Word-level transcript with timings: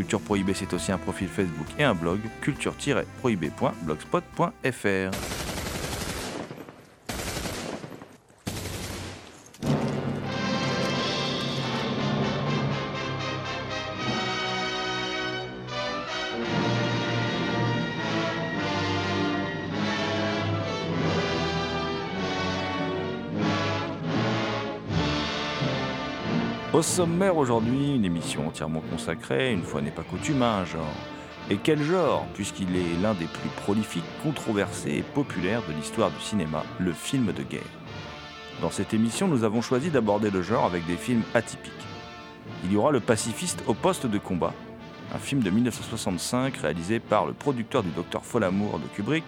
Culture 0.00 0.20
Prohibée, 0.22 0.54
c'est 0.54 0.72
aussi 0.72 0.92
un 0.92 0.98
profil 0.98 1.28
Facebook 1.28 1.66
et 1.78 1.84
un 1.84 1.94
blog, 1.94 2.20
culture-prohibée.blogspot.fr. 2.40 5.39
Au 26.80 26.82
sommaire 26.82 27.36
aujourd'hui, 27.36 27.96
une 27.96 28.06
émission 28.06 28.48
entièrement 28.48 28.80
consacrée, 28.80 29.52
une 29.52 29.64
fois 29.64 29.82
n'est 29.82 29.90
pas 29.90 30.02
coutume, 30.02 30.40
à 30.40 30.60
un 30.60 30.64
genre. 30.64 30.96
Et 31.50 31.58
quel 31.58 31.82
genre, 31.82 32.26
puisqu'il 32.32 32.74
est 32.74 33.02
l'un 33.02 33.12
des 33.12 33.26
plus 33.26 33.50
prolifiques, 33.58 34.02
controversés 34.22 34.92
et 34.92 35.02
populaires 35.02 35.60
de 35.68 35.74
l'histoire 35.74 36.10
du 36.10 36.20
cinéma, 36.20 36.64
le 36.78 36.94
film 36.94 37.34
de 37.34 37.42
guerre. 37.42 37.60
Dans 38.62 38.70
cette 38.70 38.94
émission, 38.94 39.28
nous 39.28 39.44
avons 39.44 39.60
choisi 39.60 39.90
d'aborder 39.90 40.30
le 40.30 40.40
genre 40.40 40.64
avec 40.64 40.86
des 40.86 40.96
films 40.96 41.22
atypiques. 41.34 41.70
Il 42.64 42.72
y 42.72 42.76
aura 42.78 42.92
Le 42.92 43.00
pacifiste 43.00 43.62
au 43.66 43.74
poste 43.74 44.06
de 44.06 44.16
combat, 44.16 44.54
un 45.14 45.18
film 45.18 45.42
de 45.42 45.50
1965 45.50 46.56
réalisé 46.56 46.98
par 46.98 47.26
le 47.26 47.34
producteur 47.34 47.82
du 47.82 47.90
Docteur 47.90 48.24
Folamour 48.24 48.78
de 48.78 48.86
Kubrick. 48.96 49.24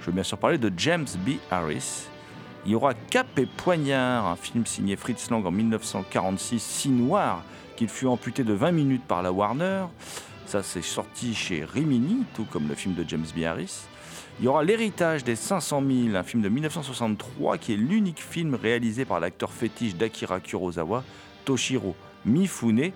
Je 0.00 0.06
veux 0.06 0.12
bien 0.12 0.24
sûr 0.24 0.38
parler 0.38 0.58
de 0.58 0.72
James 0.76 1.06
B. 1.24 1.34
Harris, 1.52 2.09
il 2.66 2.72
y 2.72 2.74
aura 2.74 2.92
Cap 2.94 3.38
et 3.38 3.46
Poignard, 3.46 4.26
un 4.26 4.36
film 4.36 4.66
signé 4.66 4.96
Fritz 4.96 5.30
Lang 5.30 5.46
en 5.46 5.50
1946, 5.50 6.62
si 6.62 6.88
noir 6.90 7.42
qu'il 7.76 7.88
fut 7.88 8.06
amputé 8.06 8.44
de 8.44 8.52
20 8.52 8.72
minutes 8.72 9.04
par 9.04 9.22
la 9.22 9.32
Warner. 9.32 9.86
Ça, 10.44 10.62
c'est 10.62 10.82
sorti 10.82 11.34
chez 11.34 11.64
Rimini, 11.64 12.24
tout 12.34 12.44
comme 12.44 12.68
le 12.68 12.74
film 12.74 12.94
de 12.94 13.04
James 13.08 13.24
B. 13.34 13.44
Harris. 13.44 13.84
Il 14.38 14.44
y 14.44 14.48
aura 14.48 14.62
L'héritage 14.62 15.24
des 15.24 15.36
500 15.36 15.82
000, 15.86 16.16
un 16.16 16.22
film 16.22 16.42
de 16.42 16.48
1963 16.48 17.56
qui 17.56 17.72
est 17.72 17.76
l'unique 17.76 18.20
film 18.20 18.54
réalisé 18.54 19.04
par 19.04 19.20
l'acteur 19.20 19.52
fétiche 19.52 19.94
d'Akira 19.94 20.40
Kurosawa, 20.40 21.04
Toshiro 21.44 21.94
Mifune. 22.26 22.92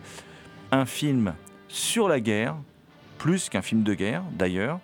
Un 0.72 0.84
film 0.84 1.34
sur 1.69 2.08
la 2.08 2.20
guerre, 2.20 2.56
plus 3.19 3.48
qu'un 3.48 3.62
film 3.62 3.82
de 3.82 3.94
guerre 3.94 4.22
d'ailleurs. 4.32 4.81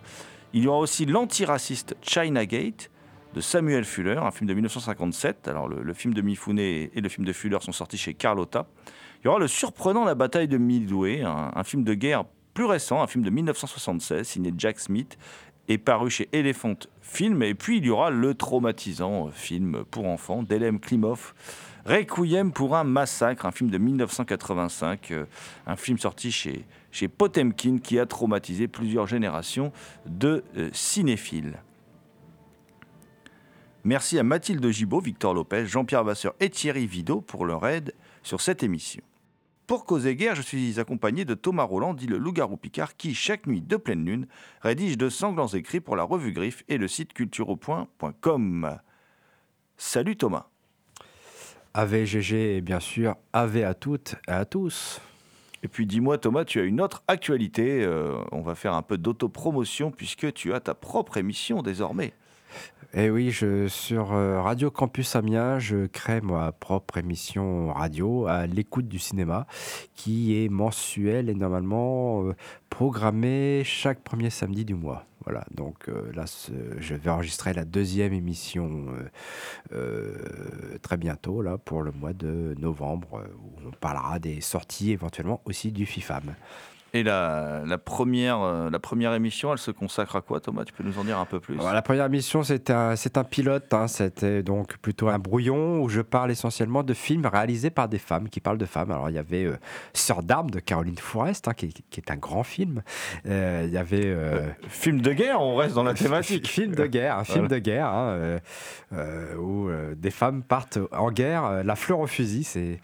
Il 0.53 0.65
y 0.65 0.67
aura 0.67 0.79
aussi 0.79 1.07
L'antiraciste 1.07 1.97
China 2.03 2.47
Gate, 2.47 2.91
de 3.35 3.41
Samuel 3.41 3.85
Fuller, 3.85 4.17
un 4.17 4.31
film 4.31 4.49
de 4.49 4.55
1957. 4.55 5.49
Alors 5.49 5.69
le, 5.69 5.93
film 5.95 6.15
de 6.15 6.23
Mifune 6.23 6.59
et 6.59 6.91
le 6.95 7.09
film 7.09 7.27
de 7.27 7.33
Fuller 7.33 7.59
sont 7.61 7.73
sortis 7.73 7.99
chez 7.99 8.15
Carlotta. 8.15 8.67
Il 9.23 9.27
y 9.27 9.29
aura 9.29 9.39
le 9.39 9.49
surprenant 9.49 10.05
La 10.05 10.15
bataille 10.15 10.49
de 10.49 10.57
Midway, 10.57 11.23
un, 11.23 11.63
film 11.63 11.85
de 11.85 11.93
guerre 11.93 12.25
plus 12.55 12.65
récent, 12.65 13.03
un 13.03 13.07
film 13.07 13.23
de 13.23 13.29
1976 13.29 14.27
signé 14.27 14.53
Jack 14.57 14.81
Smith 14.81 15.19
et 15.69 15.77
paru 15.77 16.09
chez 16.09 16.31
Elephant 16.33 16.77
Film. 17.03 17.43
Et 17.43 17.55
puis 17.55 17.79
il 17.79 17.85
y 17.85 17.91
aura 17.91 18.09
le 18.11 18.35
traumatisant 18.35 19.29
film 19.31 19.85
pour 19.91 20.07
enfants 20.07 20.43
d'Elem 20.43 20.81
Klimov. 20.81 21.35
Requiem 21.85 22.51
pour 22.51 22.77
un 22.77 22.85
massacre, 22.85 23.45
un 23.45 23.51
film 23.51 23.69
de 23.69 23.77
1985, 23.77 25.11
euh, 25.11 25.25
un 25.67 25.77
film 25.77 25.99
sorti 25.99 26.31
chez, 26.31 26.65
chez 26.91 27.09
Potemkin 27.09 27.79
qui 27.79 27.99
a 27.99 28.07
traumatisé 28.07 28.69
plusieurs 28.69 29.07
générations 29.07 29.73
de 30.07 30.45
euh, 30.57 30.71
cinéphiles. 30.73 31.59
Merci 33.85 34.19
à 34.19 34.23
Mathilde 34.23 34.69
Gibaud, 34.71 35.01
Victor 35.01 35.33
Lopez, 35.33 35.65
Jean-Pierre 35.65 36.05
Vasseur 36.05 36.35
et 36.39 36.51
Thierry 36.51 36.87
Vidot 36.87 37.23
pour 37.23 37.47
leur 37.47 37.67
aide 37.67 37.95
sur 38.23 38.43
cette 38.43 38.63
émission. 38.63 39.03
Pour 39.67 39.87
causer 39.87 40.17
guerre, 40.17 40.35
je 40.35 40.43
suis 40.43 40.79
accompagné 40.79 41.25
de 41.25 41.33
Thomas 41.33 41.63
Roland, 41.63 41.95
dit 41.95 42.07
le 42.07 42.19
loup-garou 42.19 42.59
Picard, 42.59 42.97
qui, 42.97 43.15
chaque 43.15 43.47
nuit 43.47 43.63
de 43.63 43.77
pleine 43.77 44.05
lune, 44.05 44.27
rédige 44.61 44.99
de 44.99 45.09
sanglants 45.09 45.47
écrits 45.47 45.81
pour 45.81 45.97
la 45.97 46.03
revue 46.03 46.33
Griffe 46.33 46.63
et 46.69 46.77
le 46.77 46.89
site 46.89 47.15
cultureaupoint.com. 47.15 48.79
Salut 49.79 50.17
Thomas. 50.17 50.49
Ave 51.73 52.05
GG 52.05 52.57
et 52.57 52.61
bien 52.61 52.81
sûr 52.81 53.17
Ave 53.33 53.65
à 53.65 53.73
toutes 53.73 54.17
et 54.29 54.33
à 54.33 54.45
tous. 54.45 55.01
Et 55.63 55.69
puis 55.69 55.87
dis-moi 55.87 56.19
Thomas, 56.19 56.45
tu 56.45 56.61
as 56.61 56.65
une 56.65 56.83
autre 56.83 57.03
actualité, 57.09 57.83
euh, 57.83 58.19
on 58.33 58.43
va 58.43 58.55
faire 58.55 58.75
un 58.75 58.83
peu 58.83 58.99
d'autopromotion 58.99 59.91
puisque 59.91 60.33
tu 60.35 60.53
as 60.53 60.61
ta 60.61 60.75
propre 60.75 61.17
émission 61.17 61.63
désormais. 61.63 62.13
Et 62.93 63.05
Eh 63.05 63.11
oui, 63.11 63.33
sur 63.69 64.13
euh, 64.13 64.43
Radio 64.43 64.69
Campus 64.69 65.15
Amiens, 65.15 65.61
je 65.61 65.87
crée 65.87 66.21
ma 66.21 66.51
propre 66.51 66.99
émission 66.99 67.73
radio 67.73 68.27
à 68.27 68.49
l'écoute 68.49 68.89
du 68.89 68.99
cinéma 68.99 69.47
qui 69.95 70.43
est 70.43 70.49
mensuelle 70.49 71.31
et 71.31 71.37
normalement 71.37 72.25
euh, 72.25 72.35
programmée 72.69 73.63
chaque 73.65 74.01
premier 74.01 74.29
samedi 74.29 74.65
du 74.65 74.75
mois. 74.75 75.07
Voilà, 75.25 75.45
donc 75.55 75.89
euh, 75.89 76.11
là, 76.15 76.25
je 76.79 76.95
vais 76.97 77.11
enregistrer 77.11 77.53
la 77.53 77.65
deuxième 77.65 78.13
émission 78.13 78.87
très 80.83 80.97
bientôt, 80.97 81.43
là, 81.43 81.59
pour 81.59 81.83
le 81.83 81.93
mois 81.93 82.13
de 82.13 82.57
novembre, 82.59 83.23
où 83.41 83.69
on 83.69 83.71
parlera 83.71 84.19
des 84.19 84.41
sorties 84.41 84.91
éventuellement 84.91 85.41
aussi 85.45 85.71
du 85.71 85.87
FIFAM. 85.87 86.35
Et 86.93 87.05
la, 87.05 87.63
la, 87.67 87.79
première, 87.79 88.41
euh, 88.41 88.69
la 88.69 88.81
première 88.81 89.15
émission, 89.15 89.53
elle 89.53 89.59
se 89.59 89.71
consacre 89.71 90.17
à 90.17 90.21
quoi, 90.23 90.41
Thomas? 90.41 90.65
Tu 90.65 90.73
peux 90.73 90.83
nous 90.83 90.99
en 90.99 91.05
dire 91.05 91.19
un 91.19 91.25
peu 91.25 91.39
plus? 91.39 91.55
Alors, 91.55 91.73
La 91.73 91.83
première 91.83 92.07
émission, 92.07 92.43
c'est 92.43 92.71
un, 92.71 92.95
un 93.15 93.25
pilote. 93.25 93.73
Hein, 93.73 93.87
C'était 93.87 94.43
donc 94.43 94.77
plutôt 94.79 95.09
un 95.09 95.19
brouillon 95.21 95.81
où 95.81 95.89
je 95.89 96.01
parle 96.01 96.33
essentiellement 96.33 96.83
de 96.83 96.93
films 96.93 97.27
réalisés 97.27 97.71
par 97.71 97.89
des 97.89 97.99
femmes, 97.99 98.29
qui 98.29 98.41
parlent 98.41 98.59
de 98.59 98.67
femmes. 98.67 98.91
Alors, 98.91 99.09
il 99.09 99.15
y 99.15 99.19
avait 99.19 99.45
euh, 99.45 99.57
Sœur 99.93 100.25
d'armes 100.25 100.51
de 100.51 100.59
Caroline 100.59 100.99
Forest, 100.99 101.47
hein, 101.47 101.55
qui, 101.55 101.73
qui, 101.73 102.01
est 102.01 102.11
un 102.11 102.17
grand 102.17 102.43
film. 102.43 102.83
Euh, 103.27 103.63
il 103.67 103.73
y 103.73 103.79
avait. 103.79 104.07
Euh, 104.07 104.49
film 104.69 105.01
de 105.01 105.13
guerre, 105.13 105.41
on 105.41 105.55
reste 105.55 105.77
dans 105.77 105.85
la 105.85 105.95
thématique. 105.95 106.49
film 106.49 106.75
de 106.75 106.87
guerre, 106.87 107.19
un 107.19 107.25
film 107.25 107.47
voilà. 107.47 107.55
de 107.55 107.59
guerre, 107.59 107.87
hein, 107.87 108.39
où 109.39 109.69
des 109.97 110.11
femmes 110.11 110.43
partent 110.43 110.79
en 110.91 111.13
guerre. 111.13 111.63
La 111.63 111.77
fleur 111.77 112.01
au 112.01 112.07
fusil, 112.09 112.43
c'est 112.43 112.81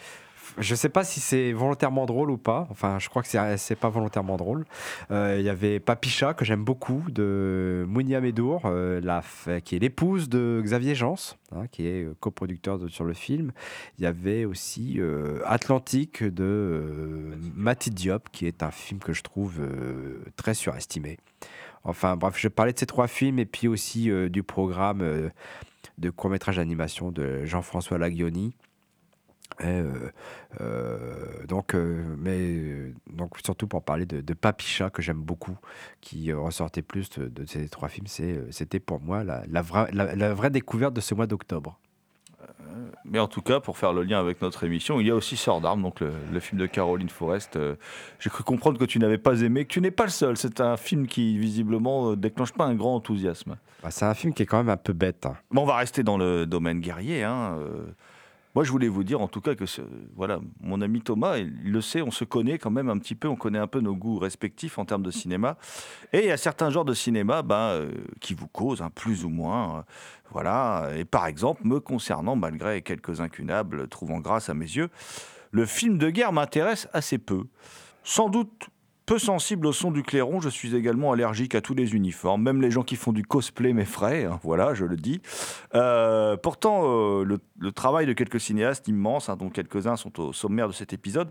je 0.58 0.74
sais 0.74 0.88
pas 0.88 1.04
si 1.04 1.20
c'est 1.20 1.52
volontairement 1.52 2.06
drôle 2.06 2.30
ou 2.30 2.38
pas. 2.38 2.66
Enfin, 2.70 2.98
je 2.98 3.08
crois 3.08 3.22
que 3.22 3.28
c'est 3.56 3.76
pas 3.76 3.88
volontairement 3.88 4.36
drôle. 4.36 4.64
Il 5.10 5.16
euh, 5.16 5.40
y 5.40 5.48
avait 5.48 5.80
Papicha, 5.80 6.34
que 6.34 6.44
j'aime 6.44 6.64
beaucoup, 6.64 7.02
de 7.08 7.84
Mounia 7.88 8.20
Medour, 8.20 8.62
euh, 8.64 9.20
qui 9.64 9.76
est 9.76 9.78
l'épouse 9.78 10.28
de 10.28 10.60
Xavier 10.64 10.94
Jans, 10.94 11.16
hein, 11.52 11.66
qui 11.70 11.86
est 11.86 12.08
coproducteur 12.20 12.78
de, 12.78 12.88
sur 12.88 13.04
le 13.04 13.12
film. 13.12 13.52
Il 13.98 14.04
y 14.04 14.06
avait 14.06 14.44
aussi 14.44 14.96
euh, 14.98 15.40
Atlantique 15.44 16.22
de 16.22 16.44
euh, 16.44 17.34
Mati 17.54 17.90
Diop, 17.90 18.30
qui 18.30 18.46
est 18.46 18.62
un 18.62 18.70
film 18.70 19.00
que 19.00 19.12
je 19.12 19.22
trouve 19.22 19.60
très 20.36 20.54
surestimé. 20.54 21.18
Enfin, 21.84 22.16
bref, 22.16 22.34
je 22.36 22.48
parlais 22.48 22.72
de 22.72 22.78
ces 22.78 22.86
trois 22.86 23.06
films 23.06 23.38
et 23.38 23.46
puis 23.46 23.68
aussi 23.68 24.10
du 24.30 24.42
programme 24.42 25.30
de 25.98 26.10
court-métrage 26.10 26.56
d'animation 26.56 27.12
de 27.12 27.44
Jean-François 27.44 27.98
Lagioni. 27.98 28.54
Et 29.60 29.64
euh, 29.64 30.10
euh, 30.60 31.46
donc, 31.46 31.74
euh, 31.74 32.04
mais 32.18 32.92
donc 33.10 33.38
surtout 33.42 33.66
pour 33.66 33.82
parler 33.82 34.04
de, 34.04 34.20
de 34.20 34.34
Papicha 34.34 34.90
que 34.90 35.00
j'aime 35.00 35.20
beaucoup, 35.20 35.56
qui 36.00 36.32
ressortait 36.32 36.82
plus 36.82 37.08
de, 37.10 37.28
de 37.28 37.46
ces 37.46 37.68
trois 37.68 37.88
films, 37.88 38.06
c'était 38.50 38.80
pour 38.80 39.00
moi 39.00 39.24
la, 39.24 39.44
la, 39.48 39.62
vraie, 39.62 39.88
la, 39.92 40.14
la, 40.14 40.34
vraie 40.34 40.50
découverte 40.50 40.92
de 40.94 41.00
ce 41.00 41.14
mois 41.14 41.26
d'octobre. 41.26 41.78
Mais 43.04 43.18
en 43.18 43.28
tout 43.28 43.40
cas, 43.40 43.60
pour 43.60 43.78
faire 43.78 43.92
le 43.92 44.02
lien 44.02 44.18
avec 44.20 44.42
notre 44.42 44.64
émission, 44.64 45.00
il 45.00 45.06
y 45.06 45.10
a 45.10 45.14
aussi 45.14 45.36
Sœur 45.36 45.60
d'armes, 45.60 45.80
donc 45.82 46.00
le, 46.00 46.12
le 46.32 46.40
film 46.40 46.60
de 46.60 46.66
Caroline 46.66 47.08
Forest. 47.08 47.58
J'ai 48.18 48.28
cru 48.30 48.44
comprendre 48.44 48.78
que 48.78 48.84
tu 48.84 48.98
n'avais 48.98 49.16
pas 49.18 49.40
aimé, 49.40 49.64
que 49.64 49.72
tu 49.72 49.80
n'es 49.80 49.90
pas 49.90 50.04
le 50.04 50.10
seul. 50.10 50.36
C'est 50.36 50.60
un 50.60 50.76
film 50.76 51.06
qui, 51.06 51.38
visiblement, 51.38 52.14
déclenche 52.14 52.52
pas 52.52 52.64
un 52.64 52.74
grand 52.74 52.96
enthousiasme. 52.96 53.56
Bah, 53.82 53.90
c'est 53.90 54.04
un 54.04 54.14
film 54.14 54.34
qui 54.34 54.42
est 54.42 54.46
quand 54.46 54.58
même 54.58 54.68
un 54.68 54.76
peu 54.76 54.92
bête. 54.92 55.24
hein. 55.24 55.36
Bon, 55.50 55.62
on 55.62 55.66
va 55.66 55.76
rester 55.76 56.02
dans 56.02 56.18
le 56.18 56.44
domaine 56.46 56.80
guerrier. 56.80 57.22
hein. 57.24 57.58
Moi, 58.56 58.64
je 58.64 58.70
voulais 58.70 58.88
vous 58.88 59.04
dire, 59.04 59.20
en 59.20 59.28
tout 59.28 59.42
cas, 59.42 59.54
que 59.54 59.66
voilà, 60.16 60.40
mon 60.62 60.80
ami 60.80 61.02
Thomas, 61.02 61.36
il 61.36 61.70
le 61.70 61.82
sait, 61.82 62.00
on 62.00 62.10
se 62.10 62.24
connaît 62.24 62.56
quand 62.56 62.70
même 62.70 62.88
un 62.88 62.96
petit 62.96 63.14
peu, 63.14 63.28
on 63.28 63.36
connaît 63.36 63.58
un 63.58 63.66
peu 63.66 63.80
nos 63.80 63.94
goûts 63.94 64.18
respectifs 64.18 64.78
en 64.78 64.86
termes 64.86 65.02
de 65.02 65.10
cinéma. 65.10 65.58
Et 66.14 66.20
il 66.20 66.24
y 66.24 66.30
a 66.30 66.38
certains 66.38 66.70
genres 66.70 66.86
de 66.86 66.94
cinéma 66.94 67.42
ben, 67.42 67.56
euh, 67.56 67.90
qui 68.18 68.32
vous 68.32 68.48
causent, 68.48 68.82
plus 68.94 69.26
ou 69.26 69.28
moins. 69.28 69.80
euh, 69.80 69.82
voilà. 70.30 70.88
Et 70.96 71.04
par 71.04 71.26
exemple, 71.26 71.66
me 71.66 71.80
concernant, 71.80 72.34
malgré 72.34 72.80
quelques 72.80 73.20
incunables 73.20 73.88
trouvant 73.88 74.20
grâce 74.20 74.48
à 74.48 74.54
mes 74.54 74.64
yeux, 74.64 74.88
le 75.50 75.66
film 75.66 75.98
de 75.98 76.08
guerre 76.08 76.32
m'intéresse 76.32 76.88
assez 76.94 77.18
peu. 77.18 77.44
Sans 78.04 78.30
doute 78.30 78.70
peu 79.06 79.20
sensible 79.20 79.66
au 79.68 79.72
son 79.72 79.92
du 79.92 80.02
clairon, 80.02 80.40
je 80.40 80.48
suis 80.48 80.74
également 80.74 81.12
allergique 81.12 81.54
à 81.54 81.60
tous 81.60 81.74
les 81.74 81.94
uniformes, 81.94 82.42
même 82.42 82.60
les 82.60 82.72
gens 82.72 82.82
qui 82.82 82.96
font 82.96 83.12
du 83.12 83.22
cosplay 83.22 83.72
m'effraient, 83.72 84.24
hein, 84.24 84.40
voilà, 84.42 84.74
je 84.74 84.84
le 84.84 84.96
dis. 84.96 85.22
Euh, 85.74 86.36
pourtant, 86.36 86.82
euh, 86.84 87.24
le, 87.24 87.72
travail 87.72 88.06
de 88.06 88.12
quelques 88.12 88.40
cinéastes 88.40 88.88
immenses, 88.88 89.28
hein, 89.28 89.36
dont 89.36 89.48
quelques-uns 89.48 89.96
sont 89.96 90.20
au 90.20 90.32
sommaire 90.32 90.66
de 90.66 90.72
cet 90.72 90.92
épisode, 90.92 91.30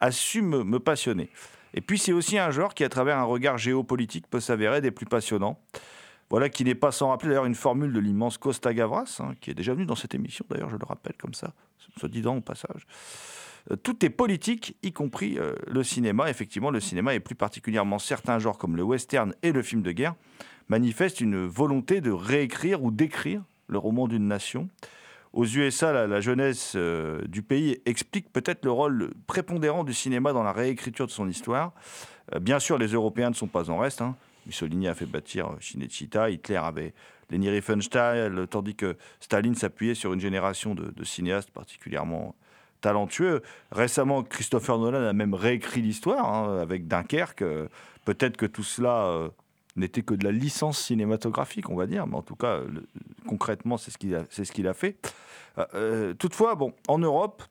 a 0.00 0.10
su 0.10 0.40
me, 0.40 0.78
passionner. 0.78 1.28
Et 1.74 1.82
puis 1.82 1.98
c'est 1.98 2.12
aussi 2.12 2.38
un 2.38 2.50
genre 2.50 2.72
qui, 2.72 2.84
à 2.84 2.88
travers 2.88 3.18
un 3.18 3.24
regard 3.24 3.58
géopolitique, 3.58 4.26
peut 4.28 4.40
s'avérer 4.40 4.80
des 4.80 4.90
plus 4.90 5.06
passionnants. 5.06 5.60
Voilà 6.30 6.48
qui 6.48 6.64
n'est 6.64 6.74
pas 6.74 6.90
sans 6.90 7.10
rappeler 7.10 7.28
d'ailleurs 7.28 7.44
une 7.44 7.54
formule 7.54 7.92
de 7.92 8.00
l'immense 8.00 8.38
Costa 8.38 8.72
Gavras, 8.72 9.20
hein, 9.20 9.34
qui 9.40 9.50
est 9.50 9.54
déjà 9.54 9.74
venu 9.74 9.84
dans 9.84 9.96
cette 9.96 10.14
émission, 10.14 10.46
d'ailleurs 10.48 10.70
je 10.70 10.76
le 10.76 10.86
rappelle 10.86 11.16
comme 11.18 11.34
ça, 11.34 11.52
soit 11.98 12.08
dit 12.08 12.22
dans 12.22 12.36
au 12.36 12.40
passage. 12.40 12.86
Tout 13.76 14.04
est 14.04 14.10
politique, 14.10 14.76
y 14.82 14.92
compris 14.92 15.38
euh, 15.38 15.54
le 15.68 15.84
cinéma. 15.84 16.28
Effectivement, 16.28 16.70
le 16.70 16.80
cinéma, 16.80 17.14
et 17.14 17.20
plus 17.20 17.36
particulièrement 17.36 17.98
certains 17.98 18.38
genres 18.38 18.58
comme 18.58 18.76
le 18.76 18.82
western 18.82 19.32
et 19.42 19.52
le 19.52 19.62
film 19.62 19.82
de 19.82 19.92
guerre, 19.92 20.14
manifestent 20.68 21.20
une 21.20 21.46
volonté 21.46 22.00
de 22.00 22.10
réécrire 22.10 22.82
ou 22.82 22.90
d'écrire 22.90 23.42
le 23.68 23.78
roman 23.78 24.08
d'une 24.08 24.26
nation. 24.26 24.68
Aux 25.32 25.46
USA, 25.46 26.06
la, 26.08 26.20
jeunesse 26.20 26.72
euh, 26.74 27.22
du 27.28 27.42
pays 27.42 27.80
explique 27.86 28.32
peut-être 28.32 28.64
le 28.64 28.72
rôle 28.72 29.12
prépondérant 29.28 29.84
du 29.84 29.94
cinéma 29.94 30.32
dans 30.32 30.42
la 30.42 30.52
réécriture 30.52 31.06
de 31.06 31.12
son 31.12 31.28
histoire. 31.28 31.72
Euh, 32.34 32.40
bien 32.40 32.58
sûr, 32.58 32.76
les 32.76 32.88
Européens 32.88 33.30
ne 33.30 33.36
sont 33.36 33.46
pas 33.46 33.70
en 33.70 33.78
reste. 33.78 34.02
hein. 34.02 34.16
Mussolini 34.46 34.88
a 34.88 34.94
fait 34.94 35.06
bâtir 35.06 35.54
Cinecittà, 35.60 36.30
Hitler 36.30 36.56
avait 36.56 36.94
Leni 37.30 37.48
Riefenstahl, 37.48 38.48
tandis 38.48 38.74
que 38.74 38.96
Staline 39.20 39.54
s'appuyait 39.54 39.94
sur 39.94 40.12
une 40.12 40.18
génération 40.18 40.74
de 40.74 41.04
cinéastes 41.04 41.50
particulièrement 41.50 42.34
talentueux. 42.80 43.42
Récemment, 43.70 44.22
Christopher 44.22 44.78
Nolan 44.78 45.04
a 45.04 45.12
même 45.12 45.34
réécrit 45.34 45.82
l'histoire 45.82 46.32
hein, 46.32 46.58
avec 46.60 46.88
Dunkerque. 46.88 47.42
Euh, 47.42 47.68
Peut-être 48.06 48.38
que 48.38 48.46
tout 48.46 48.62
cela 48.62 49.04
euh, 49.04 49.28
n'était 49.76 50.02
que 50.02 50.14
de 50.14 50.24
la 50.24 50.32
licence 50.32 50.78
cinématographique, 50.78 51.68
on 51.68 51.76
va 51.76 51.86
dire, 51.86 52.06
mais 52.06 52.16
en 52.16 52.22
tout 52.22 52.34
cas, 52.34 52.60
concrètement, 53.28 53.76
c'est 53.76 53.90
ce 53.90 53.98
qu'il 53.98 54.66
a, 54.66 54.74
fait. 54.74 54.96
Euh, 55.74 56.14
toutefois, 56.14 56.54
bon, 56.54 56.72
en 56.88 56.98
Europe, 56.98 57.42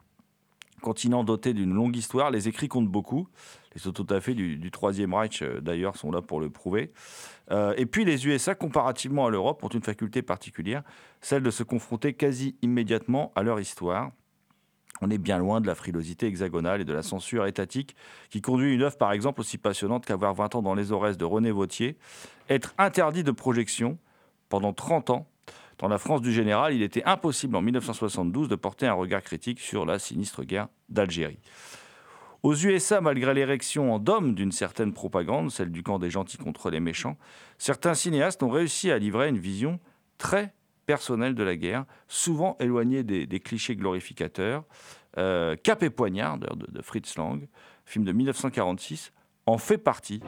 continent 0.82 1.24
doté 1.24 1.54
d'une 1.54 1.74
longue 1.74 1.96
histoire, 1.96 2.32
les 2.32 2.48
écrits 2.48 2.68
comptent 2.68 2.90
beaucoup. 2.90 3.28
Les 3.76 3.88
autodafés 3.88 4.34
du, 4.34 4.58
du 4.58 4.72
Troisième 4.72 5.14
Reich, 5.14 5.44
d'ailleurs, 5.44 5.96
sont 5.96 6.12
là 6.12 6.24
pour 6.24 6.42
le 6.42 6.50
prouver. 6.50 6.92
Et 7.78 7.86
puis, 7.86 8.06
les 8.06 8.28
USA, 8.28 8.56
comparativement 8.56 9.28
à 9.28 9.30
l'Europe, 9.30 9.64
ont 9.64 9.70
une 9.70 9.84
faculté 9.84 10.24
particulière, 10.24 10.82
celle 11.22 11.44
de 11.44 11.52
se 11.52 11.62
confronter 11.62 12.14
quasi 12.14 12.56
immédiatement 12.64 13.32
à 13.36 13.44
leur 13.44 13.60
histoire. 13.60 14.12
On 15.02 15.10
est 15.10 15.18
bien 15.18 15.38
loin 15.38 15.62
de 15.62 15.68
la 15.68 15.76
frilosité 15.76 16.28
hexagonale 16.28 16.82
et 16.82 16.86
de 16.86 16.94
la 16.94 17.04
censure 17.04 17.46
étatique 17.46 17.96
qui 18.30 18.42
conduit 18.42 18.74
une 18.74 18.82
œuvre, 18.82 18.98
par 18.98 19.12
exemple, 19.12 19.42
aussi 19.42 19.58
passionnante 19.58 20.06
qu'avoir 20.06 20.34
20 20.34 20.56
ans 20.56 20.62
dans 20.62 20.76
les 20.76 20.92
Aurès 20.92 21.18
de 21.18 21.26
René 21.26 21.52
Vautier, 21.52 21.98
être 22.50 22.74
interdit 22.78 23.24
de 23.24 23.32
projection 23.32 23.98
pendant 24.50 24.74
30 24.74 25.10
ans. 25.12 25.28
Dans 25.78 25.88
la 25.88 25.98
France 25.98 26.22
du 26.22 26.34
général, 26.34 26.74
il 26.74 26.82
était 26.82 27.04
impossible 27.06 27.56
en 27.56 27.62
1972 27.62 28.50
de 28.50 28.56
porter 28.56 28.88
un 28.88 28.94
regard 28.94 29.22
critique 29.22 29.60
sur 29.62 29.86
la 29.86 29.98
sinistre 29.98 30.44
guerre 30.44 30.68
d'Algérie. 30.90 31.40
Aux 32.44 32.56
USA, 32.56 33.02
malgré 33.02 33.34
l'érection 33.34 33.94
en 33.94 34.00
dôme 34.00 34.34
d'une 34.34 34.52
certaine 34.52 34.94
propagande, 34.94 35.52
celle 35.52 35.72
du 35.72 35.84
camp 35.84 36.00
des 36.00 36.10
gentils 36.10 36.38
contre 36.38 36.70
les 36.70 36.80
méchants, 36.80 37.18
certains 37.58 37.94
cinéastes 37.94 38.44
ont 38.44 38.50
réussi 38.50 38.92
à 38.92 38.98
livrer 38.98 39.28
une 39.28 39.38
vision 39.38 39.80
très 40.18 40.54
personnelle 40.90 41.36
de 41.36 41.44
la 41.44 41.56
guerre, 41.56 41.86
souvent 42.08 42.58
éloignée 42.60 43.04
des, 43.04 43.40
clichés 43.40 43.76
glorificateurs. 43.76 44.64
Euh, 45.20 45.56
Cap 45.56 45.84
et 45.84 45.92
poignard 45.92 46.40
de 46.40 46.82
Fritz 46.82 47.16
Lang, 47.16 47.48
film 47.86 48.06
de 48.06 48.12
1946, 48.12 49.14
en 49.46 49.60
fait 49.60 49.78
partie. 49.78 50.20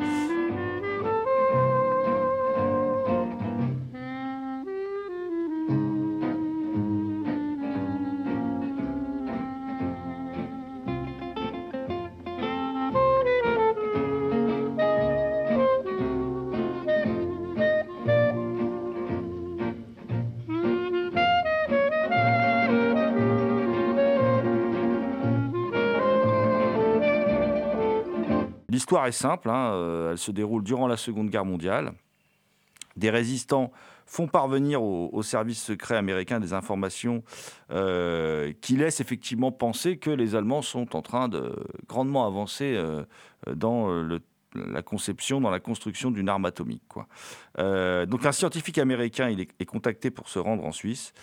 L'histoire 28.91 29.07
est 29.07 29.13
simple, 29.13 29.49
hein, 29.49 29.71
euh, 29.71 30.11
elle 30.11 30.17
se 30.17 30.31
déroule 30.31 30.65
durant 30.65 30.85
la 30.85 30.97
Seconde 30.97 31.29
Guerre 31.29 31.45
mondiale. 31.45 31.93
Des 32.97 33.09
résistants 33.09 33.71
font 34.05 34.27
parvenir 34.27 34.83
au, 34.83 35.23
service 35.23 35.63
secret 35.63 35.95
américain 35.95 36.41
des 36.41 36.51
informations 36.51 37.23
euh, 37.71 38.51
qui 38.59 38.75
laissent 38.75 38.99
effectivement 38.99 39.53
penser 39.53 39.95
que 39.95 40.09
les 40.09 40.35
Allemands 40.35 40.61
sont 40.61 40.93
en 40.97 41.01
train 41.01 41.29
de 41.29 41.55
grandement 41.87 42.27
avancer 42.27 42.73
euh, 42.75 43.05
dans 43.55 43.87
la 44.55 44.81
conception, 44.81 45.39
dans 45.39 45.51
la 45.51 45.61
construction 45.61 46.11
d'une 46.11 46.27
arme 46.27 46.43
atomique. 46.43 46.83
quoi. 46.89 47.07
Donc 48.07 48.25
un 48.25 48.33
scientifique 48.33 48.77
américain 48.77 49.29
est, 49.29 49.65
contacté 49.65 50.11
pour 50.11 50.27
se 50.27 50.37
rendre 50.37 50.65
en 50.65 50.73
Suisse 50.73 51.13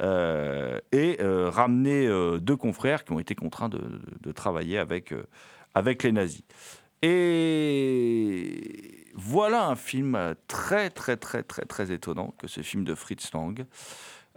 et 0.00 1.18
ramener 1.20 2.08
deux 2.40 2.56
confrères 2.56 3.04
qui 3.04 3.12
ont 3.12 3.20
été 3.20 3.36
contraints 3.36 3.68
de, 3.68 4.32
travailler 4.32 4.78
avec 4.78 6.02
les 6.02 6.10
nazis. 6.10 6.42
Et 7.02 8.72
voilà 9.14 9.66
un 9.66 9.76
film 9.76 10.34
très, 10.46 10.90
très, 10.90 11.16
très, 11.16 11.42
très, 11.42 11.62
très 11.62 11.92
étonnant 11.92 12.34
que 12.38 12.46
ce 12.46 12.62
film 12.62 12.84
de 12.84 12.94
Fritz 12.94 13.32
Lang. 13.32 13.66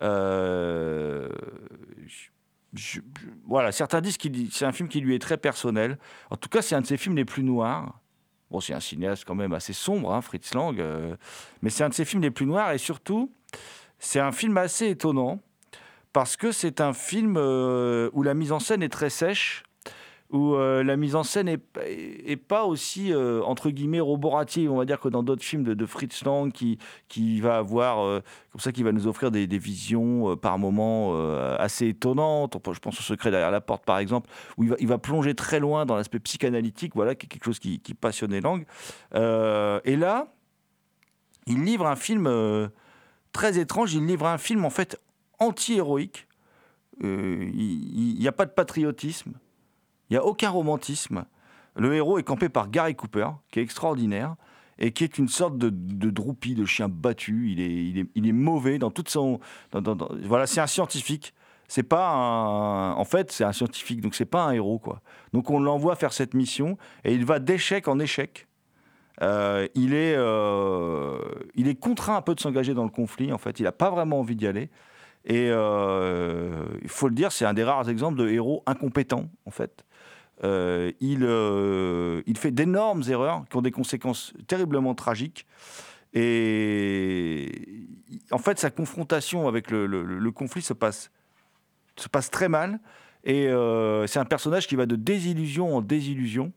Euh, 0.01 1.29
voilà, 3.45 3.71
certains 3.71 4.01
disent 4.01 4.17
que 4.17 4.27
c'est 4.51 4.65
un 4.65 4.71
film 4.71 4.89
qui 4.89 4.99
lui 4.99 5.15
est 5.15 5.19
très 5.19 5.37
personnel. 5.37 5.97
En 6.29 6.37
tout 6.37 6.49
cas, 6.49 6.61
c'est 6.61 6.75
un 6.75 6.81
de 6.81 6.87
ses 6.87 6.97
films 6.97 7.15
les 7.15 7.25
plus 7.25 7.43
noirs. 7.43 8.01
Bon, 8.51 8.59
c'est 8.59 8.73
un 8.73 8.79
cinéaste 8.79 9.25
quand 9.25 9.35
même 9.35 9.53
assez 9.53 9.73
sombre, 9.73 10.13
hein, 10.13 10.21
Fritz 10.21 10.53
Lang, 10.53 10.79
euh, 10.79 11.15
mais 11.61 11.69
c'est 11.69 11.83
un 11.83 11.89
de 11.89 11.93
ses 11.93 12.05
films 12.05 12.21
les 12.21 12.31
plus 12.31 12.45
noirs 12.45 12.71
et 12.71 12.77
surtout, 12.77 13.31
c'est 13.97 14.19
un 14.19 14.31
film 14.31 14.55
assez 14.57 14.89
étonnant 14.89 15.39
parce 16.13 16.37
que 16.37 16.51
c'est 16.51 16.79
un 16.79 16.93
film 16.93 17.35
euh, 17.37 18.09
où 18.13 18.21
la 18.21 18.35
mise 18.35 18.51
en 18.51 18.59
scène 18.59 18.83
est 18.83 18.89
très 18.89 19.09
sèche, 19.09 19.63
où 20.31 20.55
euh, 20.55 20.83
la 20.83 20.97
mise 20.97 21.15
en 21.15 21.23
scène 21.23 21.47
est, 21.47 22.35
pas 22.35 22.65
aussi 22.65 23.13
euh, 23.13 23.41
entre 23.43 23.69
guillemets 23.69 23.99
roborative, 23.99 24.71
on 24.71 24.77
va 24.77 24.85
dire 24.85 24.99
que 24.99 25.07
dans 25.07 25.21
d'autres 25.23 25.43
films 25.43 25.63
de, 25.63 25.85
Fritz 25.85 26.23
Lang 26.23 26.51
qui 26.51 26.79
qui 27.07 27.39
va 27.41 27.57
avoir 27.57 28.03
euh, 28.03 28.21
comme 28.51 28.59
ça 28.59 28.71
qui 28.71 28.81
va 28.81 28.91
nous 28.91 29.07
offrir 29.07 29.29
des, 29.29 29.45
visions 29.57 30.31
euh, 30.31 30.35
par 30.35 30.57
moments 30.57 31.15
assez 31.57 31.87
étonnantes. 31.87 32.57
Je 32.73 32.79
pense 32.79 32.99
au 32.99 33.03
secret 33.03 33.31
derrière 33.31 33.51
la 33.51 33.61
porte 33.61 33.85
par 33.85 33.99
exemple, 33.99 34.29
où 34.57 34.63
il 34.63 34.69
va, 34.69 34.75
il 34.79 34.87
va 34.87 34.97
plonger 34.97 35.35
très 35.35 35.59
loin 35.59 35.85
dans 35.85 35.95
l'aspect 35.95 36.19
psychanalytique, 36.19 36.93
voilà, 36.95 37.15
qui 37.15 37.27
est 37.27 37.29
quelque 37.29 37.45
chose 37.45 37.59
qui, 37.59 37.79
qui 37.79 37.93
passionnait 37.93 38.41
Lang. 38.41 38.65
Et 39.13 39.95
là, 39.95 40.27
il 41.47 41.63
livre 41.63 41.85
un 41.85 41.95
film 41.95 42.69
très 43.31 43.59
étrange. 43.59 43.93
Il 43.93 44.05
livre 44.05 44.25
un 44.25 44.37
film 44.37 44.65
en 44.65 44.69
fait 44.69 44.99
anti-héroïque. 45.39 46.27
Il 47.01 48.17
n'y 48.19 48.27
a 48.27 48.31
pas 48.31 48.45
de 48.45 48.51
patriotisme. 48.51 49.33
Il 50.09 50.13
n'y 50.13 50.17
a 50.17 50.25
aucun 50.25 50.49
romantisme. 50.49 51.25
Le 51.75 51.93
héros 51.93 52.17
est 52.19 52.23
campé 52.23 52.49
par 52.49 52.69
Gary 52.69 52.95
Cooper, 52.95 53.29
qui 53.51 53.59
est 53.59 53.63
extraordinaire, 53.63 54.35
et 54.77 54.91
qui 54.91 55.03
est 55.03 55.17
une 55.17 55.27
sorte 55.27 55.57
de, 55.57 55.69
de 55.69 56.09
droupie, 56.09 56.55
de 56.55 56.65
chien 56.65 56.89
battu. 56.89 57.51
Il 57.51 57.59
est, 57.59 57.85
il 57.85 57.99
est, 57.99 58.07
il 58.15 58.27
est 58.27 58.33
mauvais 58.33 58.77
dans 58.77 58.91
toute 58.91 59.09
son... 59.09 59.39
voilà, 60.23 60.47
c'est 60.47 60.61
un 60.61 60.67
scientifique. 60.67 61.33
C'est 61.67 61.83
pas. 61.83 62.93
En 62.95 63.05
fait, 63.05 63.31
c'est 63.31 63.43
un 63.43 63.51
scientifique, 63.51 63.99
donc 64.01 64.13
c'est 64.13 64.25
pas 64.25 64.43
un 64.43 64.51
héros, 64.51 64.77
quoi. 64.77 65.01
Donc 65.33 65.49
on 65.49 65.59
l'envoie 65.59 65.95
faire 65.95 66.13
cette 66.13 66.35
mission, 66.35 66.77
et 67.03 67.13
il 67.13 67.25
va 67.25 67.39
d'échec 67.39 67.87
en 67.87 67.97
échec. 67.97 68.47
Euh, 69.21 69.67
il, 69.75 69.93
est, 69.93 70.13
euh, 70.15 71.17
il 71.55 71.67
est 71.67 71.75
contraint 71.75 72.17
un 72.17 72.21
peu 72.21 72.35
de 72.35 72.39
s'engager 72.39 72.73
dans 72.73 72.83
le 72.83 72.89
conflit, 72.89 73.31
en 73.31 73.37
fait. 73.37 73.59
Il 73.59 73.63
n'a 73.63 73.71
pas 73.71 73.89
vraiment 73.89 74.19
envie 74.19 74.35
d'y 74.35 74.45
aller. 74.45 74.69
Et 75.23 75.47
euh, 75.49 76.65
il 76.83 76.89
faut 76.89 77.07
le 77.07 77.15
dire, 77.15 77.31
c'est 77.31 77.45
un 77.45 77.53
des 77.53 77.63
rares 77.63 77.89
exemples 77.89 78.19
de 78.19 78.27
héros 78.27 78.61
incompétents, 78.67 79.29
en 79.45 79.51
fait. 79.51 79.84
Euh, 80.43 80.91
il, 80.99 81.23
euh, 81.23 82.21
il 82.25 82.37
fait 82.37 82.51
d'énormes 82.51 83.03
erreurs 83.07 83.45
qui 83.49 83.55
ont 83.57 83.61
des 83.61 83.71
conséquences 83.71 84.33
terriblement 84.47 84.93
tragiques. 84.95 85.45
Et 86.13 87.87
en 88.31 88.37
fait, 88.37 88.59
sa 88.59 88.69
confrontation 88.69 89.47
avec 89.47 89.69
le, 89.69 90.29
conflit 90.31 90.61
se 90.61 90.73
passe, 90.73 91.11
se 91.97 92.07
passe 92.07 92.31
très 92.31 92.49
mal. 92.49 92.79
Et 93.23 93.47
euh, 93.47 94.07
c'est 94.07 94.19
un 94.19 94.25
personnage 94.25 94.67
qui 94.67 94.75
va 94.75 94.85
de 94.85 94.95
désillusion 94.95 95.75
en 95.75 95.81
désillusion. 95.81 96.53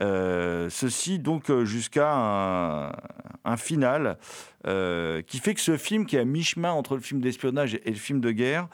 Euh, 0.00 0.70
ceci 0.70 1.18
donc 1.18 1.50
euh, 1.50 1.64
jusqu'à 1.64 2.90
un, 3.44 3.56
final 3.56 4.16
euh, 4.66 5.22
qui 5.22 5.38
fait 5.38 5.54
que 5.54 5.60
ce 5.60 5.76
film, 5.76 6.06
qui 6.06 6.16
est 6.16 6.20
à 6.20 6.24
mi-chemin 6.24 6.70
entre 6.70 6.94
le 6.94 7.00
film 7.00 7.20
d'espionnage 7.20 7.74
et 7.74 7.90
le 7.90 7.96
film 7.96 8.20
de 8.20 8.30
guerre, 8.30 8.68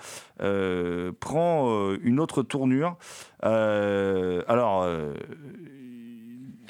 prend 1.18 1.94
une 2.02 2.20
autre 2.20 2.42
tournure. 2.42 2.96
Alors, 3.42 4.86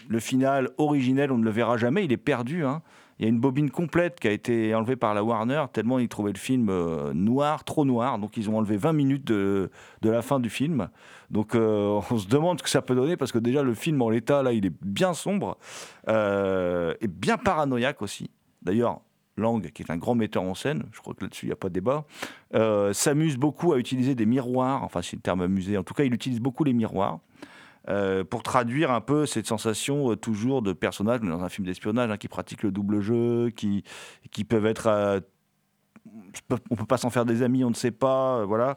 le 0.09 0.21
final 0.21 0.71
originel, 0.79 1.33
on 1.33 1.39
ne 1.39 1.45
le 1.45 1.51
verra 1.51 1.77
jamais, 1.77 2.05
il 2.05 2.13
est 2.13 2.17
perdu. 2.17 2.65
hein. 2.65 2.83
Il 3.19 3.23
y 3.23 3.27
a 3.27 3.29
une 3.31 3.41
bobine 3.41 3.71
complète 3.71 4.21
qui 4.21 4.29
a 4.29 4.31
été 4.31 4.75
enlevée 4.75 4.97
par 4.97 5.15
la 5.15 5.25
Warner, 5.25 5.65
tellement 5.73 5.99
ils 5.99 6.09
trouvaient 6.09 6.33
le 6.33 6.39
film 6.39 6.69
euh, 6.69 7.15
noir, 7.15 7.65
trop 7.65 7.87
noir. 7.87 8.19
Donc 8.19 8.37
ils 8.37 8.51
ont 8.51 8.59
enlevé 8.59 8.77
20 8.77 8.93
minutes 8.93 9.25
de, 9.25 9.71
la 10.03 10.21
fin 10.21 10.39
du 10.39 10.51
film. 10.51 10.89
Donc 11.31 11.55
euh, 11.55 12.01
on 12.11 12.19
se 12.19 12.29
demande 12.29 12.59
ce 12.59 12.65
que 12.65 12.71
ça 12.71 12.83
peut 12.83 12.95
donner, 12.95 13.17
parce 13.17 13.33
que 13.33 13.39
déjà 13.39 13.63
le 13.63 13.75
film 13.75 14.03
en 14.03 14.11
l'état, 14.11 14.43
là, 14.43 14.53
il 14.53 14.67
est 14.67 14.73
bien 14.83 15.15
sombre 15.15 15.57
euh, 16.09 16.95
et 17.01 17.09
bien 17.09 17.39
paranoïaque 17.39 18.03
aussi. 18.03 18.31
D'ailleurs, 18.61 19.01
Lang, 19.39 19.71
qui 19.71 19.83
est 19.83 19.91
un 19.91 19.97
grand 19.97 20.15
metteur 20.15 20.43
en 20.43 20.55
scène, 20.55 20.85
je 20.93 21.01
crois 21.01 21.15
que 21.15 21.25
là-dessus 21.25 21.47
il 21.47 21.49
n'y 21.51 21.53
a 21.53 21.57
pas 21.57 21.69
de 21.69 21.75
débat, 21.75 22.05
s'amuse 22.93 23.37
beaucoup 23.37 23.75
à 23.75 23.79
utiliser 23.79 24.15
des 24.15 24.25
miroirs, 24.25 24.83
enfin 24.83 25.03
c'est 25.03 25.17
le 25.17 25.23
terme 25.23 25.43
amusé, 25.43 25.77
en 25.77 25.83
tout 25.83 25.93
cas 25.93 26.05
il 26.05 26.15
utilise 26.15 26.41
beaucoup 26.41 26.65
les 26.65 26.73
miroirs. 26.73 27.21
Euh, 27.89 28.25
pour 28.25 28.43
traduire 28.43 28.91
un 28.91 29.01
peu 29.01 29.27
cette 29.27 29.47
sensation 29.47 30.11
euh, 30.11 30.17
toujours 30.17 30.61
de 30.61 30.73
personnages 30.73 31.21
dans 31.21 31.45
un 31.45 31.49
film 31.49 31.67
d'espionnage 31.67 32.11
hein, 32.11 32.17
qui 32.17 32.27
pratiquent 32.27 32.65
le 32.65 32.73
double 32.73 33.01
jeu, 33.01 33.51
qui, 33.51 33.85
qui 34.31 34.45
peuvent 34.45 34.67
être 34.67 34.89
euh, 34.89 35.21
on 36.71 36.77
peut 36.77 36.87
pas 36.87 36.99
s'en 36.99 37.11
faire 37.11 37.25
des 37.25 37.43
amis, 37.43 37.65
on 37.65 37.71
ne 37.71 37.75
sait 37.75 37.91
pas, 37.91 38.39
euh, 38.39 38.45
voilà. 38.45 38.77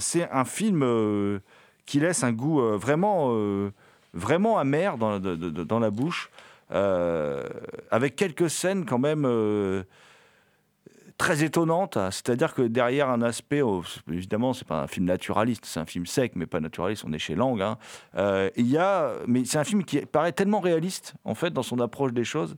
C'est 0.00 0.28
un 0.30 0.44
film 0.44 1.40
qui 1.86 2.00
laisse 2.00 2.22
un 2.22 2.32
goût 2.32 2.60
vraiment, 2.76 3.34
vraiment 4.14 4.58
amer 4.58 4.96
dans, 4.96 5.78
la 5.80 5.90
bouche, 5.90 6.30
avec 6.70 8.16
quelques 8.16 8.48
scènes 8.48 8.84
quand 8.84 8.98
même 8.98 9.26
très 11.20 11.44
étonnantes. 11.44 11.98
hein. 11.98 12.10
C'est-à-dire 12.10 12.54
que 12.54 12.62
derrière 12.62 13.10
un 13.10 13.20
aspect, 13.20 13.60
oh, 13.60 13.82
évidemment, 14.10 14.54
c'est 14.54 14.66
pas 14.66 14.80
un 14.80 14.86
film 14.86 15.04
naturaliste, 15.04 15.66
c'est 15.66 15.78
un 15.78 15.84
film 15.84 16.06
sec, 16.06 16.32
mais 16.34 16.46
pas 16.46 16.60
naturaliste. 16.60 17.04
On 17.06 17.12
est 17.12 17.18
chez 17.18 17.34
Lang. 17.34 17.60
hein. 17.60 17.76
Euh, 18.16 18.48
il 18.56 18.66
y 18.66 18.78
a, 18.78 19.12
mais 19.26 19.44
c'est 19.44 19.58
un 19.58 19.64
film 19.64 19.84
qui 19.84 20.00
paraît 20.00 20.32
tellement 20.32 20.60
réaliste 20.60 21.12
en 21.24 21.34
fait 21.34 21.50
dans 21.50 21.62
son 21.62 21.78
approche 21.78 22.14
des 22.14 22.24
choses 22.24 22.56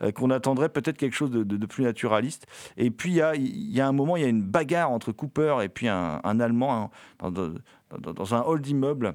euh, 0.00 0.12
qu'on 0.12 0.30
attendrait 0.30 0.68
peut-être 0.68 0.96
quelque 0.96 1.16
chose 1.16 1.32
de, 1.32 1.66
plus 1.66 1.82
naturaliste. 1.82 2.46
Et 2.76 2.92
puis 2.92 3.10
il 3.10 3.16
y 3.16 3.20
a, 3.20 3.34
il 3.34 3.72
y 3.72 3.80
a 3.80 3.88
un 3.88 3.92
moment, 3.92 4.16
il 4.16 4.22
y 4.22 4.26
a 4.26 4.28
une 4.28 4.44
bagarre 4.44 4.92
entre 4.92 5.10
Cooper 5.10 5.56
et 5.64 5.68
puis 5.68 5.88
un, 5.88 6.20
Allemand 6.22 6.92
hein, 7.20 7.32
dans 7.98 8.34
un 8.34 8.42
hall 8.42 8.60
d'immeuble. 8.60 9.14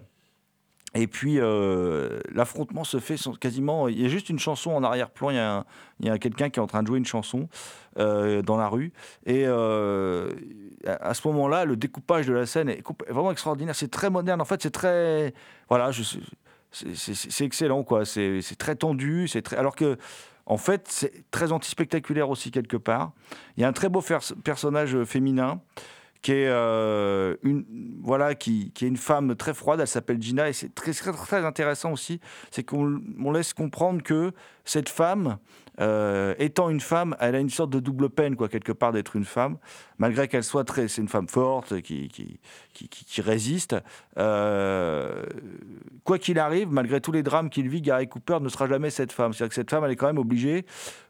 Et 0.95 1.07
puis 1.07 1.39
euh, 1.39 2.19
l'affrontement 2.33 2.83
se 2.83 2.99
fait 2.99 3.15
quasiment. 3.39 3.87
Il 3.87 4.01
y 4.01 4.05
a 4.05 4.09
juste 4.09 4.29
une 4.29 4.39
chanson 4.39 4.71
en 4.71 4.83
arrière-plan. 4.83 5.29
Il 5.29 6.07
y 6.07 6.09
a, 6.09 6.17
quelqu'un 6.17 6.49
qui 6.49 6.59
est 6.59 6.63
en 6.63 6.67
train 6.67 6.81
de 6.81 6.87
jouer 6.87 6.97
une 6.97 7.05
chanson 7.05 7.47
euh, 7.97 8.41
dans 8.41 8.57
la 8.57 8.67
rue. 8.67 8.91
Et 9.25 9.43
euh, 9.45 10.31
à 10.87 11.13
ce 11.13 11.27
moment-là, 11.27 11.65
le 11.65 11.75
découpage 11.75 12.25
de 12.27 12.33
la 12.33 12.45
scène 12.45 12.69
est 12.69 12.83
vraiment 13.07 13.31
extraordinaire. 13.31 13.75
C'est 13.75 13.91
très 13.91 14.09
moderne. 14.09 14.41
En 14.41 14.45
fait, 14.45 14.61
c'est 14.61 14.71
très. 14.71 15.33
Voilà, 15.67 15.91
c'est- 16.71 17.43
excellent, 17.43 17.83
quoi. 17.83 18.05
C'est 18.05 18.41
très 18.57 18.75
tendu. 18.75 19.27
C'est 19.27 19.41
très. 19.41 19.57
Alors 19.57 19.75
que. 19.75 19.97
En 20.45 20.57
fait, 20.57 20.87
c'est 20.87 21.29
très 21.29 21.51
anti-spectaculaire 21.51 22.27
aussi 22.27 22.49
quelque 22.49 22.75
part. 22.75 23.11
Il 23.55 23.61
y 23.61 23.63
a 23.63 23.67
un 23.67 23.71
très 23.71 23.87
beau 23.87 24.03
personnage 24.43 25.03
féminin 25.03 25.61
qui 26.21 26.33
est 26.33 26.47
euh, 26.47 27.35
une 27.43 27.65
voilà 28.03 28.35
qui, 28.35 28.71
qui 28.71 28.85
est 28.85 28.87
une 28.87 28.97
femme 28.97 29.35
très 29.35 29.53
froide. 29.53 29.79
Elle 29.79 29.87
s'appelle 29.87 30.21
Gina 30.21 30.49
et 30.49 30.53
c'est 30.53 30.73
très, 30.73 30.93
très 30.93 31.13
très 31.13 31.45
intéressant 31.45 31.91
aussi. 31.91 32.19
C'est 32.51 32.63
qu'on 32.63 33.01
on 33.23 33.31
laisse 33.31 33.53
comprendre 33.53 34.03
que 34.03 34.31
cette 34.69 34.89
femme 34.89 35.37
euh, 35.79 36.35
étant 36.39 36.69
une 36.69 36.81
femme 36.81 37.15
elle 37.19 37.35
a 37.35 37.39
une 37.39 37.49
sorte 37.49 37.69
de 37.69 37.79
double 37.79 38.09
peine 38.09 38.35
quoi 38.35 38.49
quelque 38.49 38.71
part 38.71 38.91
d'être 38.91 39.15
une 39.15 39.25
femme 39.25 39.57
malgré 39.97 40.27
qu'elle 40.27 40.43
soit 40.43 40.63
très 40.65 40.87
c'est 40.87 41.01
une 41.01 41.07
femme 41.07 41.27
forte 41.27 41.81
qui 41.81 42.07
qui, 42.09 42.39
qui, 42.73 43.21
résiste 43.21 43.75
Euh, 44.17 45.23
quoi 46.03 46.19
qu'il 46.19 46.37
arrive 46.39 46.69
malgré 46.71 46.99
tous 47.01 47.11
les 47.11 47.23
drames 47.23 47.49
qu'il 47.49 47.69
vit 47.69 47.81
Gary 47.81 48.07
Cooper 48.07 48.39
ne 48.41 48.49
sera 48.49 48.67
jamais 48.67 48.89
cette 48.89 49.11
femme 49.11 49.33
c'est 49.33 49.43
à 49.43 49.47
dire 49.47 49.49
que 49.49 49.55
cette 49.55 49.71
femme 49.71 49.83
elle 49.85 49.91
est 49.91 49.95
quand 49.95 50.07
même 50.07 50.17
obligée 50.17 50.65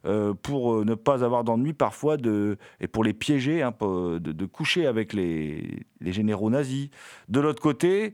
euh, 0.06 0.34
pour 0.34 0.86
ne 0.86 0.96
pas 0.96 1.24
avoir 1.24 1.44
d'ennui 1.44 1.74
parfois 1.74 2.18
de 2.18 2.58
et 2.80 2.88
pour 2.88 3.04
les 3.04 3.14
piéger 3.14 3.62
hein, 3.64 3.74
de, 3.82 4.46
coucher 4.46 4.88
avec 4.88 5.14
les 5.14 5.86
généraux 6.02 6.50
nazis. 6.50 6.90
De 7.28 7.40
l'autre 7.40 7.62
côté, 7.62 8.14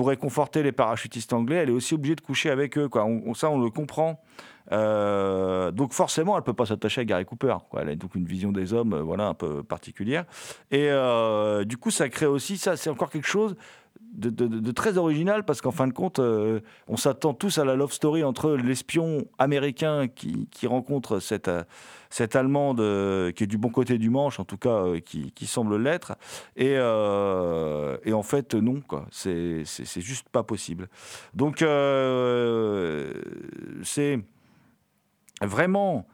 pour 0.00 0.08
réconforter 0.08 0.62
les 0.62 0.72
parachutistes 0.72 1.34
anglais, 1.34 1.56
elle 1.56 1.68
est 1.68 1.72
aussi 1.72 1.92
obligée 1.92 2.16
de 2.16 2.22
coucher 2.22 2.48
avec 2.48 2.78
eux. 2.78 2.88
Quoi. 2.88 3.06
Ça, 3.34 3.50
on 3.50 3.60
le 3.60 3.68
comprend. 3.68 4.18
Euh, 4.72 5.70
donc 5.72 5.92
forcément, 5.92 6.38
elle 6.38 6.42
peut 6.42 6.54
pas 6.54 6.64
s'attacher 6.64 7.02
à 7.02 7.04
Gary 7.04 7.26
Cooper. 7.26 7.54
Elle 7.78 7.90
a 7.90 7.96
donc 7.96 8.14
une 8.14 8.24
vision 8.24 8.50
des 8.50 8.72
hommes, 8.72 8.94
euh, 8.94 9.02
voilà, 9.02 9.26
un 9.26 9.34
peu 9.34 9.62
particulière. 9.62 10.24
Et 10.70 10.88
euh, 10.88 11.64
du 11.66 11.76
coup, 11.76 11.90
ça 11.90 12.08
crée 12.08 12.24
aussi 12.24 12.56
ça. 12.56 12.78
C'est 12.78 12.88
encore 12.88 13.10
quelque 13.10 13.28
chose 13.28 13.56
de, 14.12 14.72
très 14.72 14.98
original 14.98 15.44
parce 15.44 15.60
qu'en 15.60 15.70
fin 15.70 15.86
de 15.86 15.92
compte, 15.92 16.18
euh, 16.18 16.60
on 16.88 16.96
s'attend 16.96 17.34
tous 17.34 17.58
à 17.58 17.64
la 17.64 17.76
love 17.76 17.92
story 17.92 18.24
entre 18.24 18.52
l'espion 18.52 19.24
américain 19.38 20.08
qui, 20.08 20.48
qui 20.50 20.66
rencontre 20.66 21.20
cette, 21.20 21.48
euh, 21.48 21.64
cette 22.10 22.36
Allemande 22.36 22.80
euh, 22.80 23.32
qui 23.32 23.44
est 23.44 23.46
du 23.46 23.58
bon 23.58 23.70
côté 23.70 23.98
du 23.98 24.10
manche, 24.10 24.40
en 24.40 24.44
tout 24.44 24.56
cas, 24.58 24.84
qui, 25.04 25.32
qui 25.32 25.46
semble 25.46 25.76
l'être. 25.76 26.16
Et, 26.56 26.72
et 26.72 28.12
en 28.12 28.22
fait, 28.22 28.54
non, 28.54 28.80
quoi. 28.80 29.06
C'est, 29.10 29.62
c'est, 29.64 30.00
juste 30.00 30.28
pas 30.28 30.42
possible. 30.42 30.88
Donc, 31.34 31.64
c'est 33.82 34.18
vraiment 35.42 36.06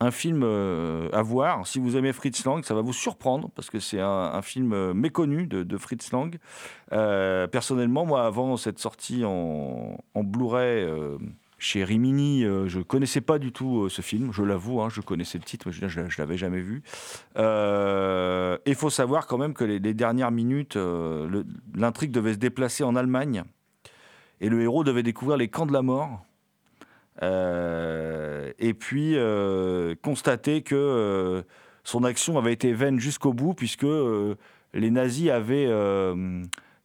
un 0.00 0.10
film 0.10 0.42
euh, 0.44 1.08
à 1.12 1.22
voir. 1.22 1.66
Si 1.66 1.78
vous 1.78 1.96
aimez 1.96 2.12
Fritz 2.12 2.44
Lang, 2.44 2.64
ça 2.64 2.74
va 2.74 2.82
vous 2.82 2.92
surprendre 2.92 3.50
parce 3.54 3.70
que 3.70 3.80
c'est 3.80 4.00
un, 4.00 4.42
film 4.42 4.72
euh, 4.72 4.94
méconnu 4.94 5.46
de, 5.46 5.76
Fritz 5.76 6.12
Lang. 6.12 6.36
Euh, 6.92 7.46
personnellement, 7.46 8.06
moi, 8.06 8.24
avant 8.24 8.56
cette 8.56 8.78
sortie 8.78 9.24
en, 9.24 9.98
en 10.14 10.24
Blu-ray 10.24 10.86
chez 11.58 11.82
Rimini, 11.82 12.42
je 12.42 12.80
connaissais 12.80 13.20
pas 13.20 13.38
du 13.38 13.50
tout 13.50 13.88
ce 13.88 14.00
film. 14.00 14.32
Je 14.32 14.42
l'avoue, 14.42 14.80
hein, 14.80 14.88
je 14.90 15.00
connaissais 15.00 15.38
le 15.38 15.44
titre, 15.44 15.66
mais 15.66 15.72
je, 15.72 15.88
je 15.88 16.20
l'avais 16.20 16.36
jamais 16.36 16.60
vu. 16.60 16.82
Il 17.36 18.74
faut 18.74 18.90
savoir 18.90 19.26
quand 19.26 19.38
même 19.38 19.54
que 19.54 19.64
les, 19.64 19.94
dernières 19.94 20.30
minutes, 20.30 20.78
l'intrigue 21.74 22.12
devait 22.12 22.34
se 22.34 22.38
déplacer 22.38 22.84
en 22.84 22.94
Allemagne 22.94 23.42
et 24.40 24.48
le 24.48 24.62
héros 24.62 24.84
devait 24.84 25.02
découvrir 25.02 25.36
les 25.36 25.48
camps 25.48 25.66
de 25.66 25.72
la 25.72 25.82
mort. 25.82 26.24
Euh, 27.22 28.52
et 28.58 28.74
puis 28.74 29.14
euh, 29.16 29.94
constater 30.02 30.62
que 30.62 30.74
euh, 30.74 31.42
son 31.84 32.04
action 32.04 32.38
avait 32.38 32.52
été 32.52 32.72
vaine 32.72 33.00
jusqu'au 33.00 33.32
bout, 33.32 33.54
puisque 33.54 33.86
les 34.74 34.90
nazis 34.90 35.30
avaient, 35.30 35.68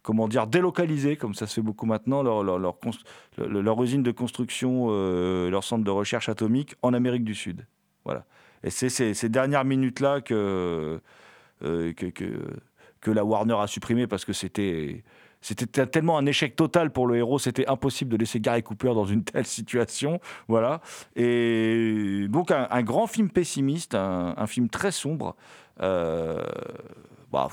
comment 0.02 0.28
dire, 0.28 0.48
délocalisé, 0.48 1.18
comme 1.18 1.34
ça 1.34 1.46
se 1.46 1.56
fait 1.56 1.62
beaucoup 1.62 1.86
maintenant, 1.86 2.24
leur, 2.24 2.44
leur, 2.44 3.84
usine 3.84 4.04
de 4.04 4.12
construction, 4.12 4.88
euh, 4.90 5.50
leur 5.50 5.64
centre 5.64 5.84
de 5.84 5.92
recherche 5.92 6.30
atomique 6.30 6.76
en 6.82 6.94
Amérique 6.94 7.26
du 7.26 7.36
Sud. 7.36 7.66
Voilà. 8.06 8.26
Et 8.64 8.70
c'est 8.70 8.90
ces, 8.90 9.30
dernières 9.30 9.66
minutes-là 9.66 10.22
que, 10.22 11.02
que 11.60 13.12
la 13.12 13.26
Warner 13.26 13.56
a 13.60 13.68
supprimé 13.68 14.08
parce 14.08 14.26
que 14.26 14.34
c'était. 14.34 15.04
C'était 15.44 15.66
te- 15.66 15.82
tellement 15.82 16.18
un 16.18 16.26
échec 16.26 16.56
total 16.56 16.92
pour 16.92 17.06
le 17.06 17.18
héros, 17.18 17.38
c'était 17.38 17.68
impossible 17.68 18.10
de 18.10 18.16
laisser 18.18 18.40
Gary 18.40 18.64
Cooper 18.64 18.94
dans 18.96 19.06
une 19.06 19.24
telle 19.26 19.46
situation. 19.46 20.20
Voilà. 20.48 20.80
Et 21.18 22.28
donc, 22.30 22.50
un, 22.50 22.82
grand 22.82 23.08
film 23.08 23.30
pessimiste, 23.30 23.94
un, 23.94 24.48
film 24.48 24.70
très 24.70 24.92
sombre. 24.92 25.36
Euh, 25.82 26.42
bah, 27.32 27.50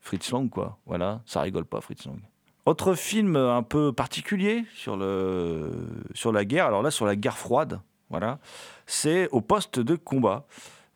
Fritz 0.00 0.30
Lang, 0.30 0.50
quoi. 0.50 0.78
Voilà, 0.84 1.22
ça 1.24 1.40
rigole 1.40 1.64
pas, 1.64 1.80
Fritz 1.80 2.04
Lang. 2.04 2.20
Autre 2.66 2.94
film 2.94 3.34
un 3.36 3.62
peu 3.62 3.92
particulier 3.92 4.66
sur, 4.74 4.96
le, 4.98 5.72
sur 6.12 6.32
la 6.32 6.44
guerre, 6.44 6.66
alors 6.66 6.82
là, 6.82 6.90
sur 6.90 7.06
la 7.06 7.16
guerre 7.16 7.38
froide, 7.38 7.80
voilà, 8.10 8.40
c'est 8.86 9.28
Au 9.30 9.40
poste 9.40 9.78
de 9.78 9.94
combat, 9.96 10.44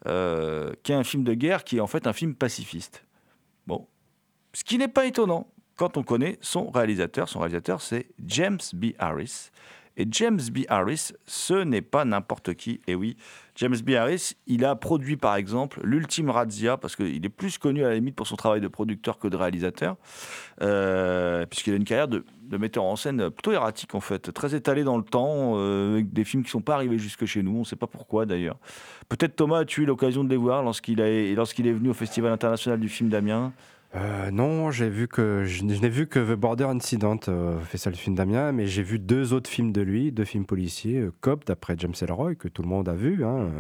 euh, 0.07 0.75
qui 0.83 0.93
est 0.93 0.97
un 0.97 1.05
film 1.05 1.25
de 1.25 1.33
guerre 1.33 1.65
qui 1.65 1.79
est 1.79 1.81
en 1.81 1.87
fait 1.87 2.07
un 2.07 2.13
film 2.13 2.35
pacifiste. 2.35 3.07
Bon, 3.67 3.87
ce 4.53 4.65
qui 4.65 4.77
n'est 4.77 4.89
pas 4.89 5.07
étonnant 5.07 5.47
quand 5.77 5.97
on 5.97 6.03
connaît 6.03 6.39
son 6.41 6.71
réalisateur. 6.71 7.29
Son 7.29 7.41
réalisateur, 7.41 7.81
c'est 7.81 8.07
James 8.27 8.61
B. 8.73 8.87
Harris. 8.99 9.51
Et 9.97 10.07
James 10.11 10.41
B. 10.53 10.61
Harris, 10.69 11.13
ce 11.27 11.55
n'est 11.55 11.83
pas 11.83 12.05
n'importe 12.05 12.55
qui. 12.55 12.81
Et 12.89 12.97
oui, 12.97 13.17
James 13.57 13.77
B. 13.77 13.91
Harris, 13.91 14.33
il 14.49 14.65
a 14.65 14.75
produit 14.75 15.17
par 15.17 15.37
exemple 15.37 15.81
l'ultime 15.85 16.31
Razzia, 16.31 16.77
parce 16.77 16.97
qu'il 16.97 17.25
est 17.25 17.29
plus 17.29 17.59
connu 17.59 17.85
à 17.85 17.91
la 17.91 17.95
limite 17.95 18.17
pour 18.17 18.27
son 18.27 18.35
travail 18.35 18.61
de 18.61 18.67
producteur 18.67 19.19
que 19.19 19.29
de 19.29 19.37
réalisateur, 19.37 19.97
euh, 20.63 21.47
puisqu'il 21.47 21.75
a 21.75 21.77
une 21.77 21.85
carrière 21.85 22.09
de, 22.09 22.25
metteur 22.59 22.85
en 22.85 22.95
scène 22.97 23.31
plutôt 23.31 23.53
erratique 23.53 23.95
en 23.95 24.01
fait, 24.01 24.33
très 24.33 24.55
étalé 24.55 24.85
dans 24.85 24.97
le 24.97 25.05
temps, 25.05 25.55
euh, 25.57 25.95
avec 25.95 26.13
des 26.13 26.25
films 26.25 26.43
qui 26.43 26.49
ne 26.49 26.53
sont 26.53 26.61
pas 26.61 26.75
arrivés 26.75 26.99
jusque 26.99 27.25
chez 27.25 27.43
nous, 27.43 27.55
on 27.55 27.61
ne 27.61 27.65
sait 27.65 27.77
pas 27.77 27.87
pourquoi 27.87 28.27
d'ailleurs. 28.27 28.59
Peut-être 29.09 29.37
Thomas 29.37 29.61
a 29.61 29.65
eu 29.65 29.85
l'occasion 29.85 30.25
de 30.25 30.31
les 30.31 30.37
voir 30.37 30.63
lorsqu'il 30.65 31.01
est 31.01 31.35
venu 31.73 31.91
au 31.91 31.95
Festival 31.95 32.33
international 32.33 32.81
du 32.81 32.89
film 32.89 33.11
d'Amiens? 33.11 33.53
Euh, 33.97 34.33
non, 34.33 34.73
j'ai 34.73 34.89
vu 34.89 35.07
que 35.07 35.45
je, 35.45 35.63
n'ai 35.63 35.89
vu 35.89 36.09
que 36.09 36.19
The 36.19 36.37
Border 36.37 36.65
Incident, 36.65 37.21
euh, 37.29 37.61
fait 37.61 37.79
ça 37.79 37.91
le 37.91 37.97
film 37.97 38.17
Damien, 38.17 38.51
mais 38.51 38.67
j'ai 38.67 38.83
vu 38.83 38.99
deux 38.99 39.33
autres 39.33 39.49
films 39.49 39.71
de 39.71 39.83
lui, 39.83 40.11
deux 40.11 40.25
films 40.25 40.47
policiers, 40.47 40.99
euh, 40.99 41.13
Cop 41.21 41.45
d'après 41.45 41.77
James 41.79 41.95
Ellroy 42.01 42.35
que 42.35 42.49
tout 42.49 42.63
le 42.63 42.69
monde 42.69 42.89
a 42.89 42.95
vu, 42.95 43.25
hein, 43.25 43.51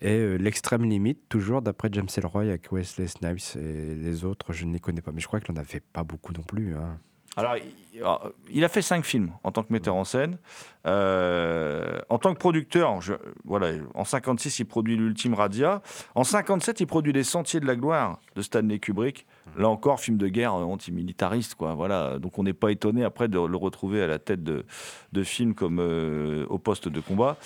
et 0.00 0.38
L'extrême 0.38 0.84
limite 0.84 1.28
toujours 1.28 1.60
d'après 1.60 1.88
James 1.92 2.08
Ellroy 2.16 2.44
avec 2.44 2.72
Wesley 2.72 3.08
Snipes 3.08 3.56
et 3.56 3.94
les 3.94 4.24
autres, 4.24 4.52
je 4.52 4.64
ne 4.64 4.72
les 4.72 4.80
connais 4.80 5.02
pas, 5.02 5.12
mais 5.12 5.20
je 5.20 5.26
crois 5.26 5.40
qu'il 5.40 5.54
n'en 5.54 5.60
avait 5.60 5.80
pas 5.80 6.02
beaucoup 6.02 6.32
non 6.32 6.42
plus. 6.42 6.74
Hein. 6.74 6.98
Alors, 7.36 7.56
il 8.48 8.64
a 8.64 8.68
fait 8.68 8.82
cinq 8.82 9.04
films 9.04 9.32
en 9.42 9.50
tant 9.50 9.64
que 9.64 9.72
metteur 9.72 9.96
en 9.96 10.04
scène. 10.04 10.38
En 10.84 12.18
tant 12.18 12.32
que 12.32 12.38
producteur, 12.38 13.00
voilà, 13.44 13.72
en 13.94 14.04
56, 14.04 14.60
il 14.60 14.66
produit 14.66 14.96
l'ultime 14.96 15.34
Radia. 15.34 15.82
En 16.14 16.22
57, 16.22 16.80
il 16.80 16.86
produit 16.86 17.12
Les 17.12 17.24
Sentiers 17.24 17.60
de 17.60 17.66
la 17.66 17.74
Gloire 17.74 18.20
de 18.36 18.42
Stanley 18.42 18.78
Kubrick. 18.78 19.26
Là 19.56 19.68
encore, 19.68 20.00
film 20.00 20.16
de 20.16 20.28
guerre 20.28 20.54
antimilitariste, 20.54 21.54
quoi. 21.54 21.74
Voilà. 21.74 22.18
Donc, 22.18 22.38
on 22.38 22.42
n'est 22.42 22.52
pas 22.52 22.72
étonné 22.72 23.04
après 23.04 23.28
de 23.28 23.38
le 23.38 23.56
retrouver 23.56 24.02
à 24.02 24.06
la 24.06 24.18
tête 24.18 24.42
de, 24.42 24.64
films 25.22 25.54
comme 25.54 25.78
euh, 25.80 26.46
Au 26.48 26.58
poste 26.58 26.88
de 26.88 27.00
combat. 27.00 27.36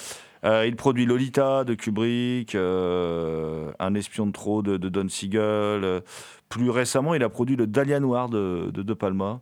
Euh, 0.44 0.66
il 0.66 0.76
produit 0.76 1.04
Lolita 1.04 1.64
de 1.64 1.74
Kubrick, 1.74 2.54
Un 2.54 3.94
espion 3.94 4.26
de 4.26 4.32
trop 4.32 4.62
de, 4.62 4.76
Don 4.76 5.08
Siegel. 5.08 6.02
plus 6.48 6.70
récemment, 6.70 7.14
il 7.14 7.22
a 7.22 7.28
produit 7.28 7.56
Le 7.56 7.66
Dahlia 7.66 8.00
Noir 8.00 8.28
de 8.28 8.70
De, 8.72 8.94
Palma. 8.94 9.40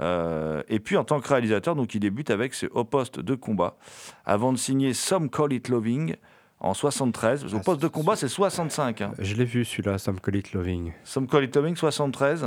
Euh, 0.00 0.62
et 0.68 0.78
puis 0.78 0.96
en 0.96 1.04
tant 1.04 1.20
que 1.20 1.28
réalisateur, 1.28 1.74
donc 1.74 1.94
il 1.94 2.00
débute 2.00 2.30
avec 2.30 2.54
ce 2.54 2.66
Au 2.66 2.84
poste 2.84 3.20
de 3.20 3.34
combat, 3.34 3.76
avant 4.24 4.52
de 4.52 4.58
signer 4.58 4.94
Some 4.94 5.30
Call 5.30 5.52
It 5.52 5.68
Loving 5.68 6.16
en 6.60 6.74
73. 6.74 7.44
Au 7.44 7.56
ah, 7.56 7.60
poste 7.60 7.82
de 7.82 7.88
combat, 7.88 8.16
c'est 8.16 8.28
65. 8.28 9.00
Hein. 9.00 9.12
Je 9.18 9.34
l'ai 9.34 9.44
vu 9.44 9.64
celui-là, 9.64 9.98
Some 9.98 10.20
Call 10.20 10.36
It 10.36 10.52
Loving. 10.52 10.92
Some 11.04 11.26
Call 11.26 11.44
It 11.44 11.54
Loving, 11.54 11.76
73. 11.76 12.46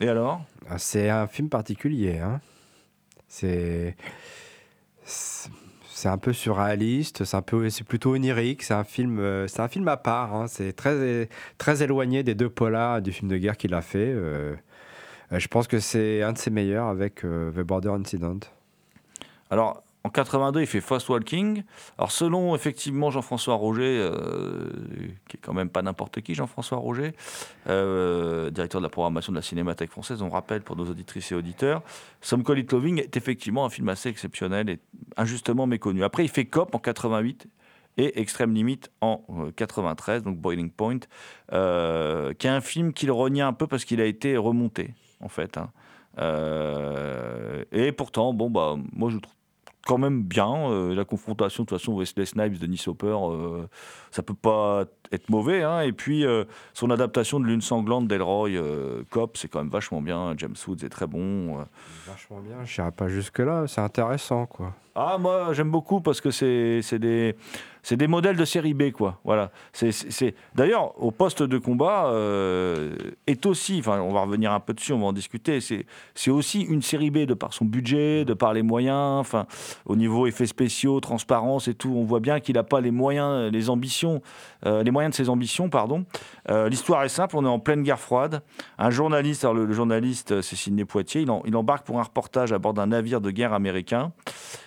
Et 0.00 0.08
alors? 0.08 0.42
Ah, 0.68 0.78
C'est 0.78 1.08
un 1.10 1.26
film 1.26 1.48
particulier. 1.48 2.18
Hein. 2.18 2.40
C'est 3.28 3.96
c'est 5.06 6.08
un 6.08 6.18
peu 6.18 6.32
surréaliste, 6.32 7.24
c'est 7.24 7.36
un 7.36 7.42
peu, 7.42 7.70
c'est 7.70 7.84
plutôt 7.84 8.12
onirique. 8.12 8.62
C'est 8.62 8.74
un 8.74 8.84
film, 8.84 9.18
euh, 9.20 9.46
c'est 9.46 9.60
un 9.60 9.68
film 9.68 9.86
à 9.88 9.96
part. 9.96 10.34
Hein. 10.34 10.46
C'est 10.48 10.72
très 10.72 11.28
très 11.56 11.82
éloigné 11.82 12.22
des 12.22 12.34
deux 12.34 12.50
polars 12.50 13.00
du 13.00 13.12
film 13.12 13.30
de 13.30 13.36
guerre 13.36 13.56
qu'il 13.56 13.74
a 13.74 13.82
fait. 13.82 14.12
Euh, 14.12 14.54
euh, 15.32 15.38
je 15.38 15.48
pense 15.48 15.66
que 15.66 15.78
c'est 15.78 16.22
un 16.22 16.32
de 16.32 16.38
ses 16.38 16.50
meilleurs 16.50 16.86
avec 16.86 17.24
euh, 17.24 17.50
The 17.52 17.60
Border 17.60 17.90
Incident. 17.90 18.40
Alors, 19.50 19.83
en 20.04 20.10
82, 20.10 20.60
il 20.60 20.66
fait 20.66 20.80
Fast 20.80 21.08
Walking. 21.08 21.62
Alors, 21.98 22.12
selon 22.12 22.54
effectivement 22.54 23.10
Jean-François 23.10 23.54
Roger, 23.54 23.98
euh, 23.98 24.68
qui 25.28 25.38
est 25.38 25.40
quand 25.40 25.54
même 25.54 25.70
pas 25.70 25.82
n'importe 25.82 26.20
qui, 26.20 26.34
Jean-François 26.34 26.78
Roger, 26.78 27.12
directeur 27.66 28.80
de 28.80 28.82
la 28.82 28.90
programmation 28.90 29.32
de 29.32 29.38
la 29.38 29.42
Cinémathèque 29.42 29.90
française, 29.90 30.22
on 30.22 30.28
rappelle 30.28 30.62
pour 30.62 30.76
nos 30.76 30.84
auditrices 30.84 31.32
et 31.32 31.34
auditeurs, 31.34 31.82
Some 32.20 32.44
Call 32.44 32.58
It 32.58 32.72
Loving 32.72 33.00
est 33.00 33.16
effectivement 33.16 33.64
un 33.64 33.70
film 33.70 33.88
assez 33.88 34.08
exceptionnel 34.08 34.68
et 34.68 34.78
injustement 35.16 35.66
méconnu. 35.66 36.04
Après, 36.04 36.24
il 36.24 36.28
fait 36.28 36.44
Cop 36.44 36.74
en 36.74 36.78
88 36.78 37.48
et 37.96 38.20
Extrême 38.20 38.52
Limite 38.52 38.90
en 39.00 39.22
93, 39.56 40.22
donc 40.22 40.38
Boiling 40.38 40.70
Point, 40.70 40.98
qui 41.50 42.46
est 42.46 42.50
un 42.50 42.60
film 42.60 42.92
qu'il 42.92 43.10
renie 43.10 43.40
un 43.40 43.52
peu 43.52 43.66
parce 43.66 43.84
qu'il 43.84 44.00
a 44.00 44.04
été 44.04 44.36
remonté 44.36 44.94
en 45.20 45.28
fait. 45.28 45.56
Hein. 45.56 45.70
Euh, 46.18 47.64
et 47.72 47.92
pourtant, 47.92 48.32
bon, 48.32 48.50
bah, 48.50 48.76
moi 48.92 49.10
je 49.10 49.18
trouve 49.18 49.34
quand 49.86 49.98
même 49.98 50.22
bien 50.22 50.70
euh, 50.70 50.94
la 50.94 51.04
confrontation 51.04 51.64
de 51.64 51.68
toute 51.68 51.78
façon 51.78 51.94
Wesley 51.94 52.24
Snipes 52.26 52.58
de 52.58 52.66
Nice 52.66 52.88
Hopper 52.88 53.16
euh, 53.30 53.66
ça 54.10 54.22
peut 54.22 54.34
pas 54.34 54.84
être 55.12 55.28
mauvais 55.28 55.62
hein. 55.62 55.80
et 55.80 55.92
puis 55.92 56.24
son 56.72 56.90
adaptation 56.90 57.40
de 57.40 57.46
Lune 57.46 57.60
sanglante 57.60 58.08
d'Elroy 58.08 58.50
Cop 59.10 59.36
c'est 59.36 59.48
quand 59.48 59.60
même 59.60 59.70
vachement 59.70 60.00
bien. 60.00 60.34
James 60.36 60.56
Woods 60.66 60.84
est 60.84 60.88
très 60.88 61.06
bon 61.06 61.64
vachement 62.06 62.40
bien 62.40 62.64
je 62.64 62.80
n'irai 62.80 62.92
pas 62.92 63.08
jusque 63.08 63.38
là 63.38 63.66
c'est 63.66 63.80
intéressant 63.80 64.46
quoi 64.46 64.74
ah 64.94 65.18
moi 65.18 65.52
j'aime 65.52 65.70
beaucoup 65.70 66.00
parce 66.00 66.20
que 66.20 66.30
c'est 66.30 66.98
des 66.98 67.34
c'est 67.84 67.98
des 67.98 68.06
modèles 68.06 68.36
de 68.36 68.46
série 68.46 68.72
B, 68.72 68.90
quoi. 68.90 69.20
Voilà. 69.24 69.50
C'est, 69.72 70.34
D'ailleurs, 70.54 70.94
au 71.00 71.10
poste 71.10 71.42
de 71.42 71.58
combat 71.58 72.06
euh, 72.06 72.96
est 73.26 73.44
aussi, 73.44 73.76
enfin, 73.78 74.00
on 74.00 74.10
va 74.10 74.22
revenir 74.22 74.52
un 74.52 74.58
peu 74.58 74.72
dessus, 74.72 74.94
on 74.94 75.00
va 75.00 75.06
en 75.06 75.12
discuter. 75.12 75.60
C'est, 75.60 76.30
aussi 76.30 76.62
une 76.62 76.80
série 76.80 77.10
B 77.10 77.18
de 77.18 77.34
par 77.34 77.52
son 77.52 77.66
budget, 77.66 78.24
de 78.24 78.32
par 78.32 78.54
les 78.54 78.62
moyens, 78.62 79.20
enfin, 79.20 79.46
au 79.84 79.96
niveau 79.96 80.26
effets 80.26 80.46
spéciaux, 80.46 80.98
transparence 81.00 81.68
et 81.68 81.74
tout. 81.74 81.92
On 81.94 82.04
voit 82.04 82.20
bien 82.20 82.40
qu'il 82.40 82.54
n'a 82.54 82.62
pas 82.62 82.80
les 82.80 82.90
moyens, 82.90 83.52
les 83.52 83.68
ambitions, 83.68 84.22
euh, 84.64 84.82
les 84.82 84.90
moyens 84.90 85.12
de 85.12 85.16
ses 85.22 85.28
ambitions, 85.28 85.68
pardon. 85.68 86.06
Euh, 86.48 86.70
l'histoire 86.70 87.04
est 87.04 87.10
simple. 87.10 87.36
On 87.36 87.44
est 87.44 87.48
en 87.48 87.58
pleine 87.58 87.82
guerre 87.82 88.00
froide. 88.00 88.42
Un 88.78 88.88
journaliste, 88.88 89.44
alors 89.44 89.54
le, 89.54 89.70
journaliste, 89.74 90.40
c'est 90.40 90.56
Sidney 90.56 90.86
Poitier, 90.86 91.20
il, 91.20 91.28
il 91.44 91.54
embarque 91.54 91.84
pour 91.84 92.00
un 92.00 92.02
reportage 92.02 92.50
à 92.54 92.58
bord 92.58 92.72
d'un 92.72 92.86
navire 92.86 93.20
de 93.20 93.30
guerre 93.30 93.52
américain. 93.52 94.12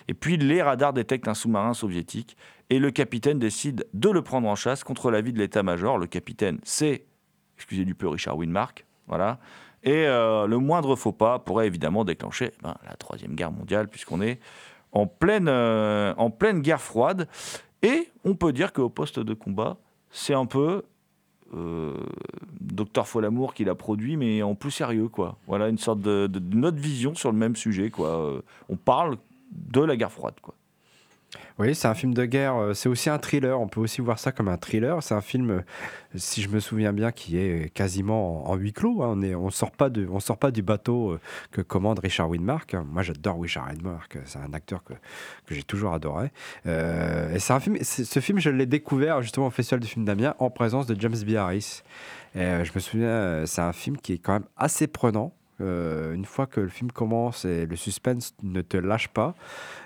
Et 0.06 0.14
puis 0.20 0.36
les 0.36 0.62
radars 0.62 0.92
détectent 0.92 1.28
un 1.28 1.34
sous-marin 1.34 1.74
soviétique 1.74 2.36
et 2.70 2.78
le 2.78 2.90
capitaine 2.90 3.38
décide 3.38 3.86
de 3.94 4.10
le 4.10 4.22
prendre 4.22 4.48
en 4.48 4.54
chasse 4.54 4.84
contre 4.84 5.10
l'avis 5.10 5.32
de 5.32 5.38
l'état-major. 5.38 5.98
Le 5.98 6.06
capitaine, 6.06 6.58
c'est, 6.64 7.06
excusez 7.56 7.84
du 7.84 7.94
peu, 7.94 8.08
Richard 8.08 8.36
Winmark. 8.36 8.84
Voilà. 9.06 9.38
Et 9.84 10.06
euh, 10.06 10.46
le 10.46 10.58
moindre 10.58 10.96
faux 10.96 11.12
pas 11.12 11.38
pourrait 11.38 11.66
évidemment 11.66 12.04
déclencher 12.04 12.52
ben, 12.62 12.74
la 12.86 12.94
Troisième 12.96 13.34
Guerre 13.34 13.52
mondiale, 13.52 13.88
puisqu'on 13.88 14.20
est 14.20 14.38
en 14.92 15.06
pleine, 15.06 15.48
euh, 15.48 16.14
en 16.16 16.30
pleine 16.30 16.60
guerre 16.60 16.80
froide. 16.80 17.28
Et 17.82 18.10
on 18.24 18.34
peut 18.34 18.52
dire 18.52 18.72
qu'au 18.72 18.88
poste 18.88 19.18
de 19.18 19.34
combat, 19.34 19.78
c'est 20.10 20.34
un 20.34 20.46
peu 20.46 20.82
euh, 21.54 21.94
Docteur 22.60 23.06
qui 23.54 23.64
l'a 23.64 23.74
produit, 23.74 24.16
mais 24.16 24.42
en 24.42 24.54
plus 24.54 24.72
sérieux, 24.72 25.08
quoi. 25.08 25.38
Voilà 25.46 25.68
une 25.68 25.78
sorte 25.78 26.00
de, 26.00 26.26
de, 26.26 26.40
notre 26.54 26.78
vision 26.78 27.14
sur 27.14 27.32
le 27.32 27.38
même 27.38 27.56
sujet, 27.56 27.88
quoi. 27.88 28.42
on 28.68 28.76
parle 28.76 29.16
de 29.50 29.80
la 29.80 29.96
guerre 29.96 30.12
froide, 30.12 30.34
quoi. 30.40 30.54
Oui, 31.58 31.74
c'est 31.74 31.88
un 31.88 31.94
film 31.94 32.14
de 32.14 32.24
guerre. 32.24 32.54
Euh, 32.56 32.74
c'est 32.74 32.88
aussi 32.88 33.10
un 33.10 33.18
thriller. 33.18 33.60
On 33.60 33.66
peut 33.66 33.80
aussi 33.80 34.00
voir 34.00 34.18
ça 34.18 34.32
comme 34.32 34.48
un 34.48 34.56
thriller. 34.56 35.02
C'est 35.02 35.14
un 35.14 35.20
film, 35.20 35.50
euh, 35.50 35.60
si 36.14 36.40
je 36.40 36.48
me 36.48 36.60
souviens 36.60 36.92
bien, 36.92 37.10
qui 37.10 37.36
est 37.36 37.72
quasiment 37.74 38.48
en, 38.48 38.54
huis 38.54 38.72
clos. 38.72 39.02
Hein. 39.02 39.20
On 39.34 39.46
ne 39.46 39.50
sort, 39.50 39.72
pas 39.72 39.90
sort 40.20 40.38
pas 40.38 40.50
du 40.50 40.62
bateau 40.62 41.10
euh, 41.10 41.20
que 41.50 41.60
commande 41.60 41.98
Richard 41.98 42.30
Widmark. 42.30 42.74
Moi, 42.74 43.02
j'adore 43.02 43.40
Richard 43.40 43.68
Widmark. 43.70 44.18
C'est 44.24 44.38
un 44.38 44.54
acteur 44.54 44.84
que, 44.84 44.94
que 45.46 45.54
j'ai 45.54 45.64
toujours 45.64 45.92
adoré. 45.92 46.30
et 46.64 47.38
c'est 47.38 47.52
un 47.52 47.60
film. 47.60 47.76
Ce 47.82 48.20
film, 48.20 48.38
je 48.38 48.50
l'ai 48.50 48.66
découvert 48.66 49.20
justement 49.20 49.48
au 49.48 49.50
Festival 49.50 49.80
du 49.80 49.88
film 49.88 50.04
d'Amiens 50.04 50.34
en 50.38 50.50
présence 50.50 50.86
de 50.86 50.98
James 50.98 51.18
B. 51.26 51.34
Harris. 51.34 51.82
Et, 52.36 52.64
je 52.64 52.72
me 52.72 52.78
souviens, 52.78 53.46
c'est 53.46 53.62
un 53.62 53.72
film 53.72 53.96
qui 53.96 54.14
est 54.14 54.18
quand 54.18 54.34
même 54.34 54.46
assez 54.56 54.86
prenant. 54.86 55.34
Euh, 55.60 56.14
une 56.14 56.24
fois 56.24 56.46
que 56.46 56.60
le 56.60 56.68
film 56.68 56.92
commence 56.92 57.44
et 57.44 57.66
le 57.66 57.76
suspense 57.76 58.34
ne 58.42 58.62
te 58.62 58.76
lâche 58.76 59.08
pas. 59.08 59.34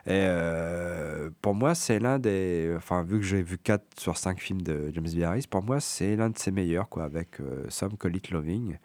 Et 0.07 0.11
euh, 0.11 1.31
pour 1.41 1.55
moi, 1.55 1.75
c'est 1.75 1.99
l'un 1.99 2.19
des. 2.19 2.75
Enfin, 2.77 3.03
vu 3.03 3.19
que 3.19 3.25
j'ai 3.25 3.43
vu 3.43 3.59
4 3.59 3.83
sur 3.99 4.17
5 4.17 4.41
films 4.41 4.63
de 4.63 4.93
James. 4.93 5.23
Harris, 5.23 5.47
pour 5.49 5.63
moi, 5.63 5.81
c'est 5.81 6.17
l'un 6.17 6.31
de 6.31 6.39
ses 6.39 6.51
meilleurs, 6.51 6.89
quoi, 6.89 7.05
avec 7.05 7.41
euh, 7.41 7.65
Some 7.69 7.97
Call 7.97 8.17
It 8.17 8.31
Loving. 8.31 8.77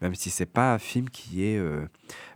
Même 0.00 0.14
si 0.14 0.30
c'est 0.30 0.46
pas 0.46 0.74
un 0.74 0.78
film 0.78 1.10
qui 1.10 1.44
est 1.44 1.60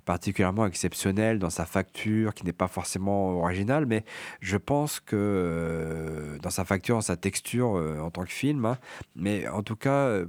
particulièrement 0.04 0.66
exceptionnel 0.66 1.38
dans 1.38 1.50
sa 1.50 1.64
facture, 1.66 2.34
qui 2.34 2.44
n'est 2.44 2.52
pas 2.52 2.68
forcément 2.68 3.38
original, 3.38 3.86
mais 3.86 4.04
je 4.40 4.56
pense 4.56 5.00
que 5.00 5.16
euh, 5.16 6.38
dans 6.38 6.50
sa 6.50 6.64
facture, 6.64 6.96
dans 6.96 7.00
sa 7.00 7.16
texture 7.16 7.76
euh, 7.76 7.98
en 8.00 8.10
tant 8.10 8.24
que 8.24 8.32
film, 8.32 8.64
hein, 8.66 8.78
mais 9.16 9.48
en 9.48 9.62
tout 9.62 9.76
cas, 9.76 10.06
euh, 10.06 10.26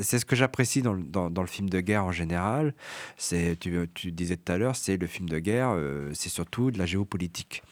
c'est 0.00 0.18
ce 0.18 0.24
que 0.24 0.36
j'apprécie 0.36 0.82
dans, 0.82 0.96
dans, 0.96 1.42
le 1.42 1.48
film 1.48 1.68
de 1.68 1.80
guerre 1.80 2.04
en 2.04 2.12
général. 2.12 2.74
C'est, 3.16 3.58
tu, 3.58 4.12
disais 4.12 4.36
tout 4.36 4.52
à 4.52 4.58
l'heure, 4.58 4.76
c'est 4.76 4.96
le 4.96 5.06
film 5.06 5.28
de 5.28 5.38
guerre, 5.38 5.76
c'est 6.14 6.28
surtout 6.28 6.70
de 6.70 6.78
la 6.78 6.86
géopolitique. 6.86 7.62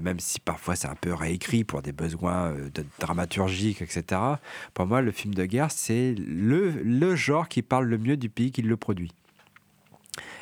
même 0.00 0.20
si 0.20 0.40
parfois 0.40 0.76
c'est 0.76 0.88
un 0.88 0.94
peu 0.94 1.12
réécrit 1.12 1.64
pour 1.64 1.82
des 1.82 1.92
besoins 1.92 2.54
dramaturgiques, 3.00 3.82
etc. 3.82 4.20
Pour 4.74 4.86
moi, 4.86 5.02
le 5.02 5.10
film 5.10 5.34
de 5.34 5.44
guerre, 5.44 5.70
c'est 5.70 6.14
le, 6.16 6.70
le 6.70 7.16
genre 7.16 7.48
qui 7.48 7.62
parle 7.62 7.86
le 7.86 7.98
mieux 7.98 8.16
du 8.16 8.28
pays 8.28 8.52
qui 8.52 8.62
le 8.62 8.76
produit. 8.76 9.12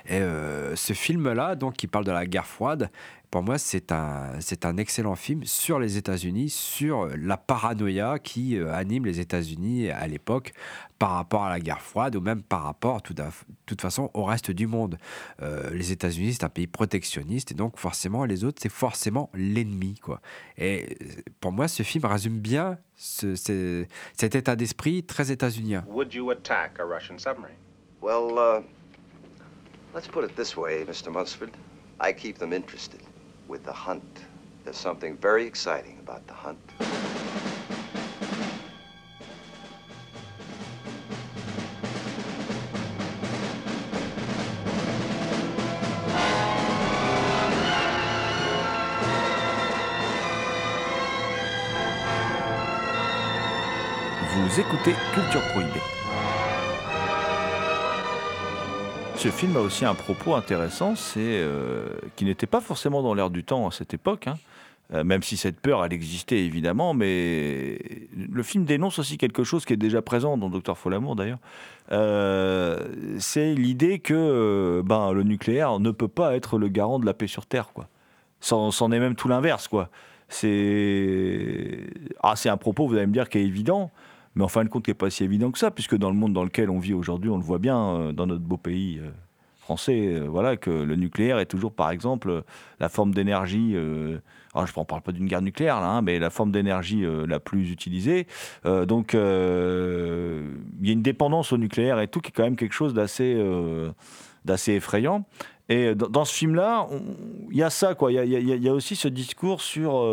Et 0.06 0.14
euh, 0.20 0.74
ce 0.76 0.92
film-là, 0.92 1.54
donc, 1.54 1.74
qui 1.74 1.86
parle 1.86 2.04
de 2.04 2.10
la 2.10 2.26
guerre 2.26 2.46
froide, 2.46 2.90
pour 3.30 3.44
moi, 3.44 3.58
c'est 3.58 3.92
un, 3.92 4.32
c'est 4.40 4.64
un 4.66 4.76
excellent 4.76 5.14
film 5.14 5.44
sur 5.44 5.78
les 5.78 5.96
États-Unis, 5.96 6.48
sur 6.50 7.08
la 7.16 7.36
paranoïa 7.36 8.18
qui 8.18 8.58
euh, 8.58 8.74
anime 8.74 9.04
les 9.06 9.20
États-Unis 9.20 9.88
à 9.90 10.08
l'époque 10.08 10.52
par 10.98 11.10
rapport 11.12 11.44
à 11.44 11.50
la 11.50 11.60
guerre 11.60 11.80
froide 11.80 12.16
ou 12.16 12.20
même 12.20 12.42
par 12.42 12.64
rapport, 12.64 13.02
tout 13.02 13.14
de 13.14 13.22
toute 13.66 13.80
façon, 13.80 14.10
au 14.14 14.24
reste 14.24 14.50
du 14.50 14.66
monde. 14.66 14.98
Euh, 15.42 15.70
les 15.70 15.92
États-Unis, 15.92 16.32
c'est 16.34 16.44
un 16.44 16.48
pays 16.48 16.66
protectionniste 16.66 17.52
et 17.52 17.54
donc 17.54 17.78
forcément, 17.78 18.24
les 18.24 18.42
autres, 18.42 18.58
c'est 18.60 18.72
forcément 18.72 19.30
l'ennemi. 19.32 19.94
quoi. 20.02 20.20
Et 20.58 20.98
pour 21.40 21.52
moi, 21.52 21.68
ce 21.68 21.84
film 21.84 22.04
résume 22.06 22.38
bien 22.40 22.78
ce, 22.96 23.36
ce- 23.36 23.86
cet 24.16 24.34
état 24.34 24.56
d'esprit 24.56 25.04
très 25.04 25.30
états-unien. 25.30 25.84
Would 25.86 26.12
you 26.12 26.30
attack 26.32 26.80
a 26.80 26.84
Russian 26.84 27.16
submarine? 27.18 27.54
Well, 28.02 28.32
uh, 28.36 28.62
let's 29.92 30.06
put 30.06 30.24
it 30.24 30.36
this 30.36 30.56
way, 30.56 30.84
Mr. 30.84 31.12
Munsford. 31.12 31.50
I 31.98 32.12
keep 32.12 32.38
them 32.38 32.52
interested 32.52 33.00
with 33.48 33.64
the 33.64 33.72
hunt. 33.72 34.02
There's 34.64 34.76
something 34.76 35.16
very 35.16 35.46
exciting 35.46 35.98
about 36.00 36.26
the 36.26 36.34
hunt. 36.34 36.58
Vous 54.32 54.60
écoutez 54.60 54.94
Culture 55.14 55.42
Prohibée. 55.52 55.99
Ce 59.20 59.28
film 59.28 59.54
a 59.58 59.60
aussi 59.60 59.84
un 59.84 59.94
propos 59.94 60.34
intéressant, 60.34 60.96
c'est 60.96 61.20
euh, 61.20 61.88
qui 62.16 62.24
n'était 62.24 62.46
pas 62.46 62.62
forcément 62.62 63.02
dans 63.02 63.12
l'air 63.12 63.28
du 63.28 63.44
temps 63.44 63.68
à 63.68 63.70
cette 63.70 63.92
époque, 63.92 64.26
hein. 64.28 64.38
Euh, 64.94 65.04
même 65.04 65.22
si 65.22 65.36
cette 65.36 65.60
peur, 65.60 65.84
elle 65.84 65.92
existait 65.92 66.38
évidemment, 66.38 66.94
mais 66.94 67.78
le 68.16 68.42
film 68.42 68.64
dénonce 68.64 68.98
aussi 68.98 69.18
quelque 69.18 69.44
chose 69.44 69.66
qui 69.66 69.74
est 69.74 69.76
déjà 69.76 70.00
présent 70.00 70.38
dans 70.38 70.48
Docteur 70.48 70.78
Folamour 70.78 71.16
d'ailleurs. 71.16 71.38
Euh, 71.92 72.78
c'est 73.18 73.52
l'idée 73.52 73.98
que 73.98 74.82
ben, 74.86 75.12
le 75.12 75.22
nucléaire 75.22 75.80
ne 75.80 75.90
peut 75.90 76.08
pas 76.08 76.34
être 76.34 76.56
le 76.56 76.68
garant 76.68 76.98
de 76.98 77.04
la 77.04 77.12
paix 77.12 77.26
sur 77.26 77.44
Terre, 77.44 77.74
quoi. 77.74 77.88
C'en 78.40 78.90
est 78.90 79.00
même 79.00 79.16
tout 79.16 79.28
l'inverse, 79.28 79.68
quoi. 79.68 79.90
C'est 80.30 81.78
ah, 82.22 82.36
un 82.42 82.56
propos, 82.56 82.88
vous 82.88 82.94
allez 82.94 83.06
me 83.06 83.12
dire, 83.12 83.28
qui 83.28 83.36
est 83.36 83.44
évident, 83.44 83.90
mais 84.34 84.44
en 84.44 84.48
fin 84.48 84.64
de 84.64 84.68
compte, 84.68 84.84
qui 84.84 84.90
n'est 84.90 84.94
pas 84.94 85.10
si 85.10 85.24
évident 85.24 85.50
que 85.50 85.58
ça, 85.58 85.70
puisque 85.70 85.96
dans 85.96 86.10
le 86.10 86.16
monde 86.16 86.32
dans 86.32 86.44
lequel 86.44 86.70
on 86.70 86.78
vit 86.78 86.94
aujourd'hui, 86.94 87.30
on 87.30 87.36
le 87.36 87.42
voit 87.42 87.58
bien, 87.58 87.78
euh, 87.78 88.12
dans 88.12 88.26
notre 88.26 88.44
beau 88.44 88.56
pays 88.56 89.00
euh, 89.00 89.10
français, 89.58 90.06
euh, 90.06 90.26
voilà, 90.28 90.56
que 90.56 90.70
le 90.70 90.94
nucléaire 90.96 91.38
est 91.38 91.46
toujours, 91.46 91.72
par 91.72 91.90
exemple, 91.90 92.44
la 92.78 92.88
forme 92.88 93.12
d'énergie. 93.12 93.74
alors, 94.54 94.66
je 94.66 94.72
ne 94.78 94.84
parle 94.84 95.02
pas 95.02 95.12
d'une 95.12 95.26
guerre 95.26 95.42
nucléaire, 95.42 95.80
là, 95.80 95.88
hein, 95.88 96.02
mais 96.02 96.18
la 96.18 96.30
forme 96.30 96.52
d'énergie 96.52 97.04
la 97.26 97.40
plus 97.40 97.70
utilisée. 97.70 98.26
Donc, 98.64 99.12
il 99.14 99.18
y 99.18 100.90
a 100.90 100.92
une 100.92 101.02
dépendance 101.02 101.52
au 101.52 101.58
nucléaire 101.58 102.00
et 102.00 102.08
tout, 102.08 102.20
qui 102.20 102.28
est 102.28 102.32
quand 102.32 102.44
même 102.44 102.56
quelque 102.56 102.74
chose 102.74 102.94
d'assez 102.94 103.36
d'assez 104.44 104.72
effrayant. 104.72 105.26
Et 105.68 105.94
dans, 105.94 106.24
ce 106.24 106.34
film-là, 106.34 106.88
il 107.50 107.56
y 107.56 107.62
a 107.62 107.70
ça, 107.70 107.94
quoi. 107.94 108.10
Il 108.10 108.16
y 108.28 108.68
a, 108.68 108.72
aussi 108.72 108.96
ce 108.96 109.06
discours 109.06 109.60
sur 109.60 110.04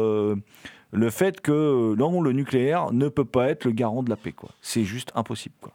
le 0.91 1.09
fait 1.09 1.41
que 1.41 1.95
non, 1.95 2.21
le 2.21 2.31
nucléaire 2.31 2.91
ne 2.91 3.09
peut 3.09 3.25
pas 3.25 3.49
être 3.49 3.65
le 3.65 3.71
garant 3.71 4.03
de 4.03 4.09
la 4.09 4.15
paix. 4.15 4.33
C'est 4.61 4.83
juste 4.83 5.11
impossible, 5.15 5.55
quoi. 5.61 5.73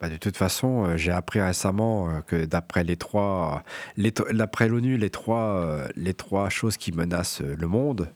Bah, 0.00 0.08
de 0.08 0.16
toute 0.16 0.36
façon, 0.36 0.84
euh, 0.84 0.96
j'ai 0.96 1.12
appris 1.12 1.40
récemment 1.40 2.08
euh, 2.08 2.20
que 2.20 2.44
d'après 2.46 2.84
les 2.84 2.96
trois, 2.96 3.62
l'ONU, 3.96 4.96
les 4.96 5.10
trois, 5.10 5.88
euh, 5.94 6.48
choses 6.48 6.76
qui 6.76 6.92
menacent 6.92 7.42
euh, 7.42 7.54
le 7.58 7.66
monde, 7.66 8.08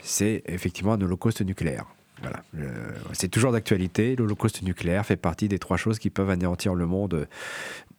c'est 0.00 0.42
effectivement 0.46 0.94
un 0.94 1.00
holocauste 1.00 1.42
nucléaire. 1.42 1.84
Voilà, 2.22 2.42
Euh, 2.56 2.92
c'est 3.12 3.28
toujours 3.28 3.52
d'actualité. 3.52 4.16
L'holocauste 4.16 4.62
nucléaire 4.62 5.04
fait 5.04 5.16
partie 5.16 5.48
des 5.48 5.58
trois 5.58 5.76
choses 5.76 5.98
qui 5.98 6.08
peuvent 6.08 6.30
anéantir 6.30 6.74
le 6.74 6.86
monde 6.86 7.14
euh, 7.14 7.26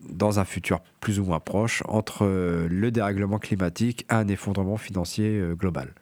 dans 0.01 0.39
un 0.39 0.45
futur 0.45 0.79
plus 0.99 1.19
ou 1.19 1.25
moins 1.25 1.39
proche, 1.39 1.83
entre 1.87 2.25
euh, 2.25 2.67
le 2.67 2.89
dérèglement 2.89 3.37
climatique 3.37 4.05
et 4.09 4.13
un 4.13 4.27
effondrement 4.27 4.77
financier 4.77 5.39
euh, 5.39 5.53
global. 5.53 5.93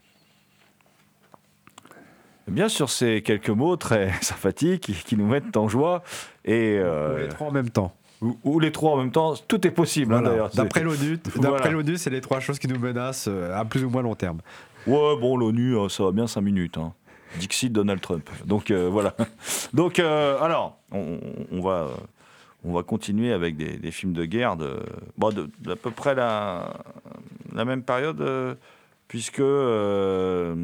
Bien 2.48 2.70
sûr, 2.70 2.90
ces 2.90 3.22
quelques 3.22 3.50
mots 3.50 3.76
très 3.76 4.12
sympathiques 4.22 4.82
qui, 4.82 4.94
qui 4.94 5.18
nous 5.18 5.26
mettent 5.28 5.58
en 5.58 5.68
joie 5.68 6.04
et 6.44 6.78
euh, 6.80 7.20
les 7.24 7.28
trois 7.30 7.48
en 7.48 7.52
même 7.52 7.70
temps. 7.70 7.94
ou, 8.22 8.38
ou 8.44 8.60
les 8.60 8.72
trois 8.72 8.92
en 8.94 8.98
même 8.98 9.12
temps, 9.12 9.34
tout 9.48 9.66
est 9.66 9.72
possible. 9.72 10.14
hein, 10.14 10.18
Voilà. 10.20 10.30
d'ailleurs. 10.30 10.50
C'est- 10.52 10.58
D'après 10.58 10.82
l'ONU, 10.84 11.18
Voilà. 11.36 11.98
c'est 11.98 12.10
les 12.12 12.22
trois 12.22 12.40
choses 12.40 12.60
qui 12.60 12.68
nous 12.68 12.80
menacent 12.80 13.28
euh, 13.28 13.56
à 13.60 13.66
plus 13.66 13.84
ou 13.84 13.90
moins 13.90 14.04
long 14.04 14.16
terme. 14.16 14.40
Ouais, 14.86 15.16
bon, 15.20 15.36
l'ONU, 15.38 15.76
euh, 15.76 15.90
ça 15.90 16.04
va 16.04 16.12
bien 16.12 16.28
5 16.28 16.42
minutes. 16.42 16.78
Hein. 16.78 16.94
Dixit 17.40 17.72
Donald 17.74 18.00
Trump. 18.00 18.30
Donc 18.46 18.70
euh, 18.72 18.88
voilà. 18.92 19.16
Donc 19.74 19.98
euh, 20.00 20.40
alors, 20.40 20.78
on, 20.92 21.20
on 21.52 21.62
va, 21.62 21.88
on 22.64 22.72
va 22.74 22.84
continuer 22.84 23.34
avec 23.34 23.58
des, 23.58 23.78
des 23.78 23.92
films 23.92 24.14
de 24.14 24.24
guerre 24.26 24.56
de, 24.56 24.78
bon, 25.18 25.30
de, 25.32 25.50
d'à 25.60 25.76
peu 25.76 25.90
près 25.92 26.14
la, 26.16 26.76
la 27.54 27.66
même 27.66 27.82
période, 27.82 28.22
puisque 29.08 29.40
euh, 29.40 30.56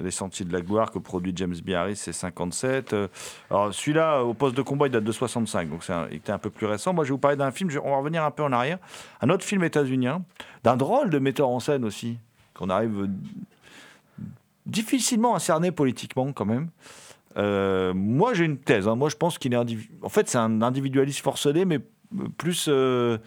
Les 0.00 0.10
Sentiers 0.10 0.44
de 0.44 0.52
la 0.52 0.60
Gloire 0.60 0.90
que 0.90 0.98
produit 0.98 1.32
James 1.36 1.54
B. 1.64 1.70
Harris, 1.70 1.96
c'est 1.96 2.12
57. 2.12 2.92
Euh, 2.92 3.08
alors 3.50 3.72
celui-là, 3.72 4.22
au 4.22 4.34
poste 4.34 4.56
de 4.56 4.62
combat, 4.62 4.86
il 4.86 4.90
date 4.92 5.04
de 5.04 5.12
65, 5.12 5.70
donc 5.70 5.84
il 6.10 6.16
était 6.16 6.32
un 6.32 6.38
peu 6.38 6.50
plus 6.50 6.66
récent. 6.66 6.92
Moi, 6.92 7.04
je 7.04 7.08
vais 7.08 7.14
vous 7.14 7.18
parler 7.18 7.36
d'un 7.36 7.50
film, 7.50 7.70
on 7.82 7.90
va 7.90 7.96
revenir 7.96 8.24
un 8.24 8.30
peu 8.30 8.42
en 8.42 8.52
arrière, 8.52 8.78
un 9.20 9.30
autre 9.30 9.44
film 9.44 9.64
états-unien, 9.64 10.22
d'un 10.62 10.76
drôle 10.76 11.10
de 11.10 11.18
metteur 11.18 11.48
en 11.48 11.60
scène 11.60 11.84
aussi, 11.84 12.18
qu'on 12.54 12.68
arrive 12.68 13.08
difficilement 14.66 15.34
à 15.34 15.38
cerner 15.38 15.72
politiquement 15.72 16.32
quand 16.32 16.44
même. 16.44 16.68
Euh, 17.36 17.94
moi, 17.94 18.34
j'ai 18.34 18.44
une 18.44 18.58
thèse. 18.58 18.88
hein. 18.88 18.96
Moi, 18.96 19.08
je 19.08 19.16
pense 19.16 19.38
qu'il 19.38 19.54
est 19.54 19.56
en 20.02 20.08
fait 20.08 20.28
c'est 20.28 20.38
un 20.38 20.62
individualiste 20.62 21.20
forcené, 21.20 21.64
mais 21.64 21.78
plus 22.38 22.66
euh, 22.68 23.18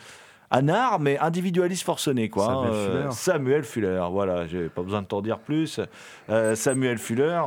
anard, 0.52 1.00
mais 1.00 1.18
individualiste 1.20 1.84
forcené 1.84 2.30
quoi. 2.30 2.46
Samuel 2.46 2.72
hein. 2.72 2.86
Fuller. 2.86 3.08
Samuel 3.12 3.64
Fuller. 3.64 4.08
Voilà, 4.12 4.48
j'ai 4.48 4.70
pas 4.70 4.82
besoin 4.82 5.02
de 5.02 5.08
t'en 5.08 5.22
dire 5.22 5.40
plus. 5.40 5.80
Euh, 6.30 6.56
Samuel 6.56 6.98
Fuller. 6.98 7.42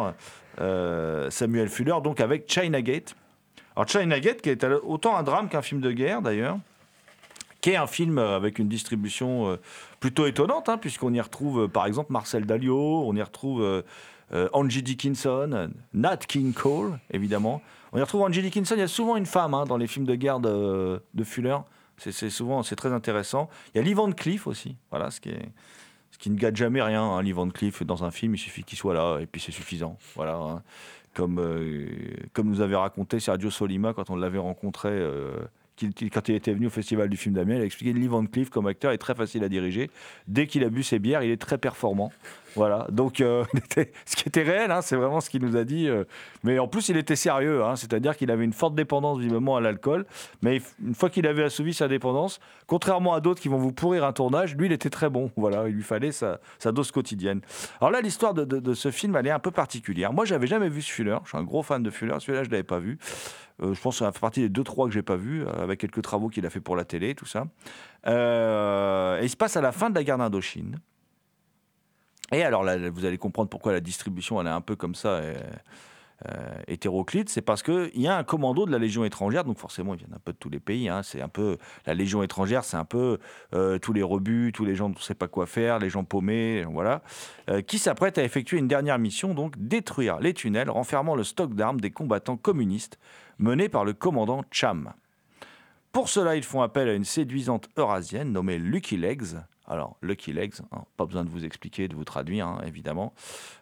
euh, 0.60 1.30
Samuel 1.30 1.68
Fuller, 1.68 1.96
donc 2.02 2.20
avec 2.20 2.50
China 2.50 2.80
Gate. 2.82 3.14
Alors 3.74 3.88
China 3.88 4.18
Gate, 4.20 4.40
qui 4.40 4.50
est 4.50 4.64
autant 4.64 5.16
un 5.16 5.22
drame 5.22 5.48
qu'un 5.48 5.62
film 5.62 5.80
de 5.80 5.92
guerre 5.92 6.22
d'ailleurs 6.22 6.58
qui 7.62 7.70
est 7.72 7.76
un 7.76 7.88
film 7.88 8.18
avec 8.18 8.60
une 8.60 8.68
distribution 8.68 9.48
euh, 9.50 9.56
plutôt 9.98 10.26
étonnante, 10.26 10.68
hein, 10.68 10.78
puisqu'on 10.78 11.12
y 11.12 11.20
retrouve 11.20 11.62
euh, 11.62 11.68
par 11.68 11.86
exemple 11.86 12.12
Marcel 12.12 12.46
Dalio, 12.46 13.02
on 13.04 13.12
y 13.16 13.22
retrouve 13.22 13.60
euh, 13.60 13.82
euh, 14.32 14.48
Angie 14.52 14.84
Dickinson, 14.84 15.50
euh, 15.52 15.66
Nat 15.92 16.18
King 16.18 16.52
Cole, 16.52 17.00
évidemment. 17.10 17.60
On 17.92 17.98
y 17.98 18.00
retrouve 18.00 18.22
Angie 18.22 18.42
Dickinson, 18.42 18.74
il 18.76 18.80
y 18.80 18.84
a 18.84 18.88
souvent 18.88 19.16
une 19.16 19.26
femme 19.26 19.52
hein, 19.52 19.64
dans 19.64 19.78
les 19.78 19.88
films 19.88 20.04
de 20.04 20.14
guerre 20.14 20.38
de, 20.38 21.02
de 21.14 21.24
Fuller. 21.24 21.56
C'est 21.98 22.30
souvent, 22.30 22.62
c'est 22.62 22.76
très 22.76 22.92
intéressant. 22.92 23.48
Il 23.74 23.78
y 23.78 23.80
a 23.80 23.84
Lee 23.84 23.94
Van 23.94 24.10
Cleef 24.12 24.46
aussi, 24.46 24.76
voilà, 24.90 25.10
ce 25.10 25.20
qui 25.20 25.30
ce 26.12 26.18
qui 26.18 26.30
ne 26.30 26.36
gâte 26.36 26.56
jamais 26.56 26.80
rien. 26.80 27.02
Hein, 27.02 27.22
Lee 27.22 27.32
Van 27.32 27.48
Cleef 27.50 27.82
dans 27.82 28.04
un 28.04 28.10
film, 28.10 28.34
il 28.34 28.38
suffit 28.38 28.64
qu'il 28.64 28.78
soit 28.78 28.94
là 28.94 29.18
et 29.20 29.26
puis 29.26 29.40
c'est 29.40 29.52
suffisant. 29.52 29.98
Voilà. 30.14 30.34
hein. 30.36 30.62
Comme, 31.14 31.38
euh, 31.40 31.88
comme 32.34 32.48
nous 32.48 32.60
avait 32.60 32.76
raconté 32.76 33.20
Sergio 33.20 33.50
Solima 33.50 33.92
quand 33.94 34.10
on 34.10 34.16
l'avait 34.16 34.38
rencontré, 34.38 34.90
euh, 34.92 35.34
qu'il- 35.76 36.10
quand 36.10 36.28
il 36.28 36.34
était 36.34 36.52
venu 36.52 36.66
au 36.66 36.70
Festival 36.70 37.08
du 37.08 37.16
film 37.16 37.34
d'Amiens, 37.34 37.56
il 37.56 37.62
a 37.62 37.64
expliqué 37.64 37.92
que 37.92 37.98
Lee 37.98 38.06
Van 38.06 38.24
Cleef 38.26 38.48
comme 38.50 38.66
acteur 38.66 38.92
est 38.92 38.98
très 38.98 39.14
facile 39.14 39.42
à 39.44 39.48
diriger. 39.48 39.90
Dès 40.28 40.46
qu'il 40.46 40.62
a 40.64 40.68
bu 40.70 40.82
ses 40.82 40.98
bières, 40.98 41.22
il 41.22 41.30
est 41.30 41.40
très 41.40 41.58
performant. 41.58 42.12
Voilà, 42.56 42.86
donc 42.90 43.20
euh, 43.20 43.44
ce 44.06 44.16
qui 44.16 44.28
était 44.28 44.42
réel, 44.42 44.70
hein, 44.70 44.80
c'est 44.80 44.96
vraiment 44.96 45.20
ce 45.20 45.28
qu'il 45.28 45.42
nous 45.42 45.56
a 45.56 45.64
dit. 45.64 45.88
euh, 45.88 46.04
mais 46.42 46.58
en 46.58 46.66
plus, 46.66 46.88
il 46.88 46.96
était 46.96 47.14
sérieux, 47.14 47.62
hein, 47.62 47.76
c'est-à-dire 47.76 48.16
qu'il 48.16 48.30
avait 48.30 48.46
une 48.46 48.54
forte 48.54 48.74
dépendance 48.74 49.18
visiblement 49.18 49.56
à 49.56 49.60
l'alcool. 49.60 50.06
Mais 50.40 50.62
une 50.82 50.94
fois 50.94 51.10
qu'il 51.10 51.26
avait 51.26 51.44
assouvi 51.44 51.74
sa 51.74 51.86
dépendance, 51.86 52.40
contrairement 52.66 53.12
à 53.12 53.20
d'autres 53.20 53.42
qui 53.42 53.48
vont 53.48 53.58
vous 53.58 53.72
pourrir 53.72 54.04
un 54.04 54.14
tournage, 54.14 54.56
lui, 54.56 54.66
il 54.66 54.72
était 54.72 54.88
très 54.88 55.10
bon. 55.10 55.30
Voilà, 55.36 55.68
il 55.68 55.74
lui 55.74 55.82
fallait 55.82 56.12
sa, 56.12 56.38
dose 56.72 56.90
quotidienne. 56.92 57.42
Alors 57.78 57.90
là, 57.90 58.00
l'histoire 58.00 58.32
de, 58.32 58.74
ce 58.74 58.90
film, 58.90 59.16
elle 59.16 59.26
est 59.26 59.30
un 59.30 59.38
peu 59.38 59.50
particulière. 59.50 60.14
Moi, 60.14 60.24
j'avais 60.24 60.46
jamais 60.46 60.70
vu 60.70 60.80
ce 60.80 60.90
Fuller. 60.90 61.18
Je 61.24 61.28
suis 61.28 61.38
un 61.38 61.44
gros 61.44 61.62
fan 61.62 61.82
de 61.82 61.90
Fuller. 61.90 62.16
Celui-là, 62.20 62.42
je 62.42 62.50
l'avais 62.50 62.62
pas 62.62 62.78
vu. 62.78 62.98
Euh, 63.62 63.74
je 63.74 63.80
pense 63.82 63.98
que 63.98 64.04
ça 64.04 64.12
fait 64.12 64.20
partie 64.20 64.40
des 64.40 64.48
deux 64.48 64.64
trois 64.64 64.86
que 64.86 64.94
j'ai 64.94 65.02
pas 65.02 65.16
vu, 65.16 65.46
avec 65.46 65.80
quelques 65.80 66.02
travaux 66.02 66.28
qu'il 66.30 66.46
a 66.46 66.50
fait 66.50 66.60
pour 66.60 66.76
la 66.76 66.86
télé, 66.86 67.14
tout 67.14 67.26
ça. 67.26 67.44
Et 68.06 69.24
il 69.24 69.30
se 69.30 69.36
passe 69.36 69.58
à 69.58 69.60
la 69.60 69.72
fin 69.72 69.90
de 69.90 69.94
la 69.94 70.04
guerre 70.04 70.16
d'Indochine. 70.16 70.78
Et 72.32 72.42
alors 72.42 72.64
vous 72.92 73.04
allez 73.04 73.18
comprendre 73.18 73.48
pourquoi 73.48 73.72
la 73.72 73.80
distribution 73.80 74.40
elle 74.40 74.46
est 74.46 74.50
un 74.50 74.60
peu 74.60 74.76
comme 74.76 74.94
ça. 74.94 75.08
euh, 75.08 75.34
euh, 76.26 76.58
hétéroclite, 76.66 77.28
c'est 77.28 77.42
parce 77.42 77.62
qu'il 77.62 77.90
y 78.00 78.08
a 78.08 78.16
un 78.16 78.24
commando 78.24 78.64
de 78.64 78.70
la 78.70 78.78
Légion 78.78 79.04
étrangère, 79.04 79.44
donc 79.44 79.58
forcément 79.58 79.92
ils 79.92 79.98
viennent 79.98 80.14
un 80.14 80.22
peu 80.24 80.32
de 80.32 80.38
tous 80.38 80.48
les 80.48 80.60
pays. 80.60 80.88
hein, 80.88 81.02
c'est 81.02 81.20
un 81.20 81.28
peu 81.28 81.58
la 81.84 81.92
Légion 81.92 82.22
étrangère, 82.22 82.64
c'est 82.64 82.78
un 82.78 82.86
peu 82.86 83.18
euh, 83.52 83.78
tous 83.78 83.92
les 83.92 84.02
rebuts, 84.02 84.50
tous 84.54 84.64
les 84.64 84.74
gens 84.74 84.88
dont 84.88 84.94
on 84.96 84.98
ne 84.98 85.04
sait 85.04 85.14
pas 85.14 85.28
quoi 85.28 85.44
faire, 85.44 85.78
les 85.78 85.90
gens 85.90 86.04
paumés, 86.04 86.64
voilà, 86.64 87.02
qui 87.66 87.78
s'apprêtent 87.78 88.16
à 88.16 88.24
effectuer 88.24 88.56
une 88.56 88.66
dernière 88.66 88.98
mission, 88.98 89.34
donc 89.34 89.58
détruire 89.58 90.18
les 90.18 90.32
tunnels 90.32 90.70
renfermant 90.70 91.16
le 91.16 91.22
stock 91.22 91.52
d'armes 91.52 91.82
des 91.82 91.90
combattants 91.90 92.38
communistes 92.38 92.98
menés 93.38 93.68
par 93.68 93.84
le 93.84 93.92
commandant 93.92 94.42
Cham. 94.50 94.94
Pour 95.92 96.08
cela, 96.08 96.36
ils 96.36 96.44
font 96.44 96.62
appel 96.62 96.88
à 96.88 96.94
une 96.94 97.04
séduisante 97.04 97.68
eurasienne 97.76 98.32
nommée 98.32 98.58
Lucky 98.58 98.96
Legs, 98.96 99.36
Alors, 99.66 99.96
Lucky 100.00 100.32
Legs, 100.32 100.54
hein, 100.72 100.84
pas 100.96 101.06
besoin 101.06 101.24
de 101.24 101.30
vous 101.30 101.44
expliquer, 101.44 101.88
de 101.88 101.94
vous 101.94 102.04
traduire, 102.04 102.46
hein, 102.46 102.60
évidemment. 102.66 103.12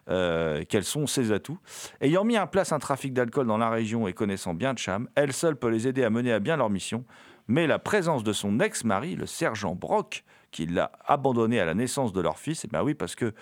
Euh, 0.09 0.65
quels 0.69 0.85
sont 0.85 1.07
ses 1.07 1.33
atouts? 1.33 1.59
Ayant 2.01 2.25
mis 2.25 2.39
en 2.39 2.47
place 2.47 2.73
un 2.73 2.79
trafic 2.79 3.15
d'alcool 3.15 3.47
dans 3.47 3.59
la 3.59 3.71
région 3.71 4.07
et 4.07 4.13
connaissant 4.13 4.55
bien 4.55 4.75
Cham, 4.77 5.09
elle 5.15 5.33
seule 5.33 5.57
peut 5.57 5.69
les 5.69 5.89
aider 5.89 6.05
à 6.05 6.11
mener 6.11 6.33
à 6.33 6.41
bien 6.41 6.57
leur 6.57 6.71
mission. 6.71 7.05
Mais 7.49 7.67
la 7.67 7.79
présence 7.79 8.25
de 8.25 8.33
son 8.33 8.61
ex-mari, 8.61 9.17
le 9.17 9.27
sergent 9.27 9.75
Brock, 9.75 10.25
qui 10.51 10.67
l'a 10.67 10.93
abandonné 11.07 11.59
à 11.61 11.65
la 11.65 11.75
naissance 11.75 12.13
de 12.13 12.21
leur 12.21 12.39
fils, 12.39 12.65
et 12.65 12.69
ben 12.69 12.83
oui, 12.83 12.95
parce 12.95 13.15
que 13.15 13.33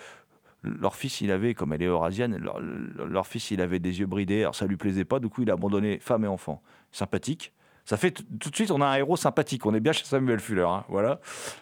leur 0.63 0.95
fils, 0.95 1.21
il 1.21 1.31
avait, 1.31 1.53
comme 1.53 1.73
elle 1.73 1.83
est 1.83 1.87
eurasienne, 1.87 2.37
leur, 2.37 2.59
leur 2.59 3.27
fils, 3.27 3.51
il 3.51 3.61
avait 3.61 3.79
des 3.79 3.99
yeux 3.99 4.05
bridés, 4.05 4.41
alors 4.41 4.55
ça 4.55 4.65
lui 4.65 4.77
plaisait 4.77 5.05
pas, 5.05 5.19
du 5.19 5.29
coup, 5.29 5.41
il 5.43 5.49
a 5.49 5.53
abandonné 5.53 5.99
femme 5.99 6.23
et 6.23 6.27
enfant. 6.27 6.61
Sympathique. 6.91 7.53
Ça 7.85 7.97
fait 7.97 8.11
tout 8.11 8.49
de 8.49 8.55
suite, 8.55 8.71
on 8.71 8.79
a 8.79 8.85
un 8.85 8.95
héros 8.95 9.17
sympathique. 9.17 9.65
On 9.65 9.73
est 9.73 9.81
bien 9.81 9.91
chez 9.91 10.05
Samuel 10.05 10.39
Fuller, 10.39 10.65
hein, 10.67 10.85
voilà. 10.87 11.19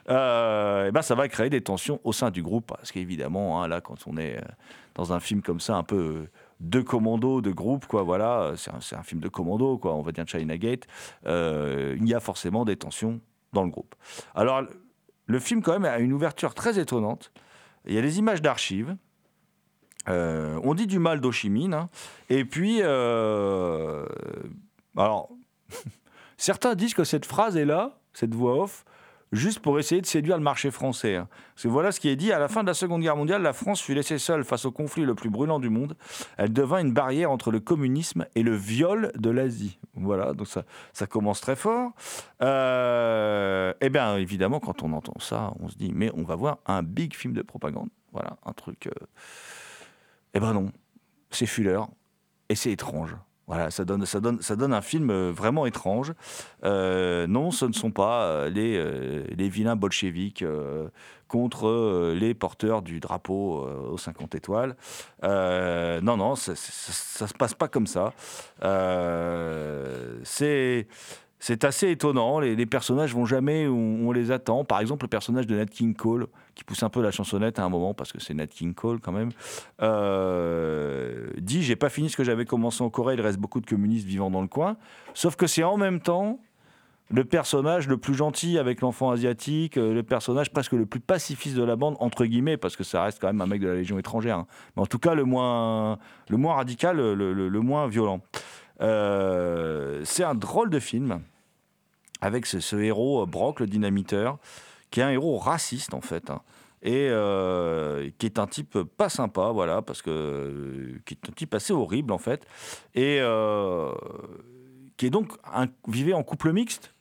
Euh, 0.09 0.87
et 0.87 0.91
ben, 0.91 1.01
ça 1.01 1.15
va 1.15 1.27
créer 1.27 1.49
des 1.49 1.61
tensions 1.61 1.99
au 2.03 2.13
sein 2.13 2.29
du 2.29 2.43
groupe, 2.43 2.67
parce 2.67 2.91
qu'évidemment, 2.91 3.61
hein, 3.61 3.67
là, 3.67 3.81
quand 3.81 3.97
on 4.05 4.17
est 4.17 4.37
euh, 4.37 4.41
dans 4.93 5.13
un 5.13 5.19
film 5.19 5.41
comme 5.41 5.59
ça, 5.59 5.75
un 5.75 5.83
peu 5.83 5.95
euh, 5.95 6.29
de 6.59 6.81
commando, 6.81 7.41
de 7.41 7.51
groupe, 7.51 7.87
quoi, 7.87 8.03
voilà, 8.03 8.53
c'est 8.55 8.95
un, 8.95 9.01
film 9.01 9.19
de 9.19 9.29
commando, 9.29 9.79
quoi, 9.79 9.95
on 9.95 10.03
va 10.03 10.11
dire 10.11 10.27
China 10.27 10.57
Gate. 10.57 10.85
euh, 11.25 11.95
il 11.99 12.07
y 12.07 12.13
a 12.13 12.19
forcément 12.19 12.65
des 12.65 12.75
tensions 12.75 13.19
dans 13.51 13.63
le 13.63 13.71
groupe. 13.71 13.95
Alors, 14.35 14.61
le 15.25 15.39
film, 15.39 15.63
quand 15.63 15.73
même, 15.73 15.85
a 15.85 15.97
une 15.97 16.13
ouverture 16.13 16.53
très 16.53 16.77
étonnante. 16.77 17.31
Il 17.87 17.95
y 17.95 17.97
a 17.97 18.01
des 18.01 18.19
images 18.19 18.43
d'archives. 18.43 18.95
On 20.07 20.73
dit 20.75 20.85
du 20.85 20.99
mal 20.99 21.19
d'Ho 21.19 21.31
hein. 21.73 21.89
Et 22.29 22.45
puis, 22.45 22.81
alors, 22.83 24.07
certains 26.41 26.75
disent 26.75 26.93
que 26.93 27.03
cette 27.03 27.25
phrase 27.25 27.55
est 27.57 27.65
là, 27.65 27.99
cette 28.13 28.33
voix 28.33 28.61
off, 28.61 28.83
juste 29.31 29.59
pour 29.59 29.79
essayer 29.79 30.01
de 30.01 30.05
séduire 30.05 30.35
le 30.37 30.43
marché 30.43 30.71
français. 30.71 31.15
hein. 31.15 31.29
Parce 31.55 31.63
que 31.63 31.67
voilà 31.69 31.91
ce 31.93 31.99
qui 32.01 32.09
est 32.09 32.17
dit. 32.17 32.33
À 32.33 32.39
la 32.39 32.49
fin 32.49 32.63
de 32.63 32.67
la 32.67 32.73
Seconde 32.73 33.01
Guerre 33.01 33.15
mondiale, 33.15 33.41
la 33.41 33.53
France 33.53 33.79
fut 33.81 33.93
laissée 33.93 34.17
seule 34.17 34.43
face 34.43 34.65
au 34.65 34.71
conflit 34.71 35.05
le 35.05 35.15
plus 35.15 35.29
brûlant 35.29 35.59
du 35.59 35.69
monde. 35.69 35.95
Elle 36.37 36.51
devint 36.51 36.79
une 36.79 36.91
barrière 36.91 37.31
entre 37.31 37.49
le 37.51 37.61
communisme 37.61 38.25
et 38.35 38.43
le 38.43 38.55
viol 38.55 39.11
de 39.17 39.29
l'Asie. 39.29 39.79
Voilà, 39.93 40.33
donc 40.33 40.47
ça, 40.47 40.63
ça 40.91 41.07
commence 41.07 41.39
très 41.39 41.55
fort. 41.55 41.91
Euh, 42.41 43.73
eh 43.79 43.89
bien, 43.89 44.17
évidemment, 44.17 44.59
quand 44.59 44.83
on 44.83 44.91
entend 44.93 45.17
ça, 45.19 45.53
on 45.61 45.69
se 45.69 45.77
dit, 45.77 45.91
mais 45.93 46.11
on 46.15 46.23
va 46.23 46.35
voir 46.35 46.57
un 46.65 46.83
big 46.83 47.13
film 47.15 47.33
de 47.33 47.41
propagande. 47.41 47.89
Voilà, 48.11 48.35
un 48.45 48.51
truc. 48.51 48.87
euh, 48.87 49.05
Eh 50.33 50.39
ben 50.41 50.53
non, 50.53 50.71
c'est 51.29 51.45
Fuller 51.45 51.79
et 52.49 52.55
c'est 52.55 52.71
étrange. 52.71 53.15
Voilà, 53.51 53.69
ça 53.69 53.83
donne, 53.83 54.05
ça 54.05 54.21
donne, 54.21 54.41
ça 54.41 54.55
donne 54.55 54.71
un 54.71 54.79
film 54.81 55.09
euh, 55.09 55.33
vraiment 55.35 55.65
étrange. 55.65 56.13
Euh, 56.63 57.27
non, 57.27 57.51
ce 57.51 57.65
ne 57.65 57.73
sont 57.73 57.91
pas 57.91 58.23
euh, 58.23 58.49
les, 58.49 59.49
vilains 59.49 59.75
bolcheviques 59.75 60.45
contre 61.27 62.13
les 62.13 62.33
porteurs 62.33 62.81
du 62.81 63.01
drapeau 63.01 63.67
aux 63.91 63.97
50 63.97 64.35
étoiles. 64.35 64.77
Non, 65.21 66.15
non, 66.15 66.37
ça, 66.37 66.55
ça 66.55 67.27
se 67.27 67.33
passe 67.33 67.53
pas 67.53 67.67
comme 67.67 67.87
ça. 67.87 68.13
C'est 70.23 70.87
c'est 71.41 71.65
assez 71.65 71.89
étonnant. 71.89 72.39
Les, 72.39 72.65
personnages 72.67 73.15
vont 73.15 73.25
jamais 73.25 73.67
où 73.67 73.75
on 73.75 74.11
les 74.11 74.29
attend. 74.29 74.63
Par 74.63 74.79
exemple, 74.79 75.05
le 75.05 75.09
personnage 75.09 75.47
de 75.47 75.55
Nat 75.55 75.65
King 75.65 75.95
Cole, 75.95 76.27
qui 76.53 76.63
pousse 76.63 76.83
un 76.83 76.89
peu 76.89 77.01
la 77.01 77.09
chansonnette 77.09 77.57
à 77.57 77.63
un 77.63 77.69
moment, 77.69 77.95
parce 77.95 78.11
que 78.11 78.21
c'est 78.21 78.35
Nat 78.35 78.45
King 78.45 78.75
Cole 78.75 78.99
quand 78.99 79.11
même, 79.11 79.31
euh, 79.81 81.31
dit 81.37 81.63
J'ai 81.63 81.75
pas 81.75 81.89
fini 81.89 82.11
ce 82.11 82.15
que 82.15 82.23
j'avais 82.23 82.45
commencé 82.45 82.83
en 82.83 82.91
Corée, 82.91 83.15
il 83.15 83.21
reste 83.21 83.39
beaucoup 83.39 83.59
de 83.59 83.65
communistes 83.65 84.05
vivant 84.05 84.29
dans 84.29 84.43
le 84.43 84.47
coin. 84.47 84.77
Sauf 85.15 85.35
que 85.35 85.47
c'est 85.47 85.63
en 85.63 85.77
même 85.77 85.99
temps 85.99 86.39
le 87.09 87.25
personnage 87.25 87.87
le 87.87 87.97
plus 87.97 88.13
gentil 88.13 88.59
avec 88.59 88.79
l'enfant 88.81 89.09
asiatique, 89.09 89.77
euh, 89.77 89.95
le 89.95 90.03
personnage 90.03 90.51
presque 90.51 90.73
le 90.73 90.85
plus 90.85 90.99
pacifiste 90.99 91.57
de 91.57 91.63
la 91.63 91.75
bande, 91.75 91.97
entre 91.99 92.23
guillemets, 92.25 92.57
parce 92.57 92.75
que 92.75 92.83
ça 92.83 93.01
reste 93.01 93.19
quand 93.19 93.27
même 93.27 93.41
un 93.41 93.47
mec 93.47 93.61
de 93.61 93.67
la 93.67 93.73
Légion 93.73 93.97
étrangère. 93.97 94.37
hein. 94.37 94.47
Mais 94.77 94.83
en 94.83 94.85
tout 94.85 94.99
cas, 94.99 95.15
le 95.15 95.23
moins, 95.23 95.97
le 96.29 96.37
moins 96.37 96.53
radical, 96.53 96.97
le 96.97 97.59
moins 97.61 97.87
violent. 97.87 98.21
Euh, 98.81 100.01
c'est 100.03 100.23
un 100.23 100.35
drôle 100.35 100.69
de 100.69 100.79
film 100.79 101.21
avec 102.21 102.45
ce, 102.45 102.75
héros, 102.77 103.23
euh, 103.23 103.25
Brock, 103.25 103.59
le 103.59 103.67
dynamiteur, 103.67 104.37
qui 104.91 104.99
est 104.99 105.03
un 105.03 105.11
héros 105.11 105.37
raciste 105.37 105.93
en 105.93 106.01
fait. 106.01 106.29
hein, 106.29 106.41
et 106.83 107.09
euh, 107.11 108.09
qui 108.17 108.25
est 108.25 108.39
un 108.39 108.47
type 108.47 108.79
pas 108.97 109.09
sympa, 109.09 109.51
voilà, 109.51 109.81
parce 109.81 110.01
que 110.01 110.99
qui 111.05 111.13
est 111.13 111.29
un 111.29 111.33
type 111.33 111.53
assez 111.53 111.73
horrible 111.73 112.11
en 112.11 112.17
fait, 112.17 112.45
et 112.95 113.19
euh, 113.21 113.91
qui 114.97 115.05
est 115.05 115.09
donc 115.11 115.31
un, 115.53 115.67
vivait 115.87 116.13
en 116.13 116.23
couple 116.23 116.51
mixte. 116.51 116.93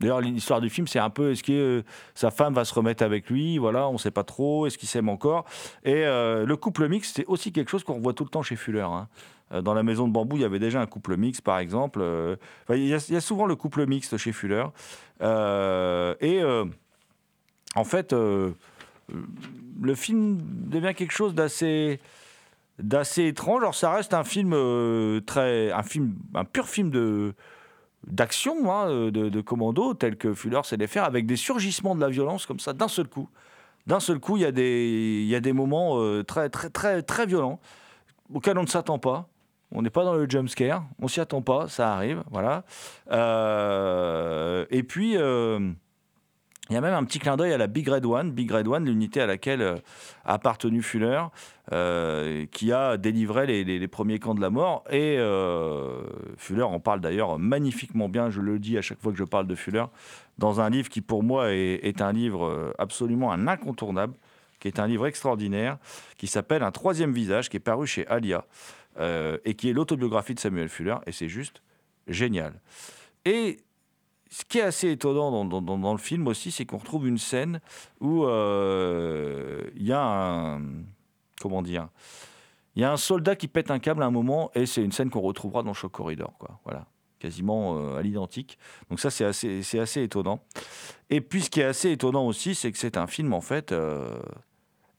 D'ailleurs, 0.00 0.20
l'histoire 0.20 0.60
du 0.60 0.68
film, 0.68 0.88
c'est 0.88 0.98
un 0.98 1.10
peu 1.10 1.30
est-ce 1.30 1.44
que 1.44 1.52
euh, 1.52 1.82
sa 2.16 2.32
femme 2.32 2.54
va 2.54 2.64
se 2.64 2.74
remettre 2.74 3.04
avec 3.04 3.30
lui 3.30 3.58
Voilà, 3.58 3.88
on 3.88 3.92
ne 3.92 3.98
sait 3.98 4.10
pas 4.10 4.24
trop. 4.24 4.66
Est-ce 4.66 4.76
qu'ils 4.76 4.88
s'aiment 4.88 5.08
encore 5.08 5.44
Et 5.84 6.04
euh, 6.04 6.44
le 6.44 6.56
couple 6.56 6.88
mixte, 6.88 7.14
c'est 7.16 7.26
aussi 7.26 7.52
quelque 7.52 7.70
chose 7.70 7.84
qu'on 7.84 8.00
voit 8.00 8.12
tout 8.12 8.24
le 8.24 8.30
temps 8.30 8.42
chez 8.42 8.56
Fuller. 8.56 8.80
hein. 8.80 9.08
Euh, 9.52 9.62
Dans 9.62 9.74
la 9.74 9.82
maison 9.82 10.08
de 10.08 10.12
bambou, 10.12 10.36
il 10.36 10.42
y 10.42 10.44
avait 10.44 10.58
déjà 10.58 10.80
un 10.80 10.86
couple 10.86 11.16
mixte, 11.16 11.42
par 11.42 11.58
exemple. 11.58 12.00
Euh, 12.02 12.36
Il 12.70 12.86
y, 12.86 12.94
a- 12.94 13.20
souvent 13.20 13.46
le 13.46 13.56
couple 13.56 13.86
mixte 13.86 14.16
chez 14.16 14.32
Fuller. 14.32 14.64
Euh, 15.20 16.14
et 16.20 16.42
en 17.74 17.84
fait, 17.84 18.12
le 18.12 19.94
film 19.94 20.38
devient 20.42 20.94
quelque 20.94 21.12
chose 21.12 21.34
d'assez 21.34 22.00
d'assez 22.78 23.26
étrange. 23.26 23.62
Alors 23.62 23.74
ça 23.74 23.92
reste 23.92 24.14
un 24.14 24.24
film 24.24 24.52
très 25.26 25.70
un 25.70 25.82
film 25.82 26.14
un 26.34 26.44
pur 26.44 26.66
film 26.68 26.90
de 26.90 27.34
d'action 28.06 28.72
hein, 28.72 29.10
de, 29.10 29.40
commando 29.40 29.94
tel 29.94 30.16
que 30.16 30.34
Fuller 30.34 30.60
sait 30.64 30.76
les 30.76 30.86
faire 30.88 31.04
avec 31.04 31.26
des 31.26 31.36
surgissements 31.36 31.94
de 31.94 32.00
la 32.00 32.08
violence 32.08 32.46
comme 32.46 32.58
ça 32.58 32.72
d'un 32.72 32.88
seul 32.88 33.06
coup. 33.08 33.28
D'un 33.86 34.00
seul 34.00 34.18
coup, 34.20 34.36
il 34.36 34.42
y 34.42 34.46
a 34.46 34.52
des 34.52 35.20
il 35.22 35.28
y 35.28 35.34
a 35.36 35.40
des 35.40 35.52
moments 35.52 35.98
très 36.24 36.48
très 36.48 36.70
très 36.70 37.02
très 37.02 37.26
violents 37.26 37.60
auxquels 38.32 38.58
on 38.58 38.62
ne 38.62 38.66
s'attend 38.68 38.98
pas. 38.98 39.28
On 39.74 39.82
n'est 39.82 39.90
pas 39.90 40.04
dans 40.04 40.14
le 40.14 40.28
jump 40.28 40.48
scare, 40.48 40.84
on 41.00 41.08
s'y 41.08 41.20
attend 41.20 41.40
pas, 41.40 41.66
ça 41.68 41.94
arrive, 41.94 42.22
voilà. 42.30 42.64
Euh, 43.10 44.66
et 44.70 44.82
puis 44.82 45.16
euh, 45.16 45.70
il 46.68 46.74
y 46.74 46.76
a 46.76 46.82
même 46.82 46.92
un 46.92 47.04
petit 47.04 47.18
clin 47.18 47.38
d'œil 47.38 47.54
à 47.54 47.58
la 47.58 47.68
Big 47.68 47.88
Red 47.88 48.04
One, 48.04 48.32
Big 48.32 48.50
Red 48.50 48.68
One, 48.68 48.84
l'unité 48.84 49.22
à 49.22 49.26
laquelle 49.26 49.62
euh, 49.62 49.76
a 50.26 50.34
appartenu 50.34 50.82
Fuller, 50.82 51.22
qui 52.50 52.72
a 52.72 52.98
délivré 52.98 53.46
les, 53.64 53.88
premiers 53.88 54.18
camps 54.18 54.34
de 54.34 54.42
la 54.42 54.50
mort. 54.50 54.84
Et 54.90 55.16
Fuller 56.36 56.62
en 56.62 56.80
parle 56.80 57.00
d'ailleurs 57.00 57.38
magnifiquement 57.38 58.10
bien, 58.10 58.28
je 58.28 58.42
le 58.42 58.58
dis 58.58 58.76
à 58.76 58.82
chaque 58.82 59.00
fois 59.00 59.10
que 59.12 59.18
je 59.18 59.24
parle 59.24 59.46
de 59.46 59.54
Fuller, 59.54 59.84
dans 60.36 60.60
un 60.60 60.68
livre 60.68 60.90
qui 60.90 61.00
pour 61.00 61.22
moi 61.22 61.52
est, 61.52 62.02
un 62.02 62.12
livre 62.12 62.74
absolument 62.78 63.32
incontournable, 63.32 64.12
qui 64.60 64.68
est 64.68 64.78
un 64.78 64.86
livre 64.86 65.06
extraordinaire, 65.06 65.78
qui 66.18 66.26
s'appelle 66.26 66.62
Un 66.62 66.72
troisième 66.72 67.12
visage, 67.12 67.48
qui 67.48 67.56
est 67.56 67.60
paru 67.60 67.86
chez 67.86 68.06
Alia, 68.06 68.44
euh, 68.98 69.38
et 69.44 69.54
qui 69.54 69.70
est 69.70 69.72
l'autobiographie 69.72 70.34
de 70.34 70.40
Samuel 70.40 70.68
Fuller, 70.68 70.96
et 71.06 71.12
c'est 71.12 71.28
juste 71.28 71.62
génial. 72.06 72.60
Et 73.24 73.58
ce 74.30 74.44
qui 74.44 74.58
est 74.58 74.62
assez 74.62 74.90
étonnant 74.90 75.44
dans, 75.44 75.92
le 75.92 75.98
film 75.98 76.26
aussi, 76.26 76.50
c'est 76.50 76.66
qu'on 76.66 76.78
retrouve 76.78 77.08
une 77.08 77.18
scène 77.18 77.60
où 78.00 78.24
euh, 78.24 79.62
il 79.76 79.86
y 79.86 79.92
a 79.92 80.02
un. 80.02 80.62
Comment 81.40 81.62
dire 81.62 81.88
Il 82.76 82.82
y 82.82 82.84
a 82.84 82.92
un 82.92 82.96
soldat 82.96 83.34
qui 83.34 83.48
pète 83.48 83.70
un 83.70 83.78
câble 83.78 84.02
à 84.02 84.06
un 84.06 84.10
moment, 84.10 84.50
et 84.54 84.66
c'est 84.66 84.82
une 84.82 84.92
scène 84.92 85.10
qu'on 85.10 85.20
retrouvera 85.20 85.62
dans 85.62 85.74
Shock 85.74 85.92
Corridor. 85.92 86.32
Quoi. 86.38 86.60
Voilà. 86.64 86.86
Quasiment 87.18 87.78
euh, 87.78 87.98
à 87.98 88.02
l'identique. 88.02 88.58
Donc, 88.90 89.00
ça, 89.00 89.10
c'est 89.10 89.24
assez, 89.24 89.62
c'est 89.62 89.78
assez 89.78 90.02
étonnant. 90.02 90.44
Et 91.08 91.20
puis, 91.20 91.42
ce 91.42 91.50
qui 91.50 91.60
est 91.60 91.64
assez 91.64 91.92
étonnant 91.92 92.26
aussi, 92.26 92.54
c'est 92.54 92.72
que 92.72 92.78
c'est 92.78 92.96
un 92.96 93.06
film, 93.06 93.32
en 93.32 93.40
fait, 93.40 93.72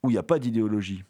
où 0.04 0.10
il 0.10 0.14
n'y 0.14 0.18
a 0.18 0.24
pas 0.24 0.40
d'idéologie. 0.40 1.04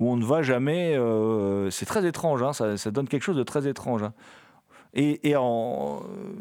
Où 0.00 0.10
on 0.10 0.16
ne 0.16 0.24
va 0.24 0.42
jamais. 0.42 0.96
euh, 0.96 1.70
c'est 1.70 1.86
très 1.86 2.04
étrange, 2.06 2.42
hein, 2.42 2.52
ça, 2.52 2.90
donne 2.90 3.08
quelque 3.08 3.22
chose 3.22 3.36
de 3.36 3.42
très 3.42 3.68
étrange. 3.68 4.02
hein. 4.02 4.12
Et, 4.94 5.34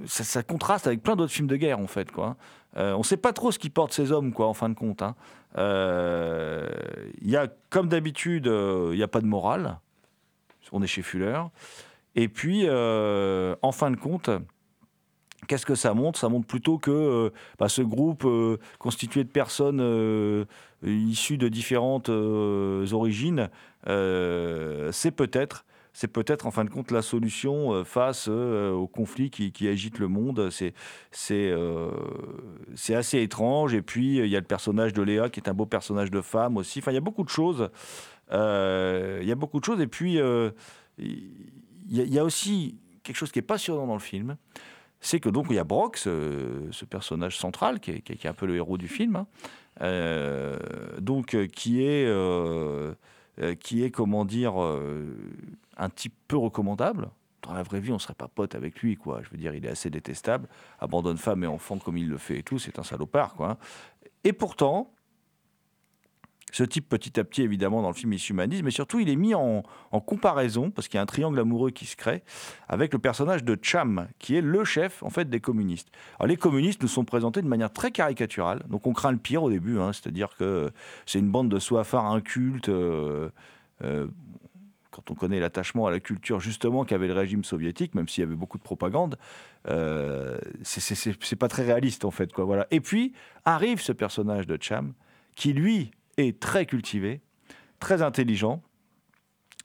ça, 0.05 0.43
contraste 0.43 0.85
avec 0.87 1.01
plein 1.01 1.15
d'autres 1.15 1.31
films 1.31 1.47
de 1.47 1.55
guerre, 1.55 1.79
en 1.79 1.87
fait. 1.87 2.11
Quoi. 2.11 2.35
Euh, 2.77 2.93
on 2.93 2.99
ne 2.99 3.03
sait 3.03 3.17
pas 3.17 3.33
trop 3.33 3.51
ce 3.51 3.59
qui 3.59 3.69
porte 3.69 3.93
ces 3.93 4.11
hommes, 4.11 4.31
quoi, 4.31 4.47
en 4.47 4.53
fin 4.53 4.69
de 4.69 4.75
compte. 4.75 5.01
hein. 5.01 5.15
Euh, 5.57 6.67
Il 7.21 7.29
y 7.29 7.35
a, 7.35 7.47
comme 7.69 7.87
d'habitude, 7.89 8.45
il 8.45 8.95
n'y 8.95 9.03
a 9.03 9.07
pas 9.07 9.21
de 9.21 9.27
morale. 9.27 9.77
On 10.71 10.81
est 10.81 10.87
chez 10.87 11.01
Fuller. 11.01 11.39
Et 12.15 12.27
puis, 12.27 12.67
en 12.69 13.71
fin 13.71 13.91
de 13.91 13.95
compte, 13.95 14.29
qu'est-ce 15.47 15.65
que 15.65 15.75
ça 15.75 15.93
montre? 15.93 16.19
Ça 16.19 16.29
montre 16.29 16.47
plutôt 16.47 16.77
que 16.77 17.31
bah, 17.59 17.69
ce 17.69 17.81
groupe 17.81 18.27
constitué 18.79 19.23
de 19.23 19.29
personnes 19.29 20.45
issues 20.85 21.37
de 21.37 21.47
différentes 21.49 22.09
euh, 22.09 22.85
origines, 22.91 23.49
euh, 23.87 24.91
c'est 24.91 25.11
peut-être 25.11 25.65
c'est 25.95 26.07
peut-être 26.07 26.47
en 26.47 26.51
fin 26.51 26.65
de 26.65 26.71
compte 26.71 26.89
la 26.89 27.03
solution 27.03 27.71
euh, 27.73 27.83
face 27.83 28.27
au 28.27 28.87
conflit 28.87 29.29
qui, 29.29 29.51
qui 29.51 29.67
agite 29.67 29.99
le 29.99 30.07
monde. 30.07 30.49
C'est 30.49 30.73
c'est 31.11 31.51
euh, 31.51 31.91
assez 32.89 33.21
étrange. 33.21 33.75
Et 33.75 33.83
puis 33.83 34.17
il 34.17 34.27
y 34.27 34.35
a 34.35 34.39
le 34.39 34.45
personnage 34.45 34.93
de 34.93 35.03
Léa 35.03 35.29
qui 35.29 35.39
est 35.39 35.49
un 35.49 35.53
beau 35.53 35.67
personnage 35.67 36.09
de 36.09 36.21
femme 36.21 36.57
aussi. 36.57 36.79
Enfin, 36.79 36.91
il 36.91 36.95
y 36.95 36.97
a 36.97 37.01
beaucoup 37.01 37.23
de 37.23 37.29
choses. 37.29 37.69
Il 38.31 39.25
y 39.27 39.31
a 39.31 39.35
beaucoup 39.35 39.59
de 39.59 39.65
choses. 39.65 39.81
Et 39.81 39.87
puis 39.87 40.19
il 40.97 41.31
y, 41.89 42.19
a- 42.19 42.23
aussi 42.23 42.79
quelque 43.03 43.17
chose 43.17 43.31
qui 43.31 43.39
est 43.39 43.43
passionnant 43.43 43.85
dans 43.85 43.93
le 43.93 43.99
film. 43.99 44.37
c'est 44.99 45.19
que 45.19 45.29
donc 45.29 45.47
il 45.49 45.57
y 45.57 45.59
a 45.59 45.63
Brock, 45.63 45.97
ce, 45.97 46.85
personnage 46.89 47.37
central, 47.37 47.79
qui 47.79 47.91
est, 47.91 48.01
qui 48.01 48.13
est- 48.13 48.25
un 48.25 48.33
peu 48.33 48.45
le 48.47 48.55
héros 48.55 48.77
du 48.77 48.87
film, 48.87 49.17
hein, 49.17 49.27
donc 49.79 51.33
euh, 51.33 51.47
qui 51.47 51.83
est, 51.83 52.05
euh, 52.05 52.93
euh, 53.41 53.55
qui 53.55 53.83
est 53.83 53.91
comment 53.91 54.25
dire, 54.25 54.61
euh, 54.61 55.15
un 55.77 55.89
type 55.89 56.13
peu 56.27 56.37
recommandable. 56.37 57.09
Dans 57.41 57.53
la 57.53 57.63
vraie 57.63 57.81
vie, 57.81 57.91
on 57.91 57.99
serait 57.99 58.13
pas 58.13 58.29
pote 58.29 58.55
avec 58.55 58.79
lui, 58.81 58.95
quoi. 58.95 59.21
Je 59.21 59.29
veux 59.29 59.37
dire, 59.37 59.53
il 59.53 59.65
est 59.65 59.69
assez 59.69 59.89
détestable, 59.89 60.47
abandonne 60.79 61.17
femme 61.17 61.43
et 61.43 61.47
enfants 61.47 61.77
comme 61.77 61.97
il 61.97 62.07
le 62.07 62.17
fait 62.17 62.39
et 62.39 62.43
tout, 62.43 62.59
c'est 62.59 62.79
un 62.79 62.83
salopard, 62.83 63.33
quoi. 63.35 63.57
Et 64.23 64.31
pourtant, 64.31 64.92
ce 66.53 66.63
type, 66.63 66.87
petit 66.87 67.19
à 67.19 67.23
petit, 67.23 67.41
évidemment, 67.41 67.81
dans 67.81 67.87
le 67.87 67.95
film, 67.95 68.13
il 68.13 68.19
s'humanise, 68.19 68.61
mais 68.61 68.69
surtout, 68.69 68.99
il 68.99 69.09
est 69.09 69.15
mis 69.15 69.33
en, 69.33 69.63
comparaison, 70.05 70.69
parce 70.69 70.87
qu'il 70.87 70.97
y 70.97 70.99
a 70.99 71.01
un 71.01 71.07
triangle 71.07 71.39
amoureux 71.39 71.71
qui 71.71 71.87
se 71.87 71.95
crée, 71.95 72.21
avec 72.69 72.93
le 72.93 72.99
personnage 72.99 73.43
de 73.43 73.57
Cham, 73.59 74.07
qui 74.19 74.35
est 74.35 74.41
le 74.41 74.63
chef, 74.63 75.01
en 75.01 75.09
fait, 75.09 75.27
des 75.27 75.39
communistes. 75.39 75.89
Alors, 76.19 76.27
les 76.27 76.37
communistes 76.37 76.83
nous 76.83 76.87
sont 76.87 77.05
présentés 77.05 77.41
de 77.41 77.47
manière 77.47 77.73
très 77.73 77.89
caricaturale, 77.89 78.61
donc 78.69 78.85
on 78.85 78.93
craint 78.93 79.11
le 79.11 79.17
pire 79.17 79.41
au 79.41 79.49
début, 79.49 79.79
hein, 79.79 79.93
c'est-à-dire 79.93 80.29
que 80.37 80.69
c'est 81.07 81.17
une 81.17 81.31
bande 81.31 81.49
de 81.49 81.57
soifards 81.57 82.05
incultes, 82.05 82.69
euh, 82.69 83.29
euh, 83.83 84.05
quand 84.91 85.09
on 85.09 85.15
connaît 85.15 85.39
l'attachement 85.39 85.87
à 85.87 85.91
la 85.91 85.99
culture, 85.99 86.39
justement, 86.39 86.85
qu'avait 86.85 87.07
le 87.07 87.13
régime 87.13 87.43
soviétique, 87.43 87.95
même 87.95 88.07
s'il 88.07 88.23
y 88.23 88.27
avait 88.27 88.35
beaucoup 88.35 88.59
de 88.59 88.63
propagande, 88.63 89.17
euh, 89.69 90.37
c'est 90.61 91.35
pas 91.35 91.47
très 91.47 91.63
réaliste, 91.63 92.05
en 92.05 92.11
fait, 92.11 92.31
quoi, 92.31 92.45
voilà. 92.45 92.67
Et 92.69 92.79
puis, 92.79 93.13
arrive 93.43 93.81
ce 93.81 93.91
personnage 93.91 94.45
de 94.45 94.55
Cham, 94.61 94.93
qui, 95.35 95.53
lui, 95.53 95.89
est 96.17 96.39
très 96.39 96.65
cultivé, 96.65 97.21
très 97.79 98.01
intelligent, 98.01 98.61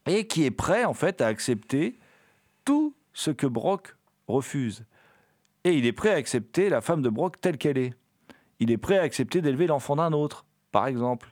et 0.06 0.26
qui 0.26 0.44
est 0.44 0.50
prêt 0.50 0.84
en 0.84 0.94
fait 0.94 1.20
à 1.20 1.26
accepter 1.26 1.98
tout 2.64 2.94
ce 3.12 3.30
que 3.30 3.46
Brock 3.46 3.96
refuse. 4.26 4.84
Et 5.64 5.72
il 5.74 5.86
est 5.86 5.92
prêt 5.92 6.10
à 6.10 6.16
accepter 6.16 6.68
la 6.68 6.80
femme 6.80 7.02
de 7.02 7.08
Brock 7.08 7.40
telle 7.40 7.58
qu'elle 7.58 7.78
est. 7.78 7.94
Il 8.60 8.70
est 8.70 8.78
prêt 8.78 8.98
à 8.98 9.02
accepter 9.02 9.40
d'élever 9.40 9.66
l'enfant 9.66 9.96
d'un 9.96 10.12
autre, 10.12 10.44
par 10.72 10.86
exemple. 10.86 11.28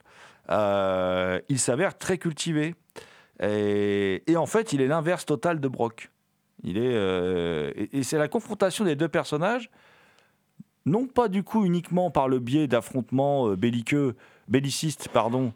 Euh, 0.49 1.39
il 1.49 1.59
s'avère 1.59 1.97
très 1.97 2.17
cultivé. 2.17 2.75
Et, 3.39 4.23
en 4.35 4.45
fait, 4.45 4.73
il 4.73 4.81
est 4.81 4.87
l'inverse 4.87 5.25
total 5.25 5.59
de 5.59 5.67
Brock. 5.67 6.11
Il 6.63 6.77
est, 6.77 6.93
euh, 6.93 7.71
et, 7.75 7.99
et 7.99 8.03
c'est 8.03 8.17
la 8.17 8.27
confrontation 8.27 8.83
des 8.83 8.95
deux 8.95 9.07
personnages, 9.07 9.69
non 10.87 11.05
pas 11.05 11.27
du 11.27 11.43
coup 11.43 11.65
uniquement 11.65 12.09
par 12.09 12.27
le 12.27 12.39
biais 12.39 12.67
d'affrontements 12.67 13.49
euh, 13.49 13.55
belliqueux, 13.55 14.15
bellicistes, 14.47 15.09
pardon, 15.09 15.53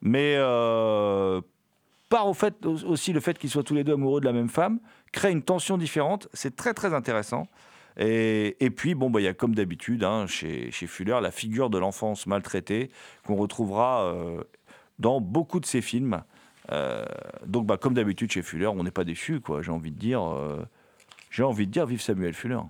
mais 0.00 0.34
euh, 0.36 1.40
par 2.08 2.28
au 2.28 2.34
fait, 2.34 2.64
au- 2.66 2.84
aussi 2.84 3.12
le 3.12 3.20
fait 3.20 3.38
qu'ils 3.38 3.50
soient 3.50 3.62
tous 3.62 3.74
les 3.74 3.84
deux 3.84 3.94
amoureux 3.94 4.20
de 4.20 4.26
la 4.26 4.32
même 4.32 4.48
femme, 4.48 4.78
crée 5.12 5.30
une 5.32 5.42
tension 5.42 5.78
différente. 5.78 6.28
C'est 6.32 6.56
très 6.56 6.74
très 6.74 6.94
intéressant. 6.94 7.46
Et, 7.98 8.56
et 8.64 8.70
puis, 8.70 8.94
bon, 8.94 9.10
bah, 9.10 9.20
il 9.20 9.24
y 9.24 9.28
a 9.28 9.34
comme 9.34 9.54
d'habitude 9.54 10.02
hein, 10.02 10.26
chez, 10.26 10.70
chez 10.70 10.86
Fuller 10.86 11.18
la 11.20 11.30
figure 11.30 11.68
de 11.68 11.76
l'enfance 11.78 12.26
maltraitée 12.26 12.90
qu'on 13.26 13.36
retrouvera 13.36 14.04
euh, 14.04 14.42
dans 14.98 15.20
beaucoup 15.20 15.60
de 15.60 15.66
ses 15.66 15.82
films. 15.82 16.22
Euh, 16.70 17.04
donc, 17.46 17.66
bah, 17.66 17.76
comme 17.76 17.92
d'habitude 17.92 18.32
chez 18.32 18.40
Fuller, 18.42 18.68
on 18.68 18.82
n'est 18.82 18.90
pas 18.90 19.04
déçu, 19.04 19.40
quoi. 19.40 19.60
J'ai 19.60 19.72
envie 19.72 19.90
de 19.90 19.98
dire, 19.98 20.22
j'ai 21.30 21.42
envie 21.42 21.66
de 21.66 21.72
dire, 21.72 21.84
vive 21.86 22.00
Samuel 22.00 22.32
Fuller. 22.34 22.60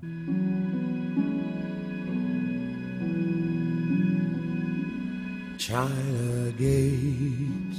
China 5.65 6.51
Gate, 6.59 7.79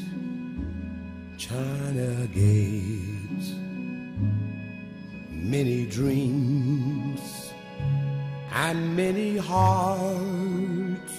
China 1.37 2.25
Gate, 2.33 3.45
many 5.29 5.85
dreams 5.87 7.51
and 8.53 8.95
many 8.95 9.35
hearts 9.35 11.11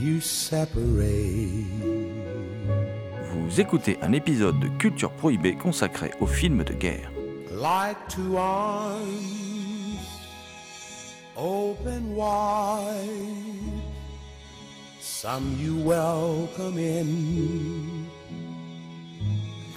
you 0.00 0.20
separate. 0.20 1.06
Vous 3.30 3.60
écoutez 3.60 3.98
un 4.02 4.12
épisode 4.14 4.58
de 4.58 4.66
Culture 4.78 5.12
Prohibée 5.12 5.54
consacré 5.54 6.10
aux 6.18 6.26
films 6.26 6.64
de 6.64 6.74
guerre. 6.74 7.12
like 7.52 7.96
two 8.08 8.36
arms 8.36 8.98
open 11.36 12.16
wide. 12.16 13.75
Some 15.22 15.56
you 15.58 15.78
welcome 15.78 16.76
in, 16.76 18.06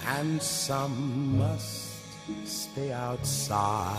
and 0.06 0.40
some 0.42 1.38
must 1.38 1.96
stay 2.44 2.92
outside. 2.92 3.96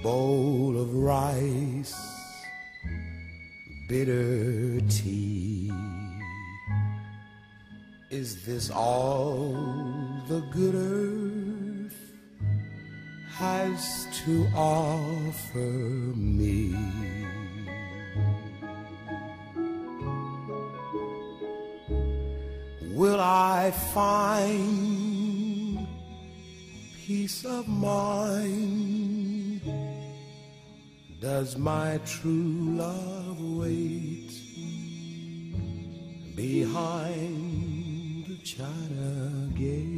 Bowl 0.00 0.80
of 0.80 0.94
rice, 0.94 1.96
bitter 3.88 4.80
tea. 4.88 5.72
Is 8.10 8.46
this 8.46 8.70
all 8.70 9.54
the 10.28 10.40
good 10.52 10.76
earth 10.76 11.27
has 13.38 14.08
to 14.24 14.48
offer 14.52 15.58
me? 16.16 16.74
Will 22.96 23.20
I 23.20 23.70
find 23.94 25.86
peace 27.06 27.44
of 27.44 27.68
mind? 27.68 29.60
Does 31.20 31.56
my 31.56 32.00
true 32.04 32.74
love 32.76 33.40
wait 33.40 34.32
behind 36.34 38.26
the 38.26 38.38
China 38.42 39.48
Gate? 39.54 39.97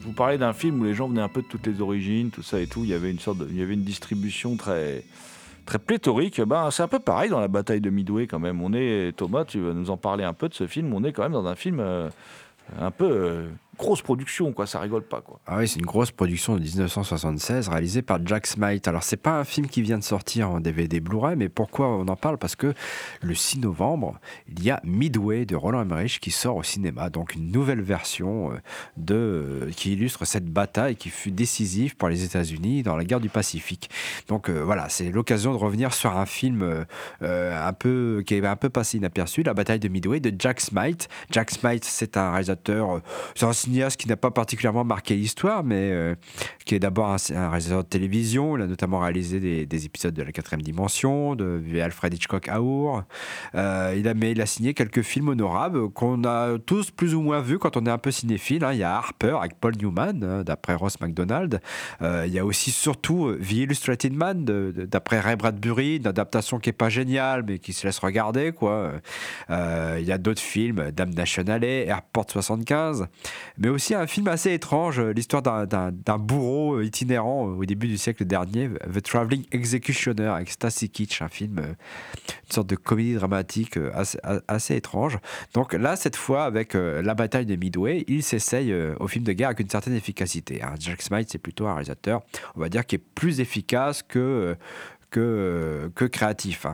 Vous 0.00 0.12
parlez 0.12 0.38
d'un 0.38 0.52
film 0.52 0.80
où 0.80 0.84
les 0.84 0.94
gens 0.94 1.08
venaient 1.08 1.20
un 1.20 1.28
peu 1.28 1.42
de 1.42 1.46
toutes 1.46 1.66
les 1.66 1.80
origines, 1.80 2.30
tout 2.30 2.42
ça 2.42 2.58
et 2.58 2.66
tout. 2.66 2.84
Il 2.84 2.90
y 2.90 2.94
avait 2.94 3.10
une 3.10 3.18
sorte, 3.18 3.38
y 3.50 3.62
avait 3.62 3.74
une 3.74 3.84
distribution 3.84 4.56
très, 4.56 5.04
très 5.66 5.78
pléthorique. 5.78 6.40
Ben, 6.40 6.70
c'est 6.70 6.82
un 6.82 6.88
peu 6.88 6.98
pareil 6.98 7.30
dans 7.30 7.40
la 7.40 7.48
bataille 7.48 7.80
de 7.80 7.90
Midway 7.90 8.26
quand 8.26 8.38
même. 8.38 8.62
On 8.62 8.72
est 8.72 9.14
Thomas, 9.16 9.44
tu 9.44 9.60
vas 9.60 9.72
nous 9.72 9.90
en 9.90 9.96
parler 9.96 10.24
un 10.24 10.32
peu 10.32 10.48
de 10.48 10.54
ce 10.54 10.66
film. 10.66 10.92
On 10.94 11.04
est 11.04 11.12
quand 11.12 11.22
même 11.22 11.32
dans 11.32 11.46
un 11.46 11.54
film 11.54 11.80
euh, 11.80 12.08
un 12.78 12.90
peu 12.90 13.08
euh, 13.10 13.48
grosse 13.80 14.02
production, 14.02 14.52
quoi. 14.52 14.66
Ça 14.66 14.78
rigole 14.78 15.02
pas, 15.02 15.20
quoi. 15.20 15.40
Ah 15.46 15.56
oui, 15.58 15.66
c'est 15.66 15.78
une 15.78 15.86
grosse 15.86 16.10
production 16.10 16.54
de 16.54 16.60
1976 16.60 17.68
réalisée 17.68 18.02
par 18.02 18.24
Jack 18.24 18.46
Smite. 18.46 18.86
Alors, 18.86 19.02
c'est 19.02 19.16
pas 19.16 19.38
un 19.38 19.44
film 19.44 19.66
qui 19.66 19.82
vient 19.82 19.98
de 19.98 20.04
sortir 20.04 20.50
en 20.50 20.60
DVD 20.60 21.00
Blu-ray, 21.00 21.36
mais 21.36 21.48
pourquoi 21.48 21.88
on 21.88 22.06
en 22.08 22.16
parle? 22.16 22.38
Parce 22.38 22.56
que 22.56 22.74
le 23.22 23.34
6 23.34 23.60
novembre, 23.60 24.20
il 24.48 24.62
y 24.62 24.70
a 24.70 24.80
Midway 24.84 25.46
de 25.46 25.56
Roland 25.56 25.82
Emmerich 25.82 26.20
qui 26.20 26.30
sort 26.30 26.56
au 26.56 26.62
cinéma. 26.62 27.10
Donc, 27.10 27.34
une 27.34 27.50
nouvelle 27.50 27.80
version 27.80 28.52
euh, 28.52 28.56
de, 28.96 29.14
euh, 29.14 29.70
qui 29.70 29.94
illustre 29.94 30.24
cette 30.26 30.46
bataille 30.46 30.96
qui 30.96 31.08
fut 31.08 31.30
décisive 31.30 31.96
pour 31.96 32.08
les 32.08 32.24
États-Unis 32.24 32.82
dans 32.82 32.96
la 32.96 33.04
guerre 33.04 33.20
du 33.20 33.30
Pacifique. 33.30 33.90
Donc, 34.28 34.50
euh, 34.50 34.62
voilà, 34.62 34.88
c'est 34.88 35.10
l'occasion 35.10 35.52
de 35.52 35.58
revenir 35.58 35.94
sur 35.94 36.16
un 36.16 36.26
film 36.26 36.84
un 37.20 37.72
peu, 37.72 38.22
qui 38.26 38.34
est 38.34 38.44
un 38.44 38.56
peu 38.56 38.68
passé 38.68 38.98
inaperçu, 38.98 39.42
La 39.42 39.54
bataille 39.54 39.78
de 39.78 39.88
Midway 39.88 40.20
de 40.20 40.32
Jack 40.38 40.60
Smite. 40.60 41.08
Jack 41.30 41.50
Smite, 41.50 41.84
c'est 41.84 42.16
un 42.16 42.30
réalisateur, 42.30 43.00
c'est 43.34 43.46
un 43.46 43.52
cinéaste 43.70 44.00
qui 44.00 44.08
n'a 44.08 44.16
pas 44.16 44.32
particulièrement 44.32 44.84
marqué 44.84 45.14
l'histoire, 45.14 45.62
mais 45.62 45.90
euh, 45.92 46.14
qui 46.64 46.74
est 46.74 46.80
d'abord 46.80 47.06
un, 47.10 47.16
un 47.36 47.48
réalisateur 47.50 47.84
de 47.84 47.88
télévision. 47.88 48.56
Il 48.56 48.62
a 48.62 48.66
notamment 48.66 48.98
réalisé 48.98 49.38
des, 49.38 49.64
des 49.64 49.86
épisodes 49.86 50.12
de 50.12 50.22
La 50.22 50.32
Quatrième 50.32 50.62
Dimension, 50.62 51.36
de 51.36 51.62
Alfred 51.80 52.12
Hitchcock 52.12 52.50
Hour. 52.52 53.04
Euh, 53.54 53.94
il 53.96 54.40
a, 54.40 54.46
signé 54.46 54.74
quelques 54.74 55.02
films 55.02 55.28
honorables 55.28 55.90
qu'on 55.90 56.24
a 56.24 56.58
tous 56.58 56.90
plus 56.90 57.14
ou 57.14 57.20
moins 57.20 57.40
vus 57.40 57.58
quand 57.58 57.76
on 57.76 57.86
est 57.86 57.90
un 57.90 57.98
peu 57.98 58.10
cinéphile. 58.10 58.64
hein. 58.64 58.72
Il 58.72 58.78
y 58.78 58.82
a 58.82 58.96
Harper 58.96 59.36
avec 59.38 59.54
Paul 59.60 59.76
Newman, 59.76 60.24
hein, 60.24 60.42
d'après 60.42 60.74
Ross 60.74 61.00
MacDonald. 61.00 61.60
Euh, 62.02 62.24
il 62.26 62.32
y 62.32 62.38
a 62.38 62.44
aussi 62.44 62.70
surtout 62.70 63.26
euh, 63.26 63.38
The 63.40 63.52
Illustrated 63.52 64.12
Man, 64.12 64.44
d'après 64.44 65.20
Ray 65.20 65.36
Bradbury, 65.36 65.96
une 65.96 66.06
adaptation 66.06 66.58
qui 66.58 66.70
est 66.70 66.74
pas 66.74 66.88
géniale, 66.88 67.44
mais 67.46 67.58
qui 67.58 67.72
se 67.72 67.86
laisse 67.86 67.98
regarder. 67.98 68.52
Il 69.50 70.04
y 70.06 70.12
a 70.12 70.18
d'autres 70.18 70.42
films, 70.42 70.90
Damnation 70.90 71.44
Alley, 71.46 71.86
Airport 71.86 72.30
75, 72.30 73.06
mais 73.60 73.68
aussi 73.68 73.94
un 73.94 74.06
film 74.06 74.26
assez 74.28 74.52
étrange, 74.52 74.98
euh, 74.98 75.12
l'histoire 75.12 75.42
d'un- 75.42 75.92
bourreau 76.18 76.76
euh, 76.76 76.84
itinérant 76.84 77.46
euh, 77.48 77.52
au 77.56 77.64
début 77.64 77.86
du 77.86 77.98
siècle 77.98 78.24
dernier, 78.24 78.70
The 78.92 79.02
Traveling 79.02 79.44
Executioner, 79.52 80.26
avec 80.26 80.50
Stacy 80.50 80.88
Kitsch, 80.88 81.22
un 81.22 81.28
film, 81.28 81.58
une 81.58 82.52
sorte 82.52 82.66
de 82.68 82.76
comédie 82.76 83.14
dramatique 83.14 83.78
assez, 84.48 84.74
étrange. 84.74 85.18
Donc 85.54 85.74
là, 85.74 85.94
cette 85.96 86.16
fois, 86.16 86.44
avec 86.44 86.74
la 86.74 87.14
bataille 87.14 87.46
de 87.46 87.56
Midway, 87.56 88.04
il 88.08 88.22
s'essaye 88.22 88.74
au 88.98 89.06
film 89.08 89.24
de 89.24 89.32
guerre 89.32 89.48
avec 89.48 89.60
une 89.60 89.68
certaine 89.68 89.94
efficacité. 89.94 90.62
hein. 90.62 90.74
Jack 90.78 91.02
Smite, 91.02 91.30
c'est 91.30 91.38
plutôt 91.38 91.66
un 91.66 91.74
réalisateur, 91.74 92.22
on 92.56 92.60
va 92.60 92.68
dire, 92.68 92.86
qui 92.86 92.96
est 92.96 92.98
plus 93.14 93.40
efficace 93.40 94.02
que, 94.02 94.56
que, 95.10 95.90
que 95.94 96.04
créatif. 96.06 96.66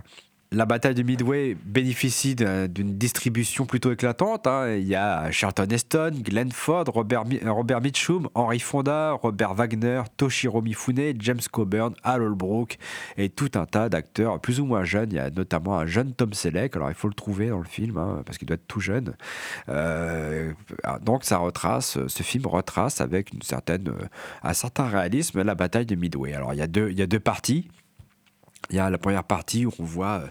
La 0.52 0.64
bataille 0.64 0.94
de 0.94 1.02
Midway 1.02 1.56
bénéficie 1.64 2.34
d'un- 2.36 2.68
d'une 2.68 2.96
distribution 2.96 3.66
plutôt 3.66 3.90
éclatante. 3.92 4.46
hein. 4.46 4.74
Il 4.76 4.86
y 4.86 4.94
a 4.94 5.30
Charlton 5.32 5.66
Heston, 5.70 6.12
Glenn 6.22 6.52
Ford, 6.52 6.84
Robert, 6.86 7.24
Mi- 7.26 7.40
Robert 7.44 7.80
Mitchum, 7.80 8.28
Henry 8.34 8.60
Fonda, 8.60 9.12
Robert 9.12 9.54
Wagner, 9.54 10.02
Toshiro 10.16 10.62
Mifune, 10.62 11.14
James 11.18 11.40
Coburn, 11.50 11.94
Al 12.04 12.22
Holbrook 12.22 12.78
et 13.16 13.28
tout 13.28 13.50
un 13.56 13.66
tas 13.66 13.88
d'acteurs 13.88 14.40
plus 14.40 14.60
ou 14.60 14.66
moins 14.66 14.84
jeunes. 14.84 15.10
Il 15.10 15.16
y 15.16 15.18
a 15.18 15.30
notamment 15.30 15.78
un 15.78 15.86
jeune 15.86 16.12
Tom 16.12 16.32
Selleck. 16.32 16.76
Alors 16.76 16.90
il 16.90 16.94
faut 16.94 17.08
le 17.08 17.14
trouver 17.14 17.48
dans 17.48 17.58
le 17.58 17.64
film 17.64 17.96
hein, 17.98 18.22
parce 18.24 18.38
qu'il 18.38 18.46
doit 18.46 18.54
être 18.54 18.68
tout 18.68 18.80
jeune. 18.80 19.14
Euh, 19.68 20.52
donc 21.02 21.24
ça 21.24 21.38
retrace, 21.38 21.98
ce 22.06 22.22
film 22.22 22.46
retrace 22.46 23.00
avec 23.00 23.32
une 23.32 23.42
certaine, 23.42 23.88
euh, 23.88 24.06
un 24.42 24.52
certain 24.54 24.86
réalisme 24.86 25.42
la 25.42 25.54
bataille 25.54 25.86
de 25.86 25.96
Midway. 25.96 26.32
Alors 26.34 26.54
il 26.54 26.58
y 26.58 26.62
a 26.62 26.66
deux, 26.68 26.90
il 26.90 26.98
y 26.98 27.02
a 27.02 27.06
deux 27.06 27.20
parties. 27.20 27.68
Il 28.70 28.76
y 28.76 28.78
a 28.78 28.90
la 28.90 28.98
première 28.98 29.24
partie 29.24 29.66
où 29.66 29.72
on 29.78 29.84
voit 29.84 30.22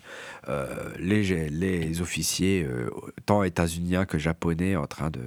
euh, 0.49 0.89
les, 0.99 1.49
les 1.49 2.01
officiers, 2.01 2.63
euh, 2.63 2.89
tant 3.25 3.43
états-uniens 3.43 4.05
que 4.05 4.17
japonais, 4.17 4.75
en 4.75 4.87
train 4.87 5.09
de, 5.09 5.21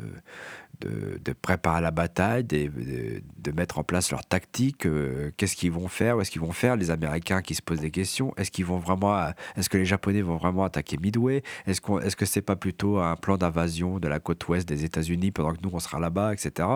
de, 0.80 1.32
préparer 1.32 1.80
la 1.80 1.90
bataille, 1.90 2.44
de, 2.44 3.52
mettre 3.54 3.78
en 3.78 3.84
place 3.84 4.10
leur 4.10 4.24
tactique. 4.24 4.86
euh, 4.86 5.30
Qu'est-ce 5.36 5.56
qu'ils 5.56 5.72
vont 5.72 5.88
faire 5.88 6.16
Où 6.16 6.20
est-ce 6.20 6.30
qu'ils 6.30 6.40
vont 6.40 6.52
faire 6.52 6.76
Les 6.76 6.90
Américains 6.90 7.42
qui 7.42 7.54
se 7.54 7.62
posent 7.62 7.80
des 7.80 7.90
questions. 7.90 8.34
Est-ce 8.36 8.50
qu'ils 8.50 8.64
vont 8.64 8.78
vraiment 8.78 9.30
Est-ce 9.56 9.68
que 9.68 9.78
les 9.78 9.86
Japonais 9.86 10.22
vont 10.22 10.36
vraiment 10.36 10.64
attaquer 10.64 10.96
Midway 10.98 11.42
Est-ce 11.66 11.80
qu'on 11.80 11.98
est-ce 12.00 12.16
que 12.16 12.26
c'est 12.26 12.42
pas 12.42 12.56
plutôt 12.56 12.98
un 12.98 13.16
plan 13.16 13.36
d'invasion 13.36 13.98
de 13.98 14.08
la 14.08 14.20
côte 14.20 14.46
ouest 14.48 14.68
des 14.68 14.84
États-Unis 14.84 15.30
pendant 15.30 15.52
que 15.52 15.60
nous 15.62 15.70
on 15.72 15.80
sera 15.80 15.98
là-bas, 15.98 16.32
etc. 16.32 16.68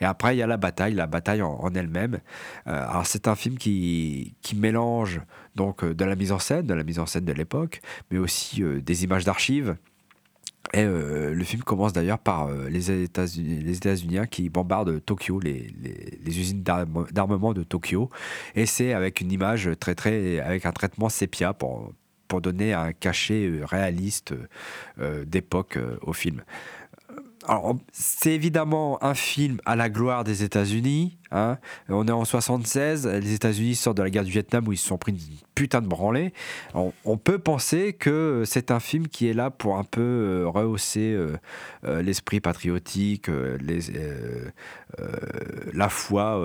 Et 0.00 0.04
après 0.04 0.36
il 0.36 0.38
y 0.38 0.42
a 0.42 0.46
la 0.46 0.56
bataille, 0.56 0.94
la 0.94 1.06
bataille 1.06 1.42
en, 1.42 1.70
elle-même. 1.74 2.20
Euh, 2.66 2.88
alors 2.88 3.06
c'est 3.06 3.28
un 3.28 3.34
film 3.34 3.58
qui, 3.58 4.34
mélange 4.56 5.20
donc 5.56 5.82
euh, 5.82 5.94
de 5.94 6.04
la 6.04 6.14
mise 6.14 6.32
en 6.32 6.38
scène, 6.38 6.66
de 6.66 6.74
la 6.74 6.84
mise 6.84 6.98
en 6.98 7.06
scène 7.06 7.24
de 7.24 7.32
l'époque, 7.32 7.80
mais 8.10 8.18
aussi 8.18 8.62
des 8.62 9.04
images 9.04 9.24
d'archives. 9.24 9.76
Et 10.72 10.82
euh, 10.82 11.34
le 11.34 11.44
film 11.44 11.62
commence 11.62 11.92
d'ailleurs 11.92 12.18
par 12.18 12.48
euh, 12.48 12.68
les 12.68 12.90
États-Unis, 12.90 14.26
qui 14.30 14.48
bombardent 14.48 15.04
Tokyo, 15.04 15.38
les, 15.38 15.72
usines 16.26 16.62
d'arme- 16.62 17.06
d'armement 17.12 17.52
de 17.52 17.62
Tokyo. 17.62 18.10
Et 18.54 18.66
c'est 18.66 18.92
avec 18.92 19.20
une 19.20 19.30
image 19.30 19.70
très 19.78 19.94
très, 19.94 20.40
avec 20.40 20.66
un 20.66 20.72
traitement 20.72 21.08
sépia 21.08 21.52
pour 21.52 21.92
donner 22.42 22.72
un 22.72 22.92
cachet 22.92 23.46
euh, 23.46 23.64
réaliste 23.64 24.34
d'époque 25.26 25.78
au 26.02 26.12
film. 26.12 26.42
C'est 27.92 28.32
évidemment 28.32 29.02
un 29.02 29.14
film 29.14 29.58
à 29.64 29.76
la 29.76 29.90
gloire 29.90 30.24
des 30.24 30.42
États-Unis. 30.42 31.18
hein. 31.30 31.58
On 31.88 32.06
est 32.08 32.12
en 32.12 32.24
76, 32.24 33.06
les 33.06 33.34
États-Unis 33.34 33.74
sortent 33.74 33.98
de 33.98 34.02
la 34.02 34.10
guerre 34.10 34.24
du 34.24 34.30
Vietnam 34.30 34.66
où 34.66 34.72
ils 34.72 34.78
se 34.78 34.88
sont 34.88 34.98
pris 34.98 35.12
une 35.12 35.18
putain 35.54 35.80
de 35.80 35.86
branlée. 35.86 36.32
On, 36.74 37.16
peut 37.16 37.38
penser 37.38 37.92
que 37.92 38.42
c'est 38.46 38.70
un 38.70 38.80
film 38.80 39.08
qui 39.08 39.28
est 39.28 39.32
là 39.32 39.50
pour 39.50 39.78
un 39.78 39.84
peu 39.84 40.00
euh, 40.00 40.44
rehausser 40.46 41.12
euh, 41.12 41.36
euh, 41.86 42.02
l'esprit 42.02 42.40
patriotique, 42.40 43.28
la 45.72 45.88
foi 45.88 46.42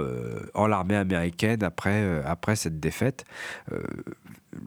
en 0.53 0.67
l'armée 0.67 0.95
américaine 0.95 1.63
après, 1.63 2.23
après 2.25 2.55
cette 2.55 2.79
défaite. 2.79 3.25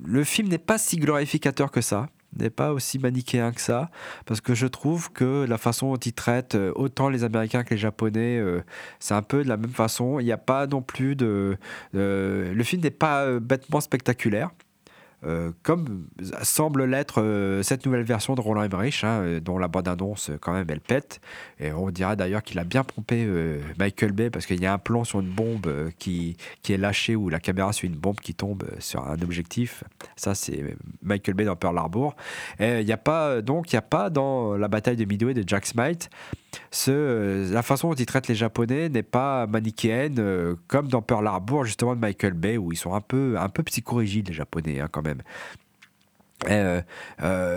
Le 0.04 0.24
film 0.24 0.48
n'est 0.48 0.58
pas 0.58 0.78
si 0.78 0.96
glorificateur 0.96 1.70
que 1.70 1.80
ça 1.80 2.08
n'est 2.38 2.50
pas 2.50 2.72
aussi 2.72 2.98
manichéen 2.98 3.52
que 3.52 3.60
ça, 3.60 3.90
parce 4.26 4.40
que 4.40 4.54
je 4.54 4.66
trouve 4.66 5.12
que 5.12 5.44
la 5.48 5.58
façon 5.58 5.92
dont 5.92 5.98
ils 5.98 6.12
traitent 6.12 6.54
euh, 6.54 6.72
autant 6.74 7.08
les 7.08 7.24
Américains 7.24 7.64
que 7.64 7.74
les 7.74 7.80
Japonais, 7.80 8.38
euh, 8.38 8.62
c'est 9.00 9.14
un 9.14 9.22
peu 9.22 9.42
de 9.44 9.48
la 9.48 9.56
même 9.56 9.70
façon. 9.70 10.18
Il 10.20 10.24
n'y 10.24 10.32
a 10.32 10.38
pas 10.38 10.66
non 10.66 10.82
plus 10.82 11.16
de... 11.16 11.56
euh, 11.94 12.54
le 12.54 12.64
film 12.64 12.82
n'est 12.82 12.90
pas 12.90 13.38
bêtement 13.40 13.80
spectaculaire. 13.80 14.50
Euh, 15.24 15.52
comme 15.62 16.06
semble 16.42 16.84
l'être 16.84 17.22
euh, 17.22 17.62
cette 17.62 17.86
nouvelle 17.86 18.02
version 18.02 18.34
de 18.34 18.40
Roland 18.40 18.62
Emmerich, 18.62 19.04
hein, 19.04 19.22
euh, 19.22 19.40
dont 19.40 19.56
la 19.56 19.68
bande-annonce, 19.68 20.30
quand 20.40 20.52
même, 20.52 20.66
elle 20.68 20.80
pète. 20.80 21.20
Et 21.60 21.72
on 21.72 21.90
dirait 21.90 22.16
d'ailleurs 22.16 22.42
qu'il 22.42 22.58
a 22.58 22.64
bien 22.64 22.82
pompé 22.82 23.28
Michael 23.78 24.12
Bay, 24.12 24.30
parce 24.30 24.46
qu'il 24.46 24.60
y 24.60 24.66
a 24.66 24.72
un 24.72 24.78
plan 24.78 25.04
sur 25.04 25.20
une 25.20 25.30
bombe 25.30 25.90
qui, 25.98 26.36
qui 26.62 26.72
est 26.72 26.76
lâchée, 26.76 27.14
où 27.14 27.28
la 27.28 27.38
caméra 27.38 27.72
suit 27.72 27.88
une 27.88 27.96
bombe 27.96 28.20
qui 28.20 28.34
tombe 28.34 28.64
sur 28.78 29.06
un 29.06 29.20
objectif. 29.22 29.84
Ça, 30.16 30.34
c'est 30.34 30.76
Michael 31.02 31.34
Bay 31.34 31.44
dans 31.44 31.56
Pearl 31.56 31.78
Harbor. 31.78 32.16
Et 32.58 32.80
il 32.80 32.86
n'y 32.86 32.92
a 32.92 32.96
pas, 32.96 33.42
donc, 33.42 33.72
il 33.72 33.76
n'y 33.76 33.78
a 33.78 33.82
pas 33.82 34.10
dans 34.10 34.56
la 34.56 34.68
bataille 34.68 34.96
de 34.96 35.04
Midway 35.04 35.34
de 35.34 35.44
Jack 35.46 35.66
Smite, 35.66 36.10
euh, 36.88 37.52
la 37.52 37.62
façon 37.62 37.90
dont 37.90 37.94
ils 37.94 38.06
traitent 38.06 38.28
les 38.28 38.34
Japonais 38.34 38.88
n'est 38.88 39.02
pas 39.02 39.46
manichéenne, 39.46 40.16
euh, 40.18 40.54
comme 40.68 40.88
dans 40.88 41.02
Pearl 41.02 41.26
Harbor, 41.26 41.64
justement, 41.64 41.94
de 41.94 42.00
Michael 42.00 42.34
Bay, 42.34 42.56
où 42.56 42.72
ils 42.72 42.76
sont 42.76 42.94
un 42.94 43.00
peu, 43.00 43.36
un 43.38 43.48
peu 43.48 43.62
psychorigides, 43.62 44.28
les 44.28 44.34
Japonais, 44.34 44.80
hein, 44.80 44.88
quand 44.90 45.02
même. 45.02 45.22
Euh, 46.48 46.82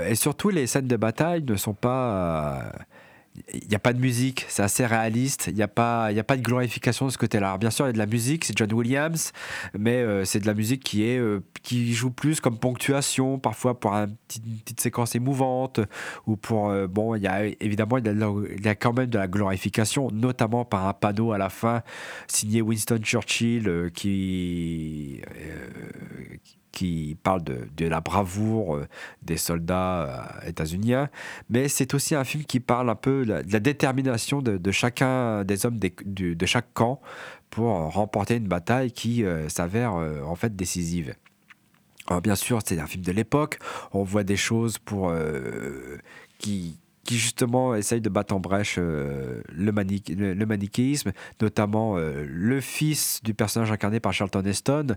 et 0.08 0.16
surtout, 0.16 0.50
les 0.50 0.68
scènes 0.68 0.88
de 0.88 0.98
bataille 0.98 1.44
ne 1.44 1.56
sont 1.56 1.74
pas. 1.74 2.72
Il 3.54 3.68
n'y 3.68 3.76
a 3.76 3.80
pas 3.80 3.92
de 3.94 4.00
musique, 4.00 4.46
c'est 4.48 4.64
assez 4.64 4.86
réaliste. 4.86 5.46
Il 5.48 5.56
n'y 5.56 5.62
a, 5.62 5.68
pas- 5.68 6.06
a 6.06 6.24
pas 6.24 6.38
de 6.38 6.42
glorification 6.42 7.06
de 7.06 7.12
ce 7.12 7.18
côté-là. 7.18 7.58
Bien 7.58 7.70
sûr, 7.70 7.86
il 7.86 7.90
y 7.90 7.92
a 7.92 7.94
de 7.94 7.98
la 7.98 8.06
musique, 8.06 8.46
c'est 8.46 8.58
John 8.58 8.72
Williams, 8.72 9.32
mais 9.78 9.96
euh, 9.98 10.24
c'est 10.26 10.40
de 10.40 10.48
la 10.48 10.54
musique 10.54 10.84
qui, 10.84 11.04
est, 11.04 11.18
euh, 11.20 11.42
qui 11.64 11.94
joue 11.94 12.12
plus 12.12 12.40
comme 12.40 12.58
ponctuation, 12.58 13.38
parfois 13.40 13.80
pour 13.80 13.94
une 13.94 14.16
petite 14.64 14.80
séquence 14.80 15.16
émouvante, 15.16 15.80
ou 16.28 16.36
pour. 16.38 16.70
euh, 16.70 16.88
bon, 16.88 17.16
y 17.16 17.28
a 17.28 17.46
évidemment, 17.46 17.98
il 17.98 18.62
y 18.64 18.68
a 18.70 18.76
quand 18.76 18.94
même 18.94 19.10
de 19.10 19.18
la 19.18 19.28
glorification, 19.28 20.10
notamment 20.12 20.64
par 20.66 20.88
un 20.88 20.94
panneau 20.94 21.32
à 21.34 21.38
la 21.38 21.50
fin 21.50 21.82
signé 22.28 22.62
Winston 22.62 23.00
Churchill 23.04 23.68
euh, 23.68 23.90
qui. 23.90 25.22
Qui 26.76 27.18
parle 27.24 27.42
de, 27.44 27.86
la 27.88 28.02
bravoure 28.02 28.76
euh, 28.76 28.88
des 29.24 29.38
soldats 29.38 30.04
euh, 30.44 30.50
états-uniens, 30.50 31.10
mais 31.50 31.70
c'est 31.70 31.94
aussi 31.96 32.14
un 32.14 32.26
film 32.26 32.44
qui 32.44 32.60
parle 32.60 32.90
un 32.90 32.96
peu 32.96 33.26
de 33.26 33.42
la, 33.50 33.60
détermination 33.60 34.42
de, 34.42 34.72
chacun 34.72 35.44
des 35.44 35.66
hommes 35.66 35.80
de 35.80 36.46
chaque 36.46 36.72
camp 36.74 37.02
pour 37.50 37.70
remporter 37.94 38.36
une 38.36 38.48
bataille 38.48 38.92
qui 38.92 39.24
euh, 39.24 39.48
s'avère 39.48 39.94
en 39.94 40.36
fait 40.36 40.56
décisive. 40.56 41.16
Alors 42.08 42.22
bien 42.22 42.36
sûr, 42.36 42.60
c'est 42.64 42.80
un 42.80 42.86
film 42.86 43.04
de 43.04 43.12
l'époque, 43.12 43.58
on 43.94 44.04
voit 44.04 44.24
des 44.24 44.38
choses 44.38 44.78
pour, 44.78 45.12
qui, 46.38 46.78
qui 47.06 47.18
justement 47.18 47.76
essayent 47.76 48.02
de 48.02 48.10
battre 48.10 48.34
en 48.34 48.40
brèche 48.40 48.76
euh, 48.80 49.42
le, 49.54 49.72
le, 50.34 50.46
manichéisme, 50.46 51.12
notamment 51.40 51.98
euh, 51.98 52.26
le 52.28 52.60
fils 52.60 53.22
du 53.24 53.34
personnage 53.36 53.72
incarné 53.72 54.00
par 54.00 54.12
Charlton 54.12 54.44
Heston, 54.44 54.88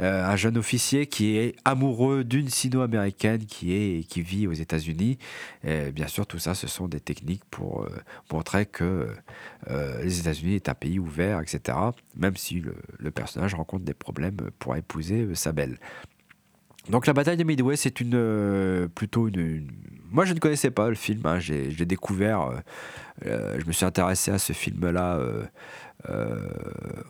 euh, 0.00 0.24
un 0.24 0.36
jeune 0.36 0.56
officier 0.56 1.06
qui 1.06 1.36
est 1.36 1.54
amoureux 1.66 2.24
d'une 2.24 2.48
sino-américaine 2.48 3.44
qui, 3.44 4.06
qui 4.08 4.22
vit 4.22 4.46
aux 4.46 4.52
États-Unis. 4.52 5.18
Bien 5.62 6.06
sûr, 6.06 6.26
tout 6.26 6.38
ça, 6.38 6.54
ce 6.54 6.66
sont 6.66 6.88
des 6.88 7.00
techniques 7.00 7.44
pour 7.50 7.86
montrer 8.32 8.64
que 8.64 9.08
les 9.68 10.20
États-Unis 10.20 10.54
est 10.54 10.68
un 10.70 10.74
pays 10.74 10.98
ouvert, 10.98 11.40
etc. 11.40 11.76
Même 12.16 12.36
si 12.36 12.62
le, 12.98 13.10
personnage 13.10 13.54
rencontre 13.54 13.84
des 13.84 13.92
problèmes 13.92 14.36
pour 14.58 14.74
épouser 14.76 15.28
sa 15.34 15.52
belle. 15.52 15.78
Donc 16.88 17.06
la 17.06 17.12
bataille 17.12 17.36
de 17.36 17.44
Midway, 17.44 17.76
c'est 17.76 18.00
une 18.00 18.88
plutôt 18.94 19.28
une- 19.28 19.68
Moi, 20.10 20.24
je 20.24 20.34
ne 20.34 20.38
connaissais 20.38 20.70
pas 20.70 20.88
le 20.88 20.94
film. 20.94 21.24
hein, 21.24 21.38
j'ai, 21.38 21.70
découvert. 21.86 22.42
euh, 22.42 22.56
euh, 23.26 23.58
je 23.60 23.66
me 23.66 23.72
suis 23.72 23.84
intéressé 23.84 24.30
à 24.30 24.38
ce 24.38 24.52
film-là 24.52 25.18
euh, 26.08 26.48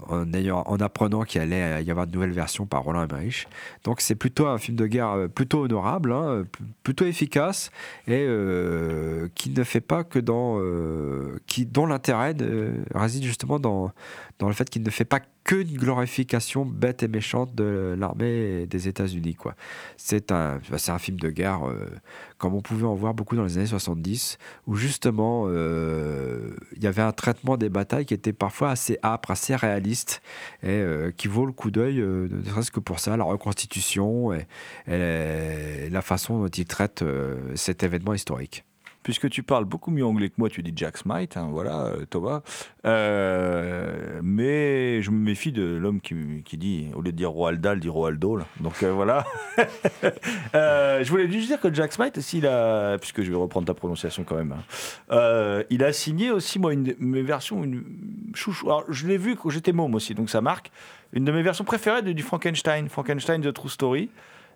en, 0.09 0.77
apprenant 0.81 1.23
qu'il 1.23 1.41
allait 1.41 1.85
y 1.85 1.91
avoir 1.91 2.09
de 2.09 2.13
nouvelles 2.13 2.33
versions 2.33 2.67
par 2.67 2.83
Roland 2.83 3.05
Emmerich. 3.05 3.47
Donc 3.85 4.01
c'est 4.01 4.17
plutôt 4.17 4.49
un 4.49 4.59
film 4.59 4.77
de 4.77 4.87
guerre 4.87 5.29
plutôt 5.33 5.61
honorable, 5.61 6.13
hein, 6.13 6.43
plutôt 6.83 7.05
efficace 7.07 7.71
et 8.09 8.27
qui 9.37 9.51
ne 9.51 9.63
fait 9.63 9.81
pas 9.81 10.03
que 10.03 10.19
dans 10.19 10.59
qui 11.47 11.67
dont 11.67 11.87
l'intérêt 11.87 12.35
réside 12.93 13.23
justement 13.23 13.61
dans 13.61 13.93
dans 14.41 14.49
le 14.49 14.55
fait 14.55 14.69
qu'il 14.69 14.83
ne 14.83 14.91
fait 14.91 15.05
pas 15.05 15.21
que 15.45 15.57
une 15.57 15.77
glorification 15.77 16.65
bête 16.65 17.03
et 17.03 17.09
méchante 17.09 17.55
de 17.55 17.95
l'armée 17.99 18.67
des 18.67 18.89
États-Unis. 18.89 19.37
C'est 19.97 20.33
un 20.33 20.61
bah, 20.71 20.77
un 20.89 20.99
film 20.99 21.19
de 21.19 21.31
guerre 21.31 21.69
euh, 21.69 21.87
comme 22.39 22.55
on 22.55 22.61
pouvait 22.61 22.87
en 22.87 22.95
voir 22.95 23.15
beaucoup 23.15 23.37
dans 23.37 23.45
les 23.45 23.59
années 23.59 23.67
70 23.67 24.39
où 24.67 24.75
justement 24.75 25.45
euh, 25.47 26.57
il 26.77 26.83
y 26.83 26.87
avait 26.87 27.03
un 27.03 27.13
traitement 27.13 27.57
des 27.57 27.69
batailles 27.69 28.07
qui 28.07 28.15
était 28.15 28.33
parfois 28.33 28.71
assez 28.71 28.99
âpre, 29.03 29.31
assez 29.31 29.55
réaliste 29.55 30.23
et 30.63 30.69
euh, 30.69 31.11
qui 31.11 31.29
vaut 31.29 31.47
le 31.47 31.53
coup 31.53 31.71
d'œil, 31.71 31.99
ne 32.01 32.43
serait-ce 32.45 32.71
que 32.71 32.81
pour 32.81 32.99
ça, 32.99 33.17
la 33.17 33.25
reconstitution 33.25 34.33
et, 34.33 34.47
et 34.89 35.91
la 35.91 36.03
façon 36.03 36.41
dont 36.41 36.49
il 36.49 36.67
traite 36.67 37.03
euh, 37.03 37.37
cet 37.55 37.83
événement 37.83 38.15
historique. 38.15 38.65
Puisque 39.03 39.31
tu 39.31 39.43
parles 39.43 39.65
beaucoup 39.65 39.91
mieux 39.91 40.05
anglais 40.05 40.29
que 40.29 40.35
moi, 40.37 40.51
tu 40.51 40.63
dis 40.63 40.73
Jack 40.77 40.99
Smite, 40.99 41.39
hein, 41.39 41.49
voilà, 41.51 41.87
euh, 41.87 42.05
Thomas. 42.05 42.43
Euh, 42.85 44.21
mais 44.23 45.01
je 45.01 45.11
me 45.11 45.17
méfie 45.17 45.53
de 45.53 45.63
l'homme 45.63 46.03
qui, 46.03 46.15
dit, 46.59 46.89
au 46.95 47.01
lieu 47.01 47.11
de 47.11 47.17
dire 47.17 47.31
Roald 47.31 47.61
Dahl, 47.63 47.81
dit 47.81 47.89
Roald 47.89 48.19
Dahl. 48.19 48.45
Donc 48.61 48.83
euh, 48.83 48.93
voilà. 48.93 49.25
Je 50.53 51.09
voulais 51.09 51.31
juste 51.31 51.49
dire 51.49 51.61
que 51.61 51.73
Jack 51.73 51.93
Smite, 51.95 52.19
aussi, 52.19 52.39
il 52.39 52.47
a, 52.47 52.99
puisque 52.99 53.23
je 53.23 53.31
vais 53.31 53.37
reprendre 53.37 53.67
ta 53.67 53.75
prononciation 53.75 54.23
quand 54.25 54.37
même, 54.37 54.55
hein, 55.11 55.63
il 55.71 55.83
a 55.83 55.93
signé 55.95 56.31
aussi, 56.31 56.59
moi, 56.59 56.75
une 56.75 56.85
de 56.85 56.97
mes 56.99 57.23
versions, 57.23 57.65
une 57.65 57.83
chouchou. 58.35 58.67
Alors, 58.67 58.85
je 58.89 59.07
l'ai 59.07 59.17
vu 59.17 59.35
quand 59.35 59.49
j'étais 59.49 59.73
môme 59.73 59.95
aussi, 59.95 60.15
donc 60.15 60.29
ça 60.29 60.43
marque. 60.43 60.71
Une 61.15 61.25
de 61.25 61.33
mes 61.33 61.43
versions 61.43 61.65
préférées 61.65 62.03
du 62.03 62.23
Frankenstein, 62.23 62.89
Frankenstein 62.89 63.41
The 63.41 63.53
True 63.53 63.71
Story. 63.71 64.11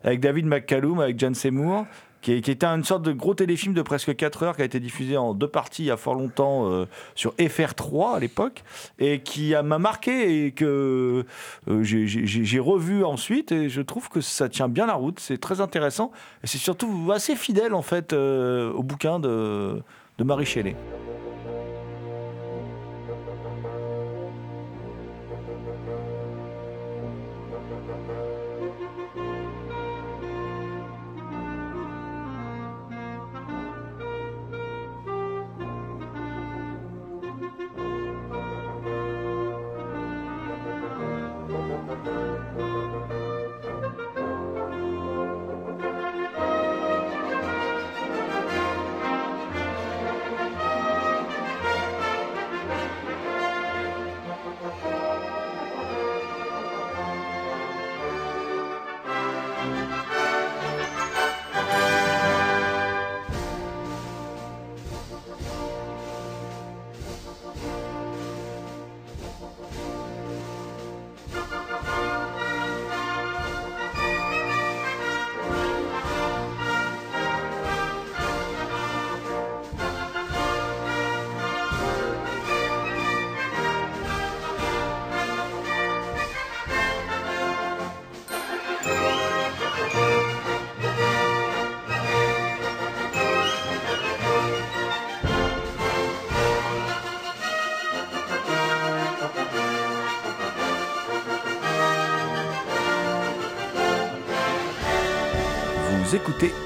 avec 0.05 0.21
David 0.21 0.45
McCallum, 0.45 1.01
avec 1.01 1.19
John 1.19 1.35
Seymour, 1.35 1.87
qui, 2.25 2.33
était 2.33 2.65
une 2.65 2.85
sorte 2.85 3.03
de 3.03 3.13
gros 3.13 3.35
téléfilm 3.35 3.75
de 3.75 3.83
presque 3.83 4.17
4 4.17 4.43
heures 4.43 4.57
qui 4.57 4.63
a 4.63 4.65
été 4.65 4.81
diffusé 4.81 5.17
en 5.19 5.35
deux 5.35 5.49
parties 5.49 5.83
il 5.85 5.87
y 5.87 5.91
a 5.91 5.97
fort 5.99 6.15
longtemps 6.15 6.71
euh, 6.71 6.87
sur 7.15 7.35
FR3 7.35 8.17
à 8.17 8.19
l'époque 8.19 8.65
et 8.99 9.21
qui 9.21 9.55
m'a 9.63 9.79
marqué 9.79 10.47
et 10.47 10.53
que 10.53 11.27
euh, 11.69 11.83
j'ai 11.83 12.59
revu 12.59 13.05
ensuite 13.05 13.53
et 13.53 13.69
je 13.69 13.83
trouve 13.83 14.09
que 14.09 14.23
ça 14.23 14.49
tient 14.49 14.69
bien 14.69 14.87
la 14.87 14.95
route, 14.95 15.21
c'est 15.21 15.39
très 15.39 15.61
intéressant 15.61 16.13
et 16.43 16.47
c'est 16.47 16.59
surtout 16.59 17.11
assez 17.13 17.37
fidèle 17.37 17.75
en 17.75 17.83
fait 17.83 18.15
euh, 18.15 18.73
au 18.73 18.83
bouquin 18.83 19.21
de, 19.21 19.83
de 20.19 20.25
Marie 20.25 20.47
Shelley. 20.47 20.75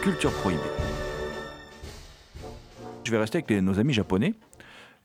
Culture 0.03 0.33
Prohibée. 0.33 0.63
Je 3.05 3.11
vais 3.11 3.19
rester 3.19 3.39
avec 3.39 3.63
nos 3.63 3.79
amis 3.79 3.93
japonais. 3.93 4.35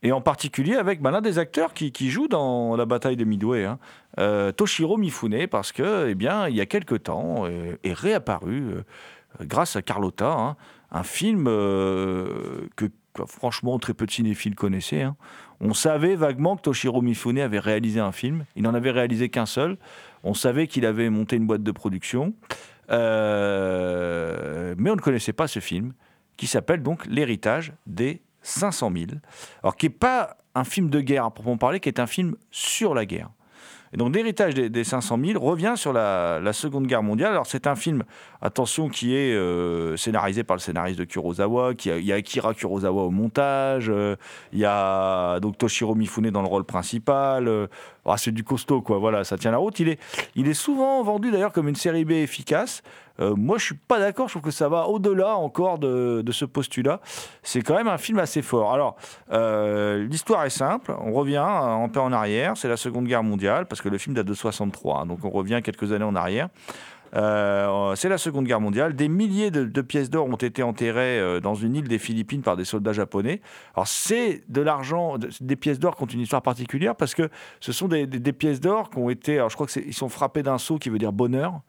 Et 0.06 0.12
en 0.12 0.20
particulier 0.20 0.76
avec 0.76 1.02
ben, 1.02 1.12
l'un 1.12 1.22
des 1.22 1.40
acteurs 1.40 1.74
qui, 1.74 1.94
qui 1.94 2.10
joue 2.10 2.28
dans 2.28 2.76
la 2.76 2.86
bataille 2.86 3.16
de 3.16 3.24
Midway, 3.24 3.64
hein, 3.64 3.80
euh, 4.20 4.52
Toshiro 4.52 4.98
Mifune, 4.98 5.48
parce 5.48 5.72
que, 5.72 6.10
eh 6.10 6.16
bien, 6.16 6.50
il 6.50 6.56
y 6.56 6.62
a 6.62 6.66
quelque 6.66 6.96
temps, 6.96 7.46
euh, 7.46 7.78
est 7.86 7.94
réapparu, 7.94 8.64
euh, 8.68 8.84
grâce 9.46 9.78
à 9.78 9.82
Carlotta, 9.82 10.30
hein, 10.30 10.58
un 10.92 11.04
film 11.04 11.46
euh, 11.48 12.68
que, 12.76 12.86
que, 13.14 13.26
franchement 13.26 13.80
très 13.80 13.94
peu 13.94 14.06
de 14.06 14.12
cinéphiles 14.12 14.56
connaissaient. 14.56 15.04
hein. 15.04 15.16
On 15.62 15.74
savait 15.74 16.16
vaguement 16.16 16.58
que 16.58 16.64
Toshiro 16.64 17.02
Mifune 17.02 17.40
avait 17.40 17.60
réalisé 17.60 18.02
un 18.02 18.12
film. 18.12 18.44
Il 18.58 18.64
n'en 18.64 18.74
avait 18.74 18.92
réalisé 18.92 19.30
qu'un 19.30 19.46
seul. 19.46 19.78
On 20.24 20.34
savait 20.34 20.68
qu'il 20.68 20.86
avait 20.86 21.10
monté 21.10 21.38
une 21.38 21.48
boîte 21.48 21.64
de 21.64 21.72
production. 21.72 22.34
Euh, 22.94 24.76
mais 24.78 24.90
on 24.90 24.96
ne 24.96 25.02
connaissait 25.02 25.34
pas 25.34 25.48
ce 25.48 25.60
film, 25.60 25.94
qui 26.38 26.48
s'appelle 26.48 26.82
donc 26.84 27.06
L'héritage 27.06 27.74
des 27.88 28.22
500 28.42 28.92
000. 28.96 29.06
Alors, 29.64 29.76
qui 29.76 29.88
n'est 29.88 29.94
pas 29.94 30.38
un 30.56 30.64
film 30.64 30.90
de 30.90 31.02
guerre 31.02 31.26
à 31.26 31.32
proprement 31.32 31.58
parler, 31.58 31.80
qui 31.80 31.90
est 31.90 32.00
un 32.00 32.08
film 32.08 32.36
sur 32.52 32.94
la 32.94 33.06
guerre. 33.06 33.30
Et 33.94 33.98
donc, 33.98 34.14
L'héritage 34.16 34.56
des, 34.56 34.70
des 34.70 34.84
500 34.84 35.20
000 35.24 35.40
revient 35.40 35.74
sur 35.76 35.94
la, 35.94 36.42
Seconde 36.52 36.88
Guerre 36.88 37.04
mondiale. 37.04 37.32
Alors, 37.32 37.46
c'est 37.46 37.68
un 37.68 37.76
film, 37.76 38.04
attention, 38.42 38.90
qui 38.90 39.16
est 39.16 39.34
euh, 39.34 39.96
scénarisé 39.98 40.44
par 40.44 40.56
le 40.56 40.62
scénariste 40.62 40.98
de 40.98 41.04
Kurosawa. 41.04 41.74
Il 41.86 42.04
y 42.04 42.12
a 42.12 42.16
Akira 42.16 42.56
Kurosawa 42.56 43.04
au 43.04 43.12
montage. 43.12 43.90
euh, 43.90 44.16
il 44.52 44.60
y 44.60 44.66
a 44.66 45.40
donc 45.40 45.60
Toshiro 45.60 45.94
Mifune 45.94 46.32
dans 46.32 46.42
le 46.42 46.48
rôle 46.48 46.64
principal. 46.64 47.70
Ah, 48.06 48.18
c'est 48.18 48.32
du 48.32 48.44
costaud, 48.44 48.82
quoi. 48.82 48.98
Voilà, 48.98 49.24
ça 49.24 49.38
tient 49.38 49.52
la 49.52 49.58
route. 49.58 49.80
Il 49.80 49.90
est, 49.90 50.00
il 50.36 50.48
est 50.48 50.54
souvent 50.54 51.02
vendu 51.04 51.32
d'ailleurs 51.32 51.54
comme 51.54 51.68
une 51.70 51.76
série 51.76 52.06
B 52.06 52.12
efficace. 52.12 52.82
Euh, 53.20 53.36
moi, 53.36 53.58
je 53.58 53.66
suis 53.66 53.76
pas 53.76 54.00
d'accord. 54.00 54.28
Je 54.28 54.34
trouve 54.34 54.44
que 54.44 54.52
ça 54.52 54.68
va 54.70 54.88
au-delà 54.88 55.36
encore 55.36 55.78
de, 55.80 56.22
de 56.26 56.32
ce 56.32 56.46
postulat. 56.46 57.00
C'est 57.44 57.62
quand 57.62 57.76
même 57.76 57.88
un 57.88 57.98
film 57.98 58.20
assez 58.20 58.42
fort. 58.42 58.74
Alors, 58.74 58.96
euh, 59.32 60.06
l'histoire 60.08 60.44
est 60.46 60.50
simple. 60.50 60.94
On 61.00 61.14
revient 61.14 61.46
un 61.46 61.88
peu 61.90 62.00
en 62.00 62.12
arrière. 62.12 62.58
C'est 62.58 62.68
la 62.68 62.78
Seconde 62.78 63.06
Guerre 63.06 63.24
mondiale 63.24 63.68
parce 63.68 63.82
que 63.82 63.90
le 63.90 63.98
film 63.98 64.16
date 64.16 64.26
de 64.26 64.34
63. 64.34 65.02
hein, 65.02 65.06
donc, 65.06 65.20
on 65.24 65.30
revient 65.30 65.62
quelques 65.64 65.92
années 65.92 66.04
en 66.04 66.16
arrière. 66.16 66.50
Euh, 67.16 67.94
c'est 67.96 68.10
la 68.10 68.18
Seconde 68.18 68.46
Guerre 68.46 68.60
mondiale. 68.62 68.96
Des 68.96 69.08
milliers 69.08 69.52
de, 69.52 69.82
pièces 69.82 70.10
d'or 70.10 70.28
ont 70.28 70.36
été 70.36 70.64
enterrées 70.64 71.20
euh, 71.20 71.40
dans 71.40 71.54
une 71.54 71.76
île 71.76 71.88
des 71.88 72.00
Philippines 72.00 72.42
par 72.42 72.58
des 72.58 72.66
soldats 72.66 72.94
japonais. 72.94 73.42
Alors 73.76 73.88
c'est 73.88 74.44
de 74.50 74.62
l'argent, 74.62 75.18
de- 75.18 75.30
des 75.42 75.56
pièces 75.56 75.80
d'or 75.80 75.96
qui 75.96 76.04
ont 76.04 76.08
une 76.08 76.22
histoire 76.22 76.42
particulière 76.42 76.96
parce 76.96 77.14
que 77.14 77.30
ce 77.60 77.72
sont 77.72 77.88
des, 77.88 78.08
pièces 78.34 78.60
d'or 78.60 78.90
qui 78.90 78.98
ont 78.98 79.10
été, 79.10 79.36
alors 79.38 79.50
je 79.50 79.56
crois 79.56 79.68
qu'ils 79.68 79.94
sont 79.94 80.10
frappés 80.10 80.42
d'un 80.44 80.58
sceau 80.58 80.78
qui 80.80 80.90
veut 80.90 80.98
dire 80.98 81.14
bonheur. 81.14 81.62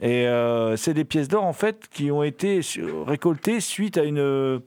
Et 0.00 0.26
euh, 0.28 0.76
c'est 0.76 0.94
des 0.94 1.04
pièces 1.04 1.28
d'or 1.28 1.44
en 1.44 1.52
fait 1.52 1.88
qui 1.90 2.10
ont 2.12 2.22
été 2.22 2.60
récoltées 3.06 3.60
suite 3.60 3.98
à 3.98 4.04
une 4.04 4.60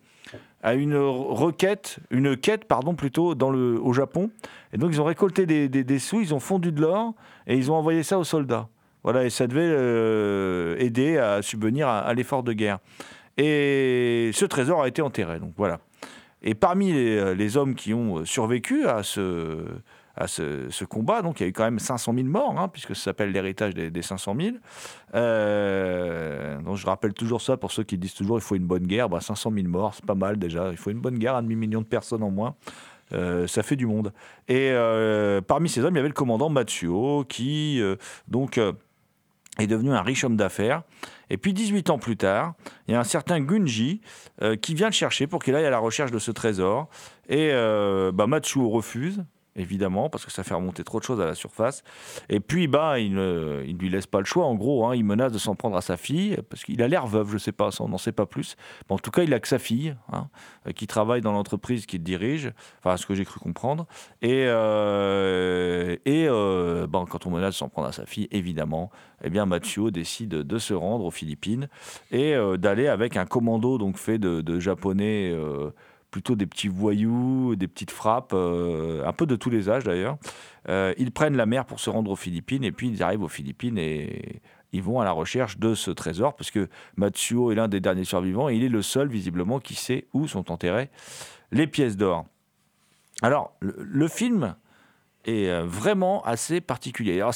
à 0.64 0.74
une 0.74 0.96
requête, 0.98 2.00
une 2.10 2.36
quête 2.36 2.66
pardon 2.66 2.96
plutôt 2.96 3.36
dans 3.36 3.52
le 3.52 3.80
au 3.80 3.94
Japon. 3.94 4.32
Et 4.74 4.78
donc 4.78 4.90
ils 4.92 5.00
ont 5.00 5.06
récolté 5.06 5.46
des, 5.46 5.70
des- 5.70 5.84
des 5.84 6.00
sous, 6.00 6.22
ils 6.22 6.34
ont 6.34 6.40
fondu 6.40 6.72
de 6.72 6.82
l'or 6.82 7.14
et 7.46 7.56
ils 7.56 7.72
ont 7.72 7.76
envoyé 7.76 8.02
ça 8.04 8.18
aux 8.18 8.24
soldats. 8.24 8.68
Voilà, 9.06 9.24
et 9.24 9.30
ça 9.30 9.46
devait 9.46 9.62
euh, 9.64 10.76
aider 10.80 11.20
à 11.20 11.44
subvenir 11.44 11.88
à, 11.88 12.12
l'effort 12.16 12.42
de 12.42 12.54
guerre. 12.54 12.80
Et 13.38 14.32
ce 14.34 14.46
trésor 14.46 14.82
a 14.82 14.88
été 14.88 15.04
enterré. 15.04 15.40
Donc 15.40 15.54
voilà. 15.56 15.80
Et 16.42 16.56
parmi 16.56 16.92
les, 16.92 17.36
les 17.36 17.56
hommes 17.56 17.76
qui 17.76 17.94
ont 17.94 18.26
survécu 18.26 18.88
à 18.88 19.04
ce, 19.04 19.64
à 20.16 20.28
ce, 20.28 20.86
combat, 20.86 21.22
donc 21.22 21.40
il 21.40 21.44
y 21.44 21.46
a 21.46 21.50
eu 21.50 21.54
quand 21.54 21.66
même 21.66 21.78
500 21.78 22.16
000 22.16 22.26
morts, 22.28 22.56
hein, 22.58 22.68
puisque 22.68 22.96
ça 22.96 23.04
s'appelle 23.04 23.32
l'héritage 23.32 23.76
des, 23.76 23.92
des 23.92 24.02
500 24.02 24.36
000. 24.40 24.56
Euh, 25.14 26.60
donc 26.62 26.78
je 26.78 26.86
rappelle 26.88 27.14
toujours 27.14 27.42
ça 27.42 27.58
pour 27.58 27.72
ceux 27.72 27.84
qui 27.84 28.00
disent 28.00 28.16
toujours 28.16 28.40
il 28.40 28.42
faut 28.42 28.56
une 28.56 28.66
bonne 28.66 28.88
guerre. 28.88 29.08
Bah, 29.08 29.22
500 29.22 29.52
000 29.54 29.68
morts, 29.68 29.94
c'est 29.94 30.06
pas 30.06 30.16
mal 30.16 30.38
déjà. 30.40 30.72
Il 30.72 30.78
faut 30.78 30.90
une 30.90 31.00
bonne 31.00 31.20
guerre, 31.20 31.36
un 31.36 31.44
demi-million 31.44 31.82
de 31.82 31.86
personnes 31.86 32.24
en 32.24 32.32
moins. 32.32 32.56
Euh, 33.14 33.46
ça 33.48 33.62
fait 33.64 33.76
du 33.76 33.86
monde. 33.86 34.14
Et 34.48 34.72
euh, 34.72 35.42
parmi 35.42 35.70
ces 35.70 35.82
hommes, 35.82 35.94
il 35.94 35.98
y 35.98 36.00
avait 36.00 36.08
le 36.08 36.14
commandant 36.14 36.50
Matsuo 36.50 37.24
qui, 37.28 37.80
euh, 37.82 37.96
donc, 38.28 38.58
euh, 38.58 38.74
est 39.60 39.68
devenu 39.68 39.92
un 39.92 40.02
riche 40.02 40.24
homme 40.24 40.38
d'affaires. 40.38 40.84
Et 41.30 41.38
puis 41.38 41.54
18 41.54 41.90
ans 41.90 41.98
plus 41.98 42.18
tard, 42.18 42.54
il 42.88 42.94
y 42.94 42.96
a 42.96 43.00
un 43.00 43.06
certain 43.06 43.40
Gunji 43.40 44.02
euh, 44.42 44.56
qui 44.56 44.76
vient 44.76 44.88
le 44.88 44.94
chercher 44.94 45.28
pour 45.28 45.44
qu'il 45.44 45.56
aille 45.56 45.66
à 45.66 45.70
la 45.70 45.80
recherche 45.80 46.12
de 46.12 46.20
ce 46.20 46.32
trésor. 46.32 46.90
Et 47.30 47.50
euh, 47.52 48.12
bah, 48.12 48.28
Matsuo 48.28 48.70
refuse, 48.70 49.24
évidemment, 49.56 50.10
parce 50.10 50.26
que 50.26 50.32
ça 50.32 50.44
fait 50.44 50.54
remonter 50.54 50.84
trop 50.84 51.00
de 51.00 51.04
choses 51.04 51.22
à 51.22 51.26
la 51.26 51.36
surface. 51.36 51.84
Et 52.30 52.40
puis, 52.40 52.68
bah, 52.68 53.00
il 53.00 53.14
ne 53.14 53.62
lui 53.62 53.90
laisse 53.90 54.08
pas 54.08 54.20
le 54.20 54.26
choix, 54.26 54.46
en 54.46 54.56
gros. 54.56 54.86
hein. 54.88 54.96
il 54.96 55.06
menace 55.06 55.32
de 55.32 55.38
s'en 55.38 55.56
prendre 55.56 55.78
à 55.78 55.82
sa 55.82 55.98
fille, 55.98 56.38
parce 56.50 56.64
qu'il 56.64 56.82
a 56.82 56.88
l'air 56.88 57.08
veuf, 57.08 57.30
je 57.32 57.38
sais 57.38 57.52
pas, 57.52 57.70
on 57.80 57.88
n'en 57.88 57.98
sait 57.98 58.12
pas 58.12 58.26
plus. 58.26 58.56
Mais 58.90 58.96
en 58.96 59.00
tout 59.00 59.12
cas, 59.12 59.24
il 59.24 59.34
a 59.34 59.40
que 59.40 59.48
sa 59.48 59.60
fille, 59.60 59.96
hein, 60.12 60.28
qui 60.76 60.88
travaille 60.88 61.22
dans 61.22 61.32
l'entreprise 61.32 61.86
qu'il 61.86 62.04
dirige, 62.04 62.52
enfin, 62.80 62.98
ce 62.98 63.06
que 63.06 63.16
j'ai 63.16 63.26
cru 63.26 63.40
comprendre. 63.40 63.86
Et, 64.22 64.46
euh, 64.48 65.96
et 66.06 66.28
euh, 66.28 66.88
bon, 66.88 67.06
quand 67.06 67.26
on 67.26 67.32
menace 67.32 67.54
de 67.56 67.58
s'en 67.58 67.70
prendre 67.70 67.88
à 67.88 67.92
sa 67.92 68.06
fille, 68.06 68.28
évidemment, 68.32 68.92
eh 69.24 69.30
bien, 69.30 69.46
Matsuo 69.46 69.92
décide 69.92 70.30
de 70.30 70.58
se 70.58 70.74
rendre 70.74 71.06
aux 71.06 71.12
Philippines 71.12 71.68
et 72.12 72.36
euh, 72.36 72.58
d'aller 72.58 72.88
avec 72.88 73.18
un 73.18 73.26
commando 73.26 73.78
donc 73.78 73.98
fait 73.98 74.18
de, 74.18 74.60
japonais, 74.60 75.36
plutôt 76.16 76.38
des 76.38 76.46
petits 76.46 76.70
voyous, 76.70 77.58
des 77.58 77.68
petites 77.68 77.92
frappes, 77.92 78.32
euh, 78.34 79.06
un 79.06 79.12
peu 79.12 79.26
de 79.26 79.36
tous 79.36 79.50
les 79.50 79.70
âges 79.70 79.84
d'ailleurs. 79.84 80.18
Euh, 80.70 80.94
ils 80.98 81.12
prennent 81.12 81.36
la 81.36 81.46
mer 81.46 81.66
pour 81.66 81.82
se 81.82 81.90
rendre 81.90 82.10
aux 82.10 82.16
Philippines 82.16 82.64
et 82.64 82.72
puis 82.72 82.88
ils 82.88 83.04
arrivent 83.04 83.24
aux 83.24 83.28
Philippines 83.28 83.78
et 83.78 84.42
ils 84.72 84.82
vont 84.82 85.02
à 85.02 85.04
la 85.04 85.12
recherche 85.12 85.60
de 85.60 85.76
ce 85.76 85.92
trésor 85.92 86.34
parce 86.34 86.52
que 86.52 86.70
Matsuo 86.96 87.52
est 87.52 87.56
l'un 87.56 87.68
des 87.68 87.82
derniers 87.82 88.06
survivants 88.06 88.48
et 88.48 88.56
il 88.56 88.64
est 88.64 88.70
le 88.70 88.82
seul 88.82 89.10
visiblement 89.10 89.60
qui 89.60 89.76
sait 89.76 90.08
où 90.14 90.26
sont 90.26 90.54
enterrées 90.54 90.90
les 91.52 91.68
pièces 91.68 91.98
d'or. 91.98 92.26
Alors, 93.22 93.54
le, 93.60 93.76
le 93.78 94.08
film 94.08 94.56
est 95.26 95.50
euh, 95.50 95.64
vraiment 95.66 96.24
assez 96.24 96.62
particulier. 96.62 97.16
Alors, 97.16 97.34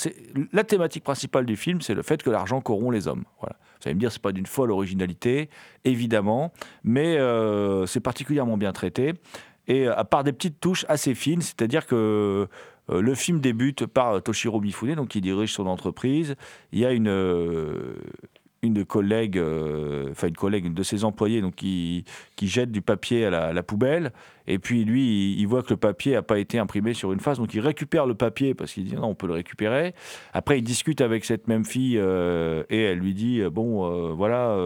la 0.53 0.63
thématique 0.63 1.03
principale 1.03 1.45
du 1.45 1.55
film, 1.55 1.81
c'est 1.81 1.93
le 1.93 2.01
fait 2.01 2.21
que 2.23 2.29
l'argent 2.29 2.61
corrompt 2.61 2.93
les 2.93 3.07
hommes. 3.07 3.25
Voilà. 3.39 3.55
Vous 3.81 3.87
allez 3.87 3.95
me 3.95 3.99
dire, 3.99 4.11
c'est 4.11 4.21
pas 4.21 4.31
d'une 4.31 4.45
folle 4.45 4.71
originalité, 4.71 5.49
évidemment, 5.85 6.51
mais 6.83 7.17
euh, 7.17 7.85
c'est 7.85 7.99
particulièrement 7.99 8.57
bien 8.57 8.73
traité. 8.73 9.13
Et 9.67 9.87
euh, 9.87 9.97
à 9.97 10.03
part 10.03 10.23
des 10.23 10.33
petites 10.33 10.59
touches 10.59 10.85
assez 10.89 11.15
fines, 11.15 11.41
c'est-à-dire 11.41 11.85
que 11.85 12.47
le 12.91 13.13
film 13.13 13.39
débute 13.39 13.85
par 13.85 14.23
Toshiro 14.23 14.59
Mifune, 14.59 14.95
donc 14.95 15.09
qui 15.09 15.21
dirige 15.21 15.53
son 15.53 15.67
entreprise. 15.67 16.35
Il 16.71 16.79
y 16.79 16.87
a 16.87 16.91
une, 16.91 17.07
une 18.61 18.85
collègue, 18.85 19.37
euh, 19.37 20.09
enfin 20.11 20.27
une 20.27 20.35
collègue, 20.35 20.65
une 20.65 20.73
de 20.73 20.83
ses 20.83 21.05
employés, 21.05 21.41
donc 21.41 21.55
qui, 21.55 22.03
qui 22.35 22.47
jette 22.47 22.71
du 22.71 22.81
papier 22.81 23.25
à 23.25 23.53
la, 23.53 23.63
poubelle. 23.63 24.11
Et 24.47 24.59
puis 24.59 24.83
lui, 24.83 25.35
il, 25.37 25.45
voit 25.45 25.61
que 25.61 25.69
le 25.69 25.77
papier 25.77 26.13
n'a 26.13 26.21
pas 26.21 26.39
été 26.39 26.59
imprimé 26.59 26.93
sur 26.93 27.13
une 27.13 27.19
face, 27.19 27.37
donc 27.37 27.53
il 27.53 27.59
récupère 27.59 28.05
le 28.05 28.15
papier 28.15 28.53
parce 28.53 28.73
qu'il 28.73 28.85
dit 28.85 28.95
non, 28.95 29.09
on 29.09 29.15
peut 29.15 29.27
le 29.27 29.33
récupérer. 29.33 29.93
Après, 30.33 30.57
il 30.57 30.63
discute 30.63 31.01
avec 31.01 31.23
cette 31.23 31.47
même 31.47 31.65
fille 31.65 31.97
euh, 31.97 32.63
et 32.69 32.81
elle 32.81 32.99
lui 32.99 33.13
dit 33.13 33.41
euh, 33.41 33.49
bon, 33.49 34.13
voilà. 34.13 34.57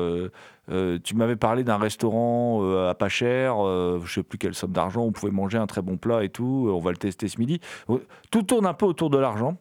tu 1.04 1.16
m'avais 1.16 1.36
parlé 1.36 1.64
d'un 1.64 1.78
restaurant 1.78 2.88
à 2.88 2.96
pas 2.96 3.10
cher, 3.10 3.58
je 4.04 4.12
sais 4.12 4.24
plus 4.24 4.38
quelle 4.38 4.56
somme 4.56 4.72
d'argent, 4.72 5.02
on 5.02 5.12
pouvait 5.12 5.32
manger 5.32 5.58
un 5.58 5.68
très 5.68 5.82
bon 5.82 5.98
plat 5.98 6.24
et 6.24 6.30
tout, 6.30 6.70
on 6.72 6.80
va 6.80 6.92
le 6.92 6.98
tester 6.98 7.28
ce 7.28 7.40
midi. 7.40 7.60
Tout 8.32 8.44
tourne 8.44 8.66
un 8.66 8.74
peu 8.74 8.86
autour 8.86 9.10
de 9.10 9.18
l'argent. 9.18 9.58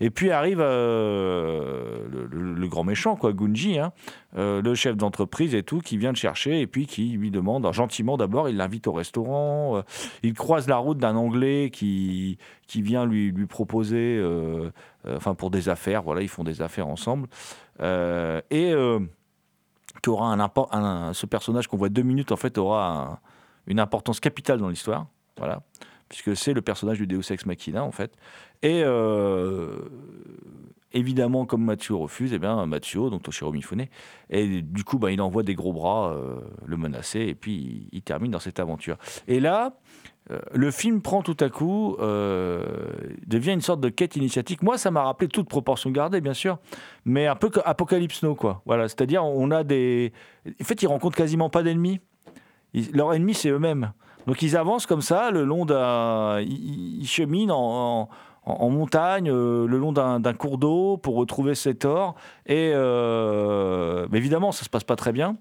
Et 0.00 0.10
puis 0.10 0.30
arrive 0.30 0.58
euh, 0.60 1.98
le, 2.10 2.66
grand 2.68 2.84
méchant, 2.84 3.16
quoi, 3.16 3.32
Gunji, 3.32 3.78
hein, 3.78 3.92
euh, 4.36 4.60
le 4.60 4.74
chef 4.74 4.96
d'entreprise 4.96 5.54
et 5.54 5.62
tout, 5.62 5.78
qui 5.78 5.96
vient 5.98 6.10
le 6.10 6.16
chercher 6.16 6.60
et 6.60 6.66
puis 6.66 6.86
qui 6.86 7.10
lui 7.10 7.30
demande, 7.30 7.70
gentiment 7.72 8.16
d'abord, 8.16 8.48
il 8.48 8.56
l'invite 8.56 8.86
au 8.86 8.92
restaurant. 8.92 9.76
euh, 9.76 9.82
il 10.22 10.34
croise 10.34 10.66
la 10.68 10.76
route 10.76 10.98
d'un 10.98 11.14
Anglais 11.16 11.70
qui, 11.72 12.38
qui 12.66 12.82
vient 12.82 13.06
lui, 13.06 13.32
proposer, 13.46 14.18
euh, 14.20 14.70
enfin 15.08 15.34
pour 15.34 15.50
des 15.50 15.68
affaires, 15.68 16.02
voilà, 16.02 16.22
ils 16.22 16.28
font 16.28 16.44
des 16.44 16.60
affaires 16.62 16.88
ensemble. 16.88 17.28
Et 17.80 18.74
qui 20.02 20.10
aura 20.10 20.32
un, 20.32 20.50
un- 20.72 21.12
ce 21.12 21.24
personnage 21.26 21.68
qu'on 21.68 21.76
voit 21.76 21.88
deux 21.88 22.02
minutes, 22.02 22.32
en 22.32 22.36
fait, 22.36 22.58
aura 22.58 22.90
un- 23.12 23.18
une 23.66 23.80
importance 23.80 24.20
capitale 24.20 24.58
dans 24.58 24.68
l'histoire. 24.68 25.06
Voilà. 25.38 25.62
Puisque 26.14 26.36
c'est 26.36 26.52
le 26.52 26.62
personnage 26.62 26.98
du 26.98 27.08
Deus 27.08 27.32
Ex 27.32 27.44
Machina, 27.44 27.82
en 27.82 27.90
fait. 27.90 28.12
Et 28.62 28.82
euh, 28.84 29.78
évidemment, 30.92 31.44
comme 31.44 31.64
Matsuo 31.64 31.98
refuse, 31.98 32.32
eh 32.32 32.38
bien, 32.38 32.64
Matsuo, 32.66 33.10
donc 33.10 33.24
Toshiro 33.24 33.50
Mifune, 33.50 33.86
et 34.30 34.62
du 34.62 34.84
coup, 34.84 35.00
bah, 35.00 35.10
il 35.10 35.20
envoie 35.20 35.42
des 35.42 35.56
gros 35.56 35.72
bras 35.72 36.12
euh, 36.12 36.36
le 36.64 36.76
menacer, 36.76 37.18
et 37.18 37.34
puis 37.34 37.88
il, 37.90 38.02
termine 38.02 38.30
dans 38.30 38.38
cette 38.38 38.60
aventure. 38.60 38.96
Et 39.26 39.40
là, 39.40 39.76
euh, 40.30 40.38
le 40.52 40.70
film 40.70 41.02
prend 41.02 41.22
tout 41.22 41.36
à 41.40 41.48
coup, 41.48 41.96
devient 41.98 43.52
une 43.52 43.60
sorte 43.60 43.80
de 43.80 43.88
quête 43.88 44.14
initiatique. 44.14 44.62
Moi, 44.62 44.78
ça 44.78 44.92
m'a 44.92 45.02
rappelé 45.02 45.26
toute 45.26 45.48
proportion 45.48 45.90
gardée, 45.90 46.20
bien 46.20 46.32
sûr, 46.32 46.60
mais 47.04 47.26
un 47.26 47.34
peu 47.34 47.50
Apocalypse 47.64 48.22
Now, 48.22 48.36
quoi. 48.36 48.62
Voilà, 48.66 48.86
c'est-à-dire, 48.86 49.24
on 49.24 49.50
a 49.50 49.64
des. 49.64 50.12
En 50.46 50.64
fait, 50.64 50.80
ils 50.80 50.86
rencontrent 50.86 51.16
quasiment 51.16 51.50
pas 51.50 51.64
d'ennemis. 51.64 51.98
Leur 52.92 53.14
ennemi, 53.14 53.34
c'est 53.34 53.48
eux-mêmes. 53.48 53.92
Donc, 54.26 54.42
ils 54.42 54.56
avancent 54.56 54.86
comme 54.86 55.02
ça, 55.02 55.30
le 55.30 55.44
long 55.44 55.64
d'un. 55.64 56.40
Ils, 56.40 57.06
cheminent 57.06 57.54
en. 57.54 58.08
montagne, 58.70 59.30
euh, 59.30 59.66
le 59.66 59.78
long 59.78 59.92
d'un 59.92 60.34
cours 60.34 60.58
d'eau 60.58 60.96
pour 60.96 61.16
retrouver 61.16 61.54
cet 61.54 61.84
or. 61.84 62.14
Et 62.46 62.72
euh, 62.74 64.06
mais 64.10 64.18
évidemment, 64.18 64.52
ça 64.52 64.64
se 64.64 64.70
passe 64.70 64.84
pas 64.84 64.96
très 64.96 65.12
bien. 65.12 65.36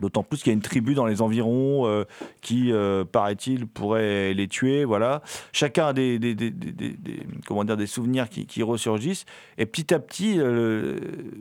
D'autant 0.00 0.22
plus 0.22 0.38
qu'il 0.38 0.48
y 0.48 0.50
a 0.50 0.54
une 0.54 0.62
tribu 0.62 0.94
dans 0.94 1.06
les 1.06 1.22
environs 1.22 1.86
euh, 1.86 2.04
qui, 2.40 2.72
euh, 2.72 3.04
paraît-il, 3.04 3.66
pourrait 3.66 4.34
les 4.34 4.48
tuer. 4.48 4.84
Voilà. 4.84 5.22
Chacun 5.52 5.88
a 5.88 5.92
des, 5.92 6.18
des, 6.18 6.34
comment 7.46 7.64
dire, 7.64 7.76
des 7.76 7.86
souvenirs 7.86 8.28
qui, 8.28 8.46
qui 8.46 8.62
ressurgissent. 8.62 9.26
Et 9.58 9.66
petit 9.66 9.92
à 9.92 9.98
petit, 9.98 10.36
euh, 10.38 10.98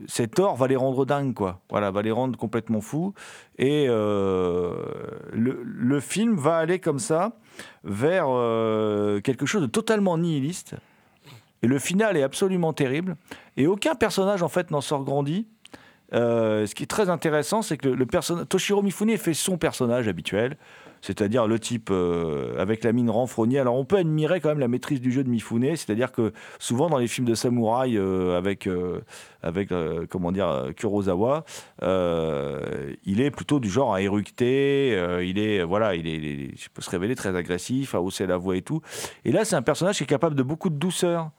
cet 0.07 0.39
or 0.39 0.55
va 0.55 0.67
les 0.67 0.75
rendre 0.75 1.05
dingues, 1.05 1.33
quoi. 1.33 1.61
Voilà, 1.69 1.91
va 1.91 2.01
les 2.01 2.11
rendre 2.11 2.37
complètement 2.37 2.81
fous. 2.81 3.13
Et 3.57 3.85
euh, 3.87 4.73
le, 5.31 5.61
le 5.63 5.99
film 5.99 6.35
va 6.35 6.57
aller 6.57 6.79
comme 6.79 6.99
ça 6.99 7.37
vers 7.83 8.27
quelque 9.23 9.45
chose 9.45 9.61
de 9.61 9.67
totalement 9.67 10.17
nihiliste. 10.17 10.75
Et 11.61 11.67
le 11.67 11.79
final 11.79 12.15
est 12.15 12.23
absolument 12.23 12.73
terrible. 12.73 13.17
Et 13.57 13.67
aucun 13.67 13.95
personnage, 13.95 14.43
en 14.43 14.47
fait, 14.47 14.71
n'en 14.71 14.81
sort 14.81 15.03
grandi. 15.03 15.47
Euh, 16.13 16.65
ce 16.65 16.75
qui 16.75 16.83
est 16.83 16.87
très 16.87 17.09
intéressant, 17.09 17.61
c'est 17.61 17.77
que 17.77 17.87
le, 17.87 18.05
personnage 18.05 18.47
Toshiro 18.47 18.81
Mifune 18.81 19.15
fait 19.17 19.33
son 19.33 19.57
personnage 19.57 20.07
habituel, 20.07 20.57
c'est-à-dire 21.01 21.47
le 21.47 21.59
type 21.59 21.89
euh, 21.91 22.59
avec 22.59 22.83
la 22.83 22.91
mine 22.91 23.09
renfrognée. 23.09 23.59
Alors 23.59 23.75
on 23.75 23.85
peut 23.85 23.97
admirer 23.97 24.41
quand 24.41 24.49
même 24.49 24.59
la 24.59 24.67
maîtrise 24.67 25.01
du 25.01 25.11
jeu 25.11 25.23
de 25.23 25.29
Mifune, 25.29 25.75
c'est-à-dire 25.75 26.11
que 26.11 26.33
souvent 26.57 26.89
dans 26.89 26.97
les 26.97 27.07
films 27.07 27.27
de 27.27 27.35
samouraï 27.35 27.97
euh, 27.97 28.37
avec, 28.37 28.67
avec 29.43 29.69
comment 30.09 30.31
dire, 30.31 30.71
Kurosawa, 30.75 31.45
il 31.81 33.21
est 33.21 33.31
plutôt 33.31 33.59
du 33.59 33.69
genre 33.69 33.93
à 33.93 34.01
éructer, 34.01 34.91
il 35.23 35.37
est 35.37 35.63
voilà, 35.63 35.95
il 35.95 36.07
il 36.07 36.53
peut 36.73 36.81
se 36.81 36.89
révéler 36.89 37.15
très 37.15 37.35
agressif, 37.35 37.93
à 37.93 38.01
hausser 38.01 38.25
la 38.25 38.37
voix 38.37 38.55
et 38.55 38.61
tout. 38.61 38.81
Et 39.25 39.31
là, 39.31 39.45
c'est 39.45 39.55
un 39.55 39.61
personnage 39.61 39.97
qui 39.97 40.03
est 40.03 40.07
capable 40.07 40.35
de 40.35 40.43
beaucoup 40.43 40.69
de 40.69 40.75
douceur 40.75 41.29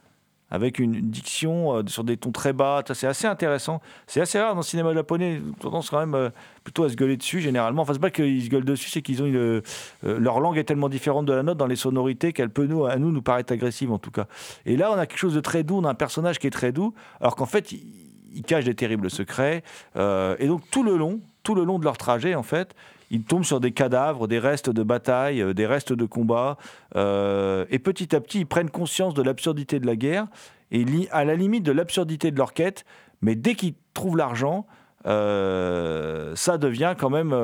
avec 0.50 0.78
une, 0.78 1.10
diction 1.10 1.76
euh, 1.76 1.82
sur 1.86 2.04
des 2.04 2.16
tons 2.16 2.32
très 2.32 2.52
bas. 2.52 2.82
C'est 2.92 3.06
assez 3.06 3.26
intéressant. 3.26 3.80
C'est 4.06 4.20
assez 4.20 4.38
rare 4.38 4.54
dans 4.54 4.60
le 4.60 4.64
cinéma 4.64 4.92
japonais. 4.92 5.40
Ils 5.44 5.52
tendance 5.54 5.90
quand 5.90 6.00
même 6.00 6.14
euh, 6.14 6.30
plutôt 6.64 6.84
à 6.84 6.88
se 6.88 6.96
gueuler 6.96 7.16
dessus, 7.16 7.40
généralement. 7.40 7.82
Enfin, 7.82 7.94
c'est 7.94 8.00
pas 8.00 8.10
qu'ils 8.10 8.44
se 8.44 8.50
gueulent 8.50 8.64
dessus, 8.64 8.90
c'est 8.90 9.02
qu'ils 9.02 9.22
ont 9.22 9.26
une. 9.26 9.36
euh, 9.36 9.62
leur 10.02 10.40
langue 10.40 10.58
est 10.58 10.64
tellement 10.64 10.88
différente 10.88 11.26
de 11.26 11.32
la 11.32 11.42
nôtre 11.42 11.58
dans 11.58 11.66
les 11.66 11.76
sonorités 11.76 12.32
qu'elle 12.32 12.50
peut, 12.50 12.68
à 12.88 12.96
nous, 12.96 13.12
nous 13.12 13.22
paraître 13.22 13.52
agressive, 13.52 13.92
en 13.92 13.98
tout 13.98 14.10
cas. 14.10 14.26
Et 14.66 14.76
là, 14.76 14.90
on 14.92 14.98
a 14.98 15.06
quelque 15.06 15.18
chose 15.18 15.34
de 15.34 15.40
très 15.40 15.62
doux. 15.62 15.78
On 15.78 15.84
a 15.84 15.90
un 15.90 15.94
personnage 15.94 16.38
qui 16.38 16.46
est 16.46 16.50
très 16.50 16.72
doux, 16.72 16.94
alors 17.20 17.36
qu'en 17.36 17.46
fait, 17.46 17.72
il, 17.72 18.42
cache 18.46 18.64
des 18.64 18.74
terribles 18.74 19.10
secrets. 19.10 19.62
Et 19.96 20.46
donc, 20.46 20.62
tout 20.70 20.82
le 20.82 20.96
long, 20.96 21.20
tout 21.42 21.54
le 21.54 21.64
long 21.64 21.78
de 21.78 21.84
leur 21.84 21.96
trajet, 21.96 22.34
en 22.34 22.42
fait, 22.42 22.74
ils 23.10 23.24
tombent 23.24 23.44
sur 23.44 23.60
des 23.60 23.72
cadavres, 23.72 24.26
des 24.28 24.38
restes 24.38 24.70
de 24.70 24.82
bataille, 24.82 25.42
euh, 25.42 25.52
des 25.52 25.66
restes 25.66 25.92
de 25.92 26.04
combats. 26.04 26.56
euh, 26.96 27.64
et 27.70 27.78
petit 27.78 28.14
à 28.14 28.20
petit, 28.20 28.40
ils 28.40 28.46
prennent 28.46 28.70
conscience 28.70 29.14
de 29.14 29.22
l'absurdité 29.22 29.80
de 29.80 29.86
la 29.86 29.96
guerre 29.96 30.26
et 30.70 30.84
à 31.10 31.24
la 31.24 31.34
limite 31.34 31.64
de 31.64 31.72
l'absurdité 31.72 32.30
de 32.30 32.38
leur 32.38 32.52
quête. 32.52 32.84
Mais 33.22 33.34
dès 33.34 33.54
qu'ils 33.54 33.74
trouvent 33.94 34.16
l'argent, 34.16 34.66
euh, 35.06 36.34
ça 36.36 36.58
devient 36.58 36.94
quand 36.96 37.10
même, 37.10 37.34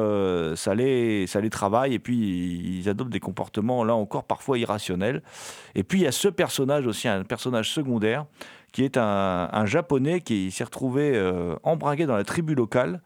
ça, 0.57 0.75
les, 0.75 1.27
ça 1.27 1.41
les 1.41 1.51
travaille 1.51 1.95
et 1.95 1.99
puis 1.99 2.79
ils 2.79 2.89
adoptent 2.89 3.11
des 3.11 3.21
comportements 3.21 3.83
là 3.83 3.95
encore 3.95 4.25
parfois 4.25 4.59
irrationnels. 4.59 5.23
Et 5.75 5.83
puis 5.83 6.01
il 6.01 6.03
y 6.05 6.07
a 6.07 6.13
ce 6.13 6.29
personnage 6.29 6.87
aussi, 6.87 7.09
un 7.09 7.25
personnage 7.25 7.71
secondaire, 7.71 8.27
qui 8.73 8.85
est 8.85 8.97
un, 8.99 9.49
un 9.51 9.67
japonais 9.67 10.21
qui 10.21 10.51
s'est 10.51 10.65
retrouvé 10.65 11.13
euh, 11.15 11.57
embringué 11.63 12.05
dans 12.07 12.17
la 12.17 12.25
tribu 12.25 12.55
locale. 12.55 13.01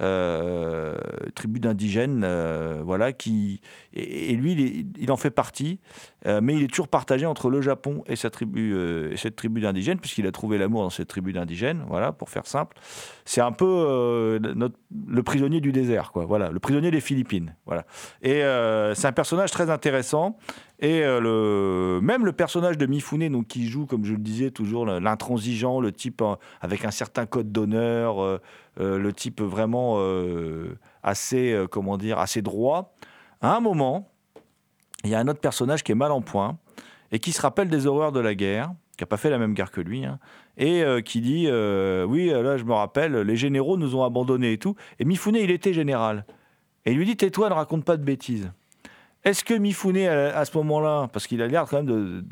Euh, 0.00 0.96
tribu 1.36 1.60
d'indigènes, 1.60 2.22
euh, 2.24 2.82
voilà, 2.84 3.12
qui 3.12 3.60
et, 3.92 4.34
lui, 4.34 4.88
il, 4.98 5.12
en 5.12 5.16
fait 5.16 5.30
partie, 5.30 5.78
euh, 6.26 6.40
mais 6.42 6.54
il 6.54 6.64
est 6.64 6.66
toujours 6.66 6.88
partagé 6.88 7.26
entre 7.26 7.48
le 7.48 7.60
Japon 7.60 8.02
et 8.08 8.16
tribu, 8.16 8.76
et 9.12 9.16
cette 9.16 9.36
tribu 9.36 9.60
d'indigènes, 9.60 10.00
puisqu'il 10.00 10.26
a 10.26 10.32
trouvé 10.32 10.58
l'amour 10.58 10.82
dans 10.82 10.90
cette 10.90 11.08
tribu 11.08 11.32
d'indigènes, 11.32 11.84
voilà, 11.88 12.10
pour 12.10 12.28
faire 12.28 12.46
simple. 12.46 12.76
C'est 13.24 13.40
un 13.40 13.52
peu 13.52 14.40
le 14.40 15.22
prisonnier 15.22 15.60
du 15.60 15.70
désert, 15.70 16.10
quoi, 16.10 16.24
voilà, 16.24 16.50
le 16.50 16.58
prisonnier 16.58 16.90
des 16.90 17.00
Philippines, 17.00 17.54
voilà. 17.66 17.86
Et 18.22 18.42
c'est 18.94 19.06
un 19.06 19.12
personnage 19.12 19.50
très 19.50 19.70
intéressant. 19.70 20.36
Et 20.80 21.00
le, 21.02 22.00
même 22.02 22.26
le 22.26 22.32
personnage 22.32 22.76
de 22.76 22.86
Mifune, 22.86 23.28
donc, 23.30 23.46
qui 23.46 23.68
joue, 23.68 23.86
comme 23.86 24.04
je 24.04 24.12
le 24.12 24.18
disais, 24.18 24.50
toujours 24.50 24.84
l'intransigeant, 24.86 25.80
le 25.80 25.92
type 25.92 26.22
avec 26.60 26.84
un 26.84 26.90
certain 26.90 27.26
code 27.26 27.52
d'honneur, 27.52 28.40
le 28.76 29.12
type 29.12 29.40
vraiment 29.40 29.96
euh, 29.98 30.76
assez, 31.02 31.52
euh, 31.52 31.66
comment 31.66 31.96
dire, 31.96 32.18
assez 32.18 32.42
droit. 32.42 32.94
À 33.40 33.56
un 33.56 33.60
moment, 33.60 34.10
il 35.04 35.10
y 35.10 35.14
a 35.14 35.18
un 35.18 35.28
autre 35.28 35.40
personnage 35.40 35.82
qui 35.84 35.92
est 35.92 35.96
mal 35.96 36.12
en 36.12 36.22
point 36.22 36.58
et 37.12 37.18
qui 37.18 37.32
se 37.32 37.40
rappelle 37.40 37.68
des 37.68 37.86
horreurs 37.86 38.12
de 38.12 38.20
la 38.20 38.34
guerre, 38.34 38.72
qui 38.96 39.02
n'a 39.02 39.06
pas 39.06 39.16
fait 39.16 39.30
la 39.30 39.38
même 39.38 39.54
guerre 39.54 39.70
que 39.70 39.80
lui, 39.80 40.04
hein, 40.04 40.18
et 40.56 40.82
euh, 40.82 41.00
qui 41.00 41.20
dit 41.20 41.46
euh, 41.48 42.04
Oui, 42.04 42.30
euh, 42.30 42.42
là, 42.42 42.56
je 42.56 42.64
me 42.64 42.72
rappelle, 42.72 43.12
les 43.12 43.36
généraux 43.36 43.76
nous 43.76 43.96
ont 43.96 44.04
abandonnés 44.04 44.52
et 44.52 44.58
tout. 44.58 44.76
Et 44.98 45.04
Mifune, 45.04 45.36
il 45.36 45.50
était 45.50 45.72
général. 45.72 46.24
Et 46.84 46.92
il 46.92 46.98
lui 46.98 47.06
dit 47.06 47.16
Tais-toi, 47.16 47.48
ne 47.48 47.54
raconte 47.54 47.84
pas 47.84 47.96
de 47.96 48.04
bêtises. 48.04 48.50
Est-ce 49.24 49.44
que 49.44 49.54
Mifune, 49.54 49.96
à, 49.98 50.44
ce 50.44 50.56
moment-là, 50.58 51.08
parce 51.12 51.26
qu'il 51.26 51.40
a 51.42 51.46
l'air 51.48 51.64
quand 51.64 51.78
même 51.78 51.86
de- 51.86 52.24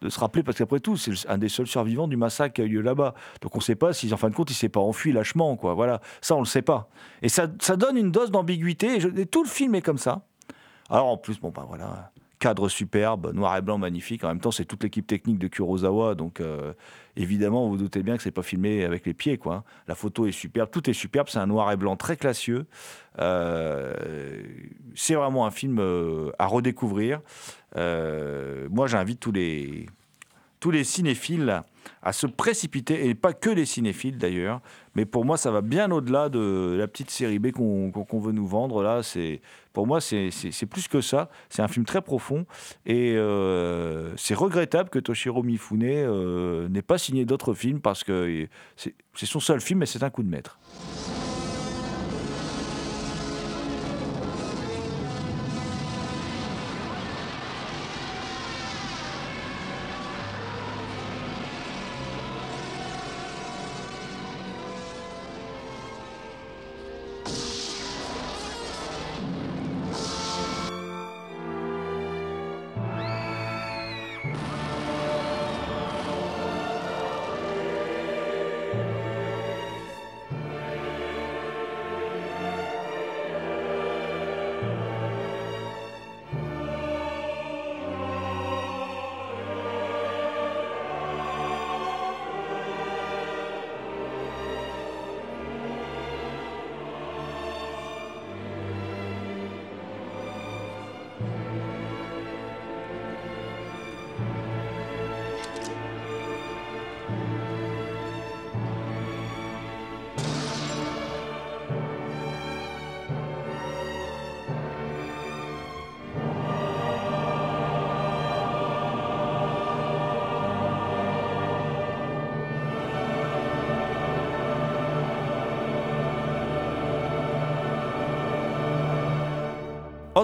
de 0.00 0.08
se 0.08 0.20
rappeler, 0.20 0.42
parce 0.42 0.56
qu'après 0.56 0.80
tout, 0.80 0.96
c'est 0.96 1.12
un 1.28 1.38
des 1.38 1.48
seuls 1.48 1.66
survivants 1.66 2.08
du 2.08 2.16
massacre 2.16 2.54
qui 2.54 2.62
a 2.62 2.64
eu 2.64 2.68
lieu 2.68 2.80
là-bas. 2.80 3.14
Donc 3.40 3.54
on 3.54 3.58
ne 3.58 3.62
sait 3.62 3.74
pas 3.74 3.92
si, 3.92 4.12
en 4.12 4.16
fin 4.16 4.30
de 4.30 4.34
compte, 4.34 4.50
il 4.50 4.54
s'est 4.54 4.68
pas 4.68 4.80
enfui 4.80 5.12
lâchement, 5.12 5.56
quoi. 5.56 5.74
Voilà, 5.74 6.00
ça, 6.20 6.34
on 6.34 6.38
ne 6.38 6.44
le 6.44 6.48
sait 6.48 6.62
pas. 6.62 6.88
Et 7.22 7.28
ça, 7.28 7.46
donne 7.46 7.96
une 7.96 8.12
dose 8.12 8.30
d'ambiguïté, 8.30 8.98
et, 8.98 9.26
tout 9.26 9.42
le 9.42 9.48
film 9.48 9.74
est 9.74 9.82
comme 9.82 9.98
ça. 9.98 10.22
Alors 10.90 11.06
en 11.06 11.16
plus, 11.16 11.38
bon, 11.40 11.50
bah 11.50 11.64
voilà, 11.68 12.12
cadre 12.38 12.68
superbe, 12.68 13.32
noir 13.34 13.56
et 13.56 13.62
blanc 13.62 13.78
magnifique. 13.78 14.24
En 14.24 14.28
même 14.28 14.40
temps, 14.40 14.50
c'est 14.50 14.64
toute 14.64 14.82
l'équipe 14.82 15.06
technique 15.06 15.38
de 15.38 15.48
Kurosawa, 15.48 16.14
donc 16.14 16.40
euh, 16.40 16.72
évidemment, 17.16 17.64
vous 17.64 17.72
vous 17.72 17.76
doutez 17.78 18.02
bien 18.02 18.16
que 18.16 18.22
c'est 18.22 18.30
pas 18.30 18.42
filmé 18.42 18.84
avec 18.84 19.06
les 19.06 19.14
pieds, 19.14 19.38
quoi. 19.38 19.54
hein. 19.54 19.64
La 19.86 19.94
photo 19.94 20.26
est 20.26 20.32
superbe, 20.32 20.70
tout 20.70 20.88
est 20.88 20.94
superbe, 20.94 21.28
c'est 21.28 21.38
un 21.38 21.46
noir 21.46 21.70
et 21.72 21.76
blanc 21.76 21.96
très 21.96 22.16
classieux. 22.16 22.66
Euh, 23.18 24.42
c'est 24.94 25.14
vraiment 25.14 25.46
un 25.46 25.50
film 25.50 25.78
euh, 25.80 26.30
à 26.38 26.46
redécouvrir. 26.46 27.20
Moi, 27.74 28.86
j'invite 28.86 29.20
tous 29.20 29.32
les 29.32 29.86
tous 30.60 30.70
les 30.70 30.84
cinéphiles 30.84 31.62
à 32.02 32.12
se 32.12 32.26
précipiter, 32.26 33.08
et 33.08 33.14
pas 33.14 33.32
que 33.32 33.50
les 33.50 33.64
cinéphiles 33.64 34.18
d'ailleurs, 34.18 34.60
mais 34.94 35.04
pour 35.04 35.24
moi 35.24 35.36
ça 35.36 35.50
va 35.50 35.62
bien 35.62 35.90
au-delà 35.90 36.28
de 36.28 36.76
la 36.78 36.86
petite 36.86 37.10
série 37.10 37.38
B 37.38 37.50
qu'on 37.50 38.20
veut 38.20 38.32
nous 38.32 38.46
vendre. 38.46 38.82
Là, 38.82 39.00
pour 39.72 39.86
moi 39.86 40.00
c'est 40.00 40.30
plus 40.68 40.88
que 40.88 41.00
ça. 41.00 41.30
C'est 41.48 41.62
un 41.62 41.68
film 41.68 41.86
très 41.86 42.02
profond 42.02 42.46
et 42.86 43.14
euh, 43.16 44.14
c'est 44.16 44.34
regrettable 44.34 44.90
que 44.90 44.98
Toshiro 44.98 45.42
Mifune 45.42 45.82
euh, 45.84 46.68
n'ait 46.68 46.82
pas 46.82 46.98
signé 46.98 47.24
d'autres 47.24 47.54
films 47.54 47.80
parce 47.80 48.04
que 48.04 48.46
c'est 48.76 49.26
son 49.26 49.40
seul 49.40 49.60
film, 49.60 49.80
mais 49.80 49.86
c'est 49.86 50.02
un 50.02 50.10
coup 50.10 50.22
de 50.22 50.28
maître. 50.28 50.58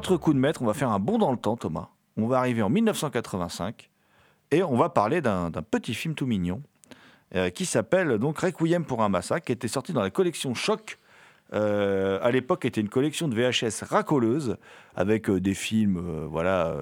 Coup 0.05 0.35
de 0.35 0.39
maître, 0.39 0.61
on 0.61 0.67
va 0.67 0.75
faire 0.75 0.91
un 0.91 0.99
bond 0.99 1.17
dans 1.17 1.33
le 1.33 1.39
temps, 1.39 1.57
Thomas. 1.57 1.89
On 2.19 2.27
va 2.27 2.39
arriver 2.39 2.61
en 2.61 2.69
1985 2.69 3.89
et 4.51 4.63
on 4.63 4.77
va 4.77 4.91
parler 4.91 5.23
d'un 5.23 5.51
petit 5.51 5.95
film 5.95 6.15
tout 6.15 6.27
mignon 6.27 6.63
euh, 7.35 7.49
qui 7.49 7.65
s'appelle 7.65 8.19
donc 8.19 8.39
Requiem 8.39 8.85
pour 8.85 9.03
un 9.03 9.09
massacre, 9.09 9.47
qui 9.47 9.53
était 9.53 9.67
sorti 9.67 9.95
dans 9.95 10.03
la 10.03 10.11
collection 10.11 10.55
Choc. 10.55 10.99
Euh, 11.55 12.19
à 12.23 12.31
l'époque, 12.31 12.67
était 12.67 12.83
une 12.83 12.91
collection 12.91 13.29
de 13.29 13.35
VHS 13.35 13.83
racoleuse 13.83 14.59
avec 14.95 15.31
euh, 15.31 15.41
des 15.41 15.55
films, 15.55 16.27
voilà, 16.27 16.77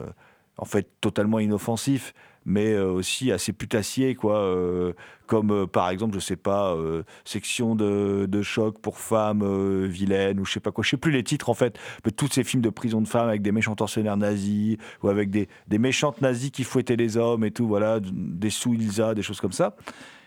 en 0.59 0.65
fait 0.65 0.89
totalement 1.01 1.39
inoffensifs, 1.39 2.15
mais 2.45 2.73
euh, 2.73 2.91
aussi 2.91 3.33
assez 3.33 3.53
putassier, 3.53 4.15
quoi. 4.15 4.39
Euh, 4.39 4.93
comme 5.27 5.51
euh, 5.51 5.67
par 5.67 5.89
exemple, 5.91 6.15
je 6.15 6.21
sais 6.21 6.37
pas, 6.37 6.77
section 7.25 7.75
de, 7.75 8.27
de, 8.29 8.43
choc 8.43 8.79
pour 8.81 8.99
femmes 8.99 9.87
vilaines 9.87 10.41
ou 10.41 10.45
je 10.45 10.53
sais 10.53 10.61
pas 10.61 10.73
quoi. 10.73 10.85
Je 10.85 10.91
sais 10.91 10.97
plus 10.97 11.13
les 11.13 11.23
titres 11.23 11.49
en 11.49 11.55
fait. 11.55 11.79
Mais 12.05 12.11
tous 12.11 12.29
ces 12.29 12.45
films 12.45 12.63
de 12.63 12.71
prison 12.71 13.01
de 13.01 13.09
femmes 13.09 13.29
avec 13.29 13.43
des 13.43 13.53
méchants 13.53 13.75
tortionnaires 13.75 14.17
nazis 14.17 14.77
ou 15.03 15.09
avec 15.09 15.31
des, 15.31 15.49
des 15.69 15.79
méchantes 15.79 16.21
nazis 16.21 16.51
qui 16.51 16.65
fouettaient 16.65 16.97
les 16.97 17.17
hommes 17.17 17.45
et 17.45 17.51
tout, 17.51 17.67
voilà, 17.67 18.01
des 18.03 18.51
sous 18.51 18.75
Ilsa, 18.75 19.15
des 19.15 19.23
choses 19.23 19.41
comme 19.41 19.53
ça. 19.53 19.77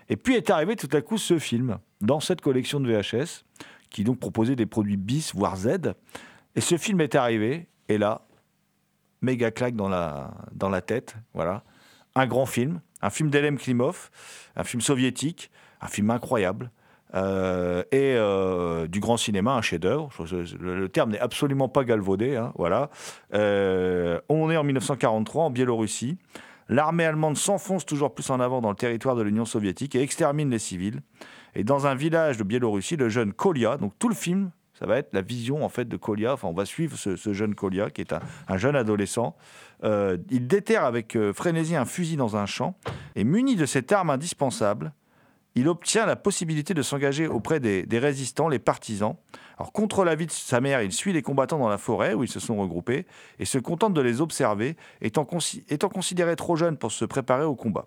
Et 0.09 0.17
puis 0.17 0.36
est 0.36 0.49
arrivé 0.49 0.76
tout 0.76 0.89
à 0.93 1.01
coup 1.01 1.17
ce 1.17 1.39
film 1.39 1.78
dans 2.01 2.19
cette 2.19 2.41
collection 2.41 2.80
de 2.80 2.91
VHS 2.91 3.43
qui 3.89 4.03
donc 4.03 4.19
proposait 4.19 4.55
des 4.55 4.65
produits 4.65 4.97
bis 4.97 5.34
voire 5.34 5.55
Z. 5.55 5.93
Et 6.55 6.61
ce 6.61 6.78
film 6.78 7.01
est 7.01 7.15
arrivé 7.15 7.67
et 7.89 7.97
là, 7.97 8.26
méga 9.26 9.51
claque 9.51 9.76
dans 9.76 9.89
la, 9.89 10.32
dans 10.53 10.69
la 10.69 10.82
tête, 10.82 11.15
voilà 11.34 11.63
un 12.15 12.28
grand 12.28 12.45
film, 12.45 12.80
un 13.01 13.09
film 13.09 13.30
d'Elem 13.30 13.57
Klimov, 13.57 14.09
un 14.55 14.63
film 14.63 14.82
soviétique, 14.82 15.51
un 15.82 15.88
film 15.88 16.09
incroyable. 16.09 16.71
Euh, 17.13 17.84
et 17.91 18.15
euh, 18.15 18.88
du 18.88 18.99
grand 18.99 19.15
cinéma, 19.15 19.53
un 19.53 19.61
chef-d'œuvre. 19.61 20.09
Le, 20.59 20.88
terme 20.89 21.11
n'est 21.11 21.19
absolument 21.19 21.69
pas 21.69 21.86
galvaudé. 21.86 22.36
Hein, 22.36 22.51
voilà. 22.57 22.89
Euh, 23.34 24.19
on 24.28 24.49
est 24.49 24.57
en 24.57 24.63
1943 24.63 25.45
en 25.45 25.49
Biélorussie. 25.49 26.17
L'armée 26.67 27.05
allemande 27.05 27.38
s'enfonce 27.38 27.86
toujours 27.86 28.13
plus 28.13 28.30
en 28.32 28.39
avant 28.39 28.59
dans 28.59 28.69
le 28.69 28.76
territoire 28.76 29.15
de 29.15 29.21
l'Union 29.21 29.45
soviétique 29.45 29.95
et 29.95 30.01
extermine 30.01 30.49
les 30.49 30.59
civils. 30.59 31.01
Et 31.53 31.63
dans 31.63 31.88
un 31.88 31.95
village 31.95 32.38
de 32.38 32.43
Biélorussie, 32.43 32.97
le 32.97 33.07
jeune 33.07 33.32
Kolia, 33.32 33.78
donc 33.78 33.93
tout 33.97 34.09
le 34.09 34.15
film, 34.15 34.49
ça 34.78 34.86
va 34.86 34.97
être 34.97 35.13
la 35.13 35.21
vision 35.21 35.63
en 35.63 35.69
fait 35.69 35.86
de 35.86 35.97
Kolia. 35.97 36.34
Enfin, 36.34 36.47
on 36.47 36.53
va 36.53 36.65
suivre 36.65 36.97
ce, 36.97 37.34
jeune 37.34 37.55
Kolia 37.55 37.89
qui 37.89 38.01
est 38.01 38.13
un 38.13 38.57
jeune 38.57 38.76
adolescent 38.76 39.36
euh, 39.84 40.17
il 40.30 40.47
déterre 40.47 40.86
avec 40.86 41.15
euh, 41.15 41.34
frénésie 41.34 41.76
un 41.76 41.86
fusil 41.86 42.15
dans 42.15 42.38
un 42.38 42.45
champ 42.45 42.76
et 43.15 43.23
muni 43.23 43.55
de 43.55 43.65
cette 43.65 43.91
arme 43.91 44.09
indispensable, 44.09 44.93
il 45.53 45.67
obtient 45.67 46.05
la 46.05 46.15
possibilité 46.15 46.73
de 46.73 46.82
s'engager 46.82 47.28
auprès 47.28 47.59
des, 47.59 47.99
résistants, 47.99 48.49
les 48.49 48.59
partisans. 48.59 49.15
Alors, 49.57 49.71
contre 49.71 50.03
l'avis 50.03 50.26
de 50.26 50.32
sa 50.32 50.59
mère, 50.59 50.82
il 50.82 50.91
suit 50.91 51.13
les 51.13 51.21
combattants 51.21 51.59
dans 51.59 51.69
la 51.69 51.78
forêt 51.78 52.13
où 52.13 52.23
ils 52.23 52.30
se 52.30 52.41
sont 52.41 52.57
regroupés 52.57 53.05
et 53.39 53.45
se 53.45 53.57
contente 53.57 53.93
de 53.93 54.01
les 54.01 54.19
observer, 54.19 54.76
étant, 55.01 55.26
étant 55.69 55.89
considéré 55.89 56.36
trop 56.36 56.57
jeune 56.57 56.78
pour 56.78 56.91
se 56.91 57.05
préparer 57.05 57.45
au 57.45 57.55
combat. 57.55 57.86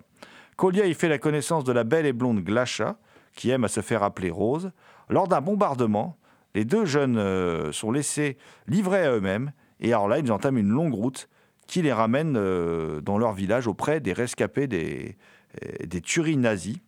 Kolia 0.55 0.87
y 0.87 0.93
fait 0.95 1.09
la 1.09 1.19
connaissance 1.19 1.63
de 1.63 1.71
la 1.71 1.83
belle 1.83 2.07
et 2.07 2.13
blonde 2.13 2.43
Glasha, 2.43 2.97
qui 3.35 3.51
aime 3.51 3.63
à 3.63 3.67
se 3.67 3.81
faire 3.81 4.01
appeler 4.01 4.31
Rose. 4.31 4.71
Lors 5.07 5.27
d'un 5.27 5.41
bombardement, 5.41 6.17
les 6.55 6.65
deux 6.65 6.85
jeunes 6.85 7.17
euh, 7.17 7.71
sont 7.71 7.91
laissés 7.91 8.37
livrés 8.67 9.05
à 9.05 9.13
eux-mêmes, 9.13 9.51
et 9.79 9.93
alors 9.93 10.07
là, 10.07 10.19
ils 10.19 10.31
entament 10.31 10.57
une 10.57 10.69
longue 10.69 10.93
route 10.93 11.29
qui 11.67 11.81
les 11.81 11.93
ramènent 11.93 12.35
euh, 12.35 13.01
dans 13.01 13.17
leur 13.17 13.33
village 13.33 13.67
auprès 13.67 13.99
des 13.99 14.13
rescapés 14.13 14.67
des, 14.67 15.17
euh, 15.63 15.85
des 15.85 16.01
tueries 16.01 16.37
nazies. 16.37 16.81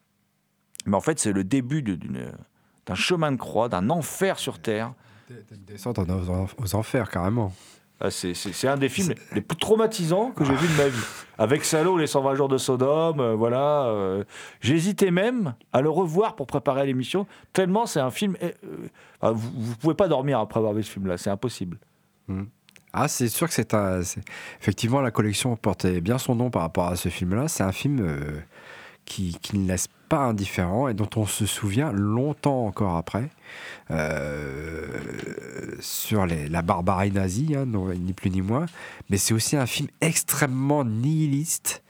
Mais 0.85 0.95
en 0.95 1.01
fait, 1.01 1.19
c'est 1.19 1.31
le 1.31 1.43
début 1.43 1.83
d'un 1.83 2.95
chemin 2.95 3.31
de 3.31 3.37
croix, 3.37 3.69
d'un 3.69 3.89
enfer 3.91 4.39
sur 4.39 4.59
Terre. 4.59 4.93
Une 5.29 5.63
descente 5.65 5.99
aux 5.99 6.75
enfers, 6.75 7.09
carrément. 7.09 7.53
Ah, 8.01 8.09
c'est 8.09 8.67
un 8.67 8.77
des 8.77 8.89
films 8.89 9.13
les 9.33 9.41
plus 9.41 9.57
traumatisants 9.57 10.31
que 10.31 10.43
j'ai 10.43 10.55
vu 10.55 10.67
de 10.67 10.77
ma 10.77 10.87
vie. 10.87 11.03
Avec 11.37 11.63
Salo, 11.63 11.97
les 11.97 12.07
120 12.07 12.35
jours 12.35 12.49
de 12.49 12.57
Sodome, 12.57 13.19
euh, 13.19 13.35
voilà. 13.35 13.93
J'hésitais 14.59 15.11
même 15.11 15.53
à 15.71 15.81
le 15.81 15.89
revoir 15.89 16.35
pour 16.35 16.47
préparer 16.47 16.85
l'émission, 16.85 17.27
tellement 17.53 17.85
c'est 17.85 17.99
un 17.99 18.11
film. 18.11 18.35
vous 19.21 19.69
ne 19.69 19.75
pouvez 19.75 19.95
pas 19.95 20.07
dormir 20.07 20.39
après 20.39 20.59
avoir 20.59 20.73
vu 20.73 20.83
ce 20.83 20.91
film-là, 20.91 21.17
c'est 21.17 21.29
impossible. 21.29 21.77
Mmh. 22.27 22.43
Ah, 22.93 23.07
c'est 23.07 23.29
sûr 23.29 23.47
que 23.47 23.53
c'est 23.53 23.73
un. 23.73 24.01
Effectivement, 24.59 25.01
la 25.01 25.11
collection 25.11 25.55
portait 25.55 26.01
bien 26.01 26.17
son 26.17 26.35
nom 26.35 26.49
par 26.49 26.63
rapport 26.63 26.87
à 26.87 26.95
ce 26.95 27.09
film-là. 27.09 27.47
C'est 27.47 27.63
un 27.63 27.71
film 27.71 27.99
euh, 28.01 28.41
qui, 29.05 29.37
ne 29.53 29.67
laisse 29.67 29.87
pas 30.09 30.19
indifférent 30.19 30.87
et 30.87 30.93
dont 30.93 31.09
on 31.15 31.25
se 31.25 31.45
souvient 31.45 31.91
longtemps 31.91 32.65
encore 32.65 32.95
après. 32.97 33.29
Euh, 33.89 34.87
sur 35.79 36.25
la 36.25 36.61
barbarie 36.61 37.11
nazie, 37.11 37.55
hein, 37.55 37.65
ni 37.65 38.13
plus 38.13 38.29
ni 38.29 38.41
moins. 38.41 38.65
Mais 39.09 39.17
c'est 39.17 39.33
aussi 39.33 39.57
un 39.57 39.65
film 39.65 39.89
extrêmement 40.01 40.83
nihiliste 40.85 41.83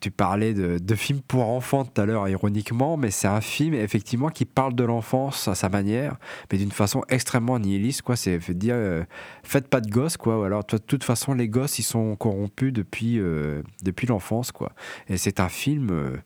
tu 0.00 0.10
parlais 0.10 0.54
de, 0.54 0.94
films 0.94 1.20
pour 1.20 1.48
enfants 1.48 1.84
tout 1.84 2.00
à 2.00 2.06
l'heure, 2.06 2.28
ironiquement, 2.28 2.96
mais 2.96 3.10
c'est 3.10 3.28
un 3.28 3.40
film 3.40 3.74
effectivement 3.74 4.28
qui 4.28 4.44
parle 4.44 4.74
de 4.74 4.84
l'enfance 4.84 5.48
à 5.48 5.54
sa 5.54 5.68
manière, 5.68 6.16
mais 6.50 6.58
d'une 6.58 6.72
façon 6.72 7.02
extrêmement 7.08 7.58
nihiliste. 7.58 8.02
Quoi, 8.02 8.16
c'est 8.16 8.38
dire, 8.50 8.74
euh, 8.76 9.04
faites 9.42 9.68
pas 9.68 9.80
de 9.80 9.90
gosses, 9.90 10.16
quoi. 10.16 10.38
Ou 10.38 10.42
alors, 10.42 10.64
de 10.64 10.78
toute 10.78 11.04
façon, 11.04 11.34
les 11.34 11.48
gosses, 11.48 11.78
ils 11.78 11.84
sont 11.84 12.16
corrompus 12.16 12.72
depuis 12.72 13.18
euh, 13.18 13.62
depuis 13.82 14.06
l'enfance, 14.06 14.52
quoi. 14.52 14.72
Et 15.08 15.16
c'est 15.16 15.40
un 15.40 15.48
film, 15.48 16.20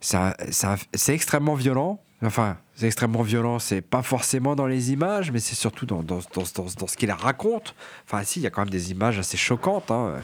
c'est 0.00 1.14
extrêmement 1.14 1.54
violent. 1.54 2.00
Enfin, 2.24 2.56
c'est 2.76 2.86
extrêmement 2.86 3.22
violent, 3.22 3.58
c'est 3.58 3.80
pas 3.80 4.02
forcément 4.02 4.54
dans 4.54 4.66
les 4.66 4.92
images, 4.92 5.32
mais 5.32 5.40
c'est 5.40 5.56
surtout 5.56 5.86
dans, 5.86 6.04
dans, 6.04 6.20
dans, 6.34 6.44
dans 6.78 6.86
ce 6.86 6.96
qu'il 6.96 7.10
raconte. 7.10 7.74
Enfin, 8.06 8.22
si, 8.22 8.38
il 8.38 8.44
y 8.44 8.46
a 8.46 8.50
quand 8.50 8.62
même 8.62 8.70
des 8.70 8.92
images 8.92 9.18
assez 9.18 9.36
choquantes. 9.36 9.90
Hein. 9.90 10.22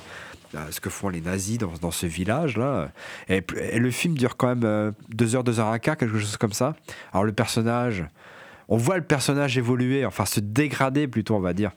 Ce 0.71 0.81
que 0.81 0.91
font 0.91 1.09
les 1.09 1.21
nazis 1.21 1.59
dans, 1.59 1.73
dans 1.81 1.91
ce 1.91 2.07
village-là. 2.07 2.91
Et, 3.29 3.43
le 3.79 3.91
film 3.91 4.15
dure 4.15 4.37
quand 4.37 4.49
même 4.49 4.95
2 5.11 5.35
euh, 5.35 5.37
heures, 5.37 5.45
2 5.45 5.61
heures 5.61 5.69
un 5.69 5.79
quart, 5.79 5.97
quelque 5.97 6.19
chose 6.19 6.37
comme 6.37 6.53
ça. 6.53 6.75
Alors 7.13 7.25
le 7.25 7.33
personnage, 7.33 8.05
on 8.69 8.77
voit 8.77 8.97
le 8.97 9.03
personnage 9.05 9.57
évoluer, 9.57 10.05
enfin 10.05 10.25
se 10.27 10.41
dégrader 10.41 11.09
plutôt, 11.09 11.35
on 11.37 11.41
va 11.41 11.55
dire, 11.55 11.73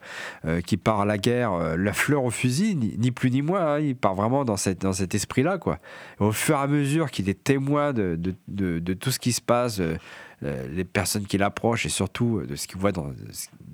euh, 0.46 0.62
qui 0.62 0.78
part 0.78 1.02
à 1.02 1.06
la 1.06 1.18
guerre, 1.18 1.54
euh, 1.54 1.78
la 1.78 1.94
fleur 1.94 2.24
au 2.24 2.32
fusil, 2.32 2.76
ni, 2.76 3.12
plus 3.12 3.32
ni 3.32 3.42
moins. 3.42 3.76
hein, 3.76 3.80
il 3.80 3.96
part 3.96 4.16
vraiment 4.16 4.46
dans, 4.46 4.58
cette, 4.58 4.82
dans 4.82 4.94
cet 4.94 5.16
esprit-là, 5.16 5.58
quoi. 5.58 5.80
Au 6.20 6.32
fur 6.32 6.56
et 6.56 6.60
à 6.60 6.68
mesure 6.68 7.10
qu'il 7.12 7.30
est 7.30 7.44
témoin 7.44 7.94
de, 7.94 8.20
de, 8.48 8.80
de- 8.80 8.94
tout 8.94 9.12
ce 9.12 9.20
qui 9.20 9.32
se 9.32 9.42
passe, 9.42 9.82
les 10.42 10.84
personnes 10.84 11.26
qui 11.26 11.38
l'approchent 11.38 11.86
et 11.86 11.90
surtout 11.90 12.40
euh, 12.40 12.48
de 12.48 12.56
ce 12.56 12.68
qu'il 12.68 12.80
voit, 12.80 12.92
dans, 12.92 13.12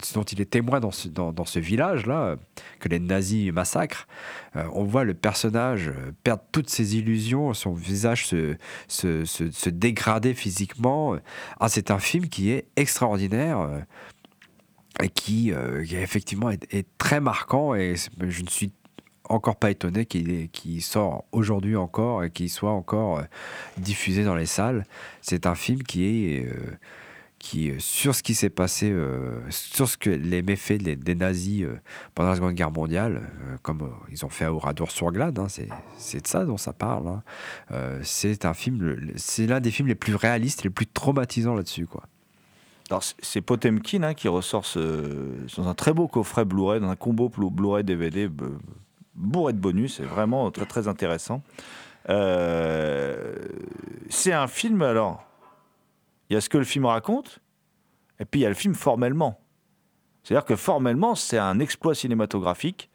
ce 0.02 0.14
dont 0.14 0.24
il 0.24 0.42
est 0.42 0.50
témoin 0.50 0.80
dans 0.80 0.92
ce, 0.92 1.08
dans, 1.08 1.46
ce 1.46 1.60
village-là, 1.60 2.22
euh, 2.22 2.36
que 2.80 2.90
les 2.90 3.00
nazis 3.00 3.52
massacrent, 3.52 4.08
euh, 4.56 4.64
on 4.74 4.84
voit 4.84 5.04
le 5.04 5.14
personnage 5.14 5.92
perdre 6.24 6.44
toutes 6.52 6.70
ses 6.70 6.98
illusions, 6.98 7.54
son 7.54 7.74
visage 7.74 8.28
se, 8.28 8.56
se, 8.88 9.70
dégrader 9.70 10.34
physiquement. 10.34 11.18
Ah, 11.60 11.70
c'est 11.70 11.92
un 11.92 12.00
film 12.00 12.28
qui 12.28 12.52
est 12.52 12.68
extraordinaire. 12.76 13.86
et 15.02 15.10
qui, 15.10 15.52
euh, 15.52 15.86
qui 15.86 15.96
effectivement 15.96 16.50
est, 16.50 16.74
est 16.74 16.88
très 16.98 17.20
marquant 17.20 17.76
et 17.76 17.96
je 18.20 18.42
ne 18.42 18.50
suis 18.50 18.72
encore 19.30 19.56
pas 19.58 19.72
étonné 19.72 20.06
qu'il 20.06 20.50
qu'il 20.50 20.82
sort 20.82 21.26
aujourd'hui 21.32 21.76
encore 21.76 22.24
et 22.24 22.30
qu'il 22.32 22.50
soit 22.50 22.72
encore 22.72 23.20
euh, 23.20 23.24
diffusé 23.78 24.24
dans 24.24 24.36
les 24.36 24.46
salles. 24.46 24.86
C'est 25.22 25.46
un 25.46 25.56
film 25.56 25.84
qui 25.84 26.06
est 26.06 26.46
euh, 26.46 26.54
qui 27.40 27.70
euh, 27.72 27.76
sur 27.80 28.16
ce 28.16 28.24
qui 28.24 28.34
s'est 28.34 28.50
passé, 28.50 28.94
sur 29.50 29.88
ce 29.88 29.98
que 29.98 30.10
les 30.10 30.42
méfaits 30.42 30.82
des, 30.82 31.16
nazis 31.16 31.66
pendant 32.16 32.30
la 32.30 32.36
Seconde 32.36 32.54
Guerre 32.56 32.72
mondiale, 32.72 33.30
comme 33.62 33.92
ils 34.12 34.26
ont 34.26 34.30
fait 34.30 34.46
à 34.46 34.54
Oradour-sur-Glane, 34.54 35.38
hein, 35.38 35.48
c'est 35.98 36.22
de 36.22 36.28
ça 36.28 36.46
dont 36.46 36.58
ça 36.58 36.74
parle. 36.74 37.08
hein. 37.08 38.00
C'est 38.04 38.46
un 38.46 38.54
film, 38.56 38.98
c'est 39.16 39.46
l'un 39.46 39.60
des 39.60 39.70
films 39.72 39.88
les 39.88 39.96
plus 39.96 40.16
réalistes, 40.16 40.64
les 40.64 40.70
plus 40.72 40.88
traumatisants 40.88 41.54
là-dessus, 41.56 41.86
quoi. 41.86 42.04
C'est- 43.22 43.42
Potemkin 43.42 44.02
hein, 44.04 44.14
qui 44.14 44.28
ressort 44.30 44.64
dans 45.58 45.68
un 45.68 45.74
très 45.74 45.94
beau 45.94 46.08
coffret 46.08 46.46
Blu-ray, 46.46 46.80
dans 46.80 46.90
un 46.90 46.96
combo 46.96 47.30
Blu- 47.30 47.52
Blu-ray 47.52 47.84
DVD 47.84 48.30
bourré 49.18 49.54
de 49.54 49.60
bonus. 49.60 49.98
C'est 49.98 50.04
vraiment 50.04 50.50
très 50.52 50.66
très 50.66 50.88
intéressant. 50.88 51.42
Euh, 52.10 53.36
c'est 54.10 54.34
un 54.34 54.48
film, 54.48 54.82
alors, 54.82 55.26
il 56.30 56.36
y 56.36 56.38
a 56.38 56.42
ce 56.42 56.50
que 56.50 56.58
le 56.58 56.64
film 56.64 56.86
raconte, 56.86 57.40
et 58.20 58.26
puis 58.26 58.40
il 58.42 58.44
y 58.44 58.46
a 58.46 58.50
le 58.50 58.56
film 58.56 58.76
formellement. 58.76 59.40
C'est-à-dire 60.24 60.46
que 60.46 60.56
formellement, 60.56 61.16
c'est 61.16 61.38
un 61.38 61.60
exploit 61.60 61.96
cinématographique. 61.96 62.90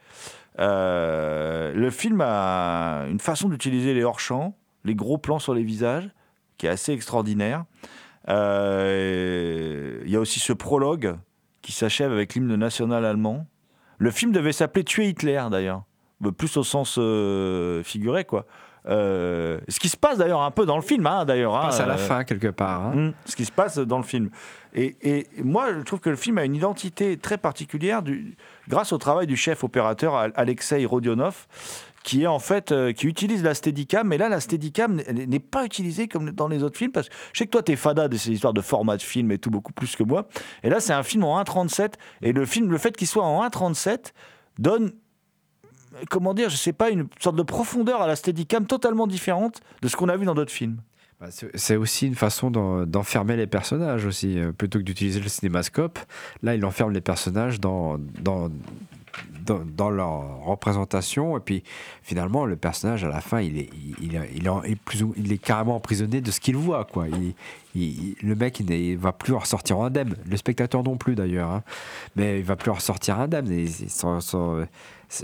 Euh, 0.59 1.73
le 1.73 1.91
film 1.91 2.21
a 2.21 3.07
une 3.09 3.21
façon 3.21 3.49
d'utiliser 3.49 3.95
les 3.95 4.05
hors-champs, 4.05 4.57
les 4.85 4.95
gros 4.95 5.19
plans 5.19 5.39
sur 5.39 5.55
les 5.55 5.63
visages, 5.63 6.11
qui 6.59 6.67
est 6.67 6.71
assez 6.71 6.93
extraordinaire. 6.93 7.65
Euh, 8.29 10.03
Il 10.05 10.11
y 10.11 10.17
a 10.17 10.21
aussi 10.21 10.41
ce 10.41 10.53
prologue 10.53 11.17
qui 11.63 11.73
s'achève 11.73 12.13
avec 12.13 12.35
l'hymne 12.35 12.55
national 12.57 13.05
allemand. 13.05 13.47
Le 13.99 14.11
film 14.11 14.33
devait 14.33 14.53
s'appeler 14.53 14.85
Tuer 14.85 15.09
Hitler, 15.09 15.43
d'ailleurs. 15.51 15.85
Mais 16.23 16.33
Plus 16.33 16.57
au 16.57 16.65
sens 16.65 16.97
euh, 16.99 17.83
figuré, 17.83 18.25
quoi. 18.25 18.47
Euh, 18.89 19.61
ce 19.69 19.79
qui 19.79 19.89
se 19.89 19.97
passe 19.97 20.19
d'ailleurs 20.19 20.43
un 20.43 20.51
peu 20.51 20.67
dans 20.67 20.75
le 20.77 20.83
film, 20.83 21.07
hein, 21.07 21.25
d'ailleurs. 21.25 21.55
hein, 21.55 21.67
Passe 21.67 21.79
à 21.81 21.87
la 21.87 21.95
euh, 21.95 21.99
fin 21.99 22.25
quelque 22.25 22.49
part. 22.49 22.87
hein. 22.87 22.95
Mm, 22.97 23.13
ce 23.27 23.37
qui 23.37 23.45
se 23.45 23.53
passe 23.53 23.79
dans 23.79 23.99
le 23.99 24.03
film. 24.05 24.31
Et, 24.75 24.97
et 25.03 25.27
moi, 25.43 25.67
je 25.73 25.83
trouve 25.83 26.01
que 26.01 26.11
le 26.11 26.17
film 26.17 26.37
a 26.39 26.45
une 26.45 26.57
identité 26.57 27.17
très 27.17 27.39
particulière 27.39 28.03
du, 28.03 28.37
grâce 28.69 28.93
au 28.93 28.99
travail 28.99 29.27
du 29.29 29.37
chef 29.37 29.63
opérateur 29.63 30.17
Al- 30.17 30.33
Alexei 30.35 30.85
Rodionov, 30.85 31.47
qui 32.03 32.25
est 32.25 32.27
en 32.27 32.41
fait 32.41 32.73
euh, 32.73 32.93
qui 32.93 33.07
utilise 33.07 33.45
la 33.45 33.55
Steadicam. 33.55 34.09
Mais 34.09 34.19
là, 34.19 34.29
la 34.29 34.41
Steadicam 34.41 34.97
n'est 34.97 35.27
n'est 35.27 35.39
pas 35.39 35.65
utilisée 35.65 36.09
comme 36.09 36.33
dans 36.33 36.49
les 36.49 36.65
autres 36.65 36.77
films 36.77 36.91
parce 36.91 37.09
que 37.09 37.15
je 37.33 37.39
sais 37.39 37.45
que 37.47 37.51
toi, 37.53 37.63
t'es 37.63 37.77
fada 37.77 38.09
de 38.09 38.17
ces 38.17 38.31
histoires 38.33 38.53
de 38.53 38.61
format 38.63 38.97
de 38.97 39.03
film 39.03 39.31
et 39.31 39.39
tout 39.39 39.51
beaucoup 39.51 39.73
plus 39.73 39.95
que 39.95 40.03
moi. 40.03 40.27
Et 40.65 40.71
là, 40.71 40.81
c'est 40.81 40.93
un 40.93 41.05
film 41.05 41.23
en 41.23 41.41
1.37 41.41 41.93
et 42.23 42.33
le 42.33 42.45
film, 42.47 42.73
le 42.73 42.79
fait 42.79 42.97
qu'il 42.97 43.07
soit 43.07 43.23
en 43.25 43.47
1.37 43.47 44.13
donne 44.59 44.93
comment 46.11 46.35
dire, 46.35 46.49
je 46.51 46.57
sais 46.57 46.73
pas, 46.73 46.91
une 46.91 47.07
sorte 47.21 47.37
de 47.37 47.43
profondeur 47.43 48.03
à 48.03 48.07
la 48.07 48.17
Steadicam 48.17 48.67
totalement 48.67 49.07
différente 49.07 49.61
de 49.83 49.89
ce 49.89 49.97
qu'on 49.97 50.09
a 50.09 50.17
vu 50.17 50.25
dans 50.27 50.35
d'autres 50.35 50.53
films. 50.53 50.79
Bah, 51.21 51.29
c'est- 51.55 51.77
aussi 51.77 52.07
une 52.09 52.17
façon 52.17 52.51
d'en- 52.51 52.85
d'enfermer 52.85 53.37
les 53.37 53.47
personnages 53.47 54.05
aussi. 54.07 54.39
euh, 54.39 54.51
Plutôt 54.53 54.79
que 54.81 54.85
d'utiliser 54.85 55.21
le 55.21 55.29
cinémascope, 55.29 55.99
là, 56.43 56.55
il 56.57 56.65
enferme 56.65 56.93
les 56.93 57.01
personnages 57.01 57.61
dans, 57.61 57.97
dans, 58.21 58.51
dans, 59.47 59.91
leur 59.91 60.41
représentation. 60.45 61.37
Et 61.37 61.41
puis, 61.41 61.63
finalement, 62.03 62.45
le 62.45 62.57
personnage, 62.57 63.05
à 63.05 63.09
la 63.09 63.21
fin, 63.21 63.41
il 63.41 63.59
est, 63.59 63.71
il, 64.01 64.79
plus 64.85 65.05
il 65.17 65.33
est 65.33 65.39
carrément 65.39 65.77
emprisonné 65.77 66.21
de 66.21 66.31
ce 66.31 66.41
qu'il 66.41 66.57
voit. 66.57 66.85
Quoi. 66.87 67.07
Il, 67.75 68.15
le 68.23 68.35
mec, 68.35 68.59
il 68.61 68.67
ne 68.67 68.97
va 68.97 69.13
plus 69.13 69.33
en 69.35 69.39
ressortir 69.39 69.79
indemne. 69.81 70.17
Le 70.29 70.37
spectateur 70.37 70.83
non 70.83 70.97
plus, 70.97 71.15
d'ailleurs. 71.15 71.51
hein. 71.51 71.63
Mais 72.17 72.39
il 72.41 72.45
va 72.45 72.57
plus 72.57 72.71
en 72.71 72.75
ressortir 72.75 73.19
indemne. 73.21 73.49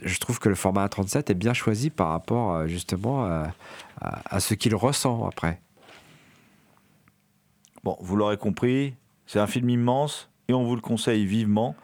Je 0.03 0.19
trouve 0.19 0.39
que 0.39 0.49
le 0.49 0.55
format 0.55 0.89
37 0.89 1.31
est 1.31 1.35
bien 1.35 1.55
choisi 1.55 1.91
par 1.91 2.09
rapport, 2.09 2.53
euh, 2.55 2.67
justement, 2.67 3.25
à, 3.25 3.49
à- 4.01 4.37
à 4.37 4.41
ce 4.41 4.55
qu'il 4.55 4.75
ressent 4.75 5.27
après. 5.27 5.61
Bon, 7.85 7.97
vous 8.01 8.17
l'aurez 8.17 8.37
compris, 8.37 8.95
c'est 9.27 9.39
un 9.39 9.47
film 9.47 9.71
immense 9.71 10.29
et 10.49 10.53
on 10.55 10.65
vous 10.65 10.75
le 10.75 10.81
conseille 10.81 11.25
vivement 11.27 11.75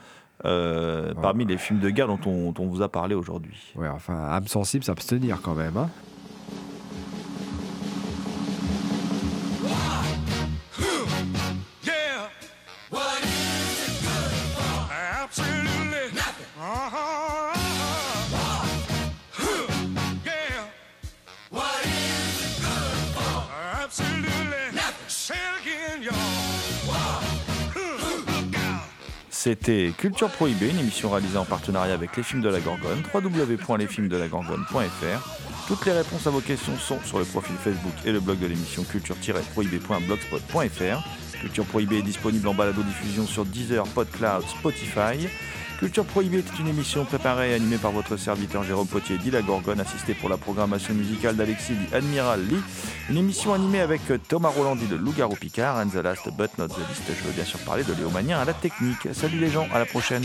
euh, 0.44 1.14
parmi 1.14 1.44
les 1.46 1.56
films 1.56 1.78
de 1.80 1.88
guerre 1.90 2.08
dont 2.08 2.18
on, 2.26 2.52
dont 2.52 2.64
on 2.64 2.66
vous 2.68 2.82
a 2.82 2.88
parlé 2.90 3.14
aujourd'hui. 3.14 3.72
Ouais, 3.76 3.88
enfin, 3.88 4.14
âme 4.28 4.46
sensible, 4.48 4.84
s'abstenir 4.84 5.40
quand 5.40 5.54
même. 5.54 5.76
Hein. 5.76 5.88
C'était 29.44 29.92
Culture 29.98 30.30
Prohibée, 30.30 30.70
une 30.70 30.78
émission 30.78 31.10
réalisée 31.10 31.36
en 31.36 31.44
partenariat 31.44 31.92
avec 31.92 32.16
les 32.16 32.22
films 32.22 32.40
de 32.40 32.48
la 32.48 32.60
Gorgone, 32.60 33.02
www.lesfilmsdelagorgone.fr. 33.12 35.66
Toutes 35.68 35.84
les 35.84 35.92
réponses 35.92 36.26
à 36.26 36.30
vos 36.30 36.40
questions 36.40 36.78
sont 36.78 36.98
sur 37.04 37.18
le 37.18 37.26
profil 37.26 37.54
Facebook 37.56 37.92
et 38.06 38.12
le 38.12 38.20
blog 38.20 38.38
de 38.38 38.46
l'émission 38.46 38.84
culture-prohibée.blogspot.fr. 38.84 41.04
Culture 41.42 41.66
Prohibée 41.66 41.98
est 41.98 42.02
disponible 42.02 42.48
en 42.48 42.54
balado-diffusion 42.54 43.26
sur 43.26 43.44
Deezer, 43.44 43.84
PodCloud, 43.88 44.44
Spotify. 44.48 45.28
Culture 45.84 46.06
Prohibée 46.06 46.38
est 46.38 46.58
une 46.58 46.68
émission 46.68 47.04
préparée 47.04 47.50
et 47.50 47.54
animée 47.54 47.76
par 47.76 47.92
votre 47.92 48.16
serviteur 48.16 48.62
Jérôme 48.62 48.86
Potier, 48.86 49.18
dit 49.18 49.30
la 49.30 49.42
Gorgone, 49.42 49.80
assisté 49.80 50.14
pour 50.14 50.30
la 50.30 50.38
programmation 50.38 50.94
musicale 50.94 51.36
d'Alexis, 51.36 51.74
dit 51.74 51.94
Admiral 51.94 52.40
Lee. 52.40 52.62
Une 53.10 53.18
émission 53.18 53.52
animée 53.52 53.80
avec 53.80 54.00
euh, 54.10 54.16
Thomas 54.16 54.48
Rolandi 54.48 54.86
de 54.86 54.96
Loup-Garou 54.96 55.36
Picard, 55.36 55.76
and 55.76 55.90
the 55.90 56.02
last 56.02 56.26
but 56.38 56.56
not 56.56 56.68
the 56.68 56.78
least. 56.88 57.02
Je 57.06 57.26
veux 57.26 57.32
bien 57.32 57.44
sûr 57.44 57.58
parler 57.66 57.84
de 57.84 57.92
Léo 57.92 58.08
à 58.16 58.44
la 58.46 58.54
technique. 58.54 59.08
Salut 59.12 59.38
les 59.38 59.50
gens, 59.50 59.68
à 59.74 59.78
la 59.78 59.84
prochaine. 59.84 60.24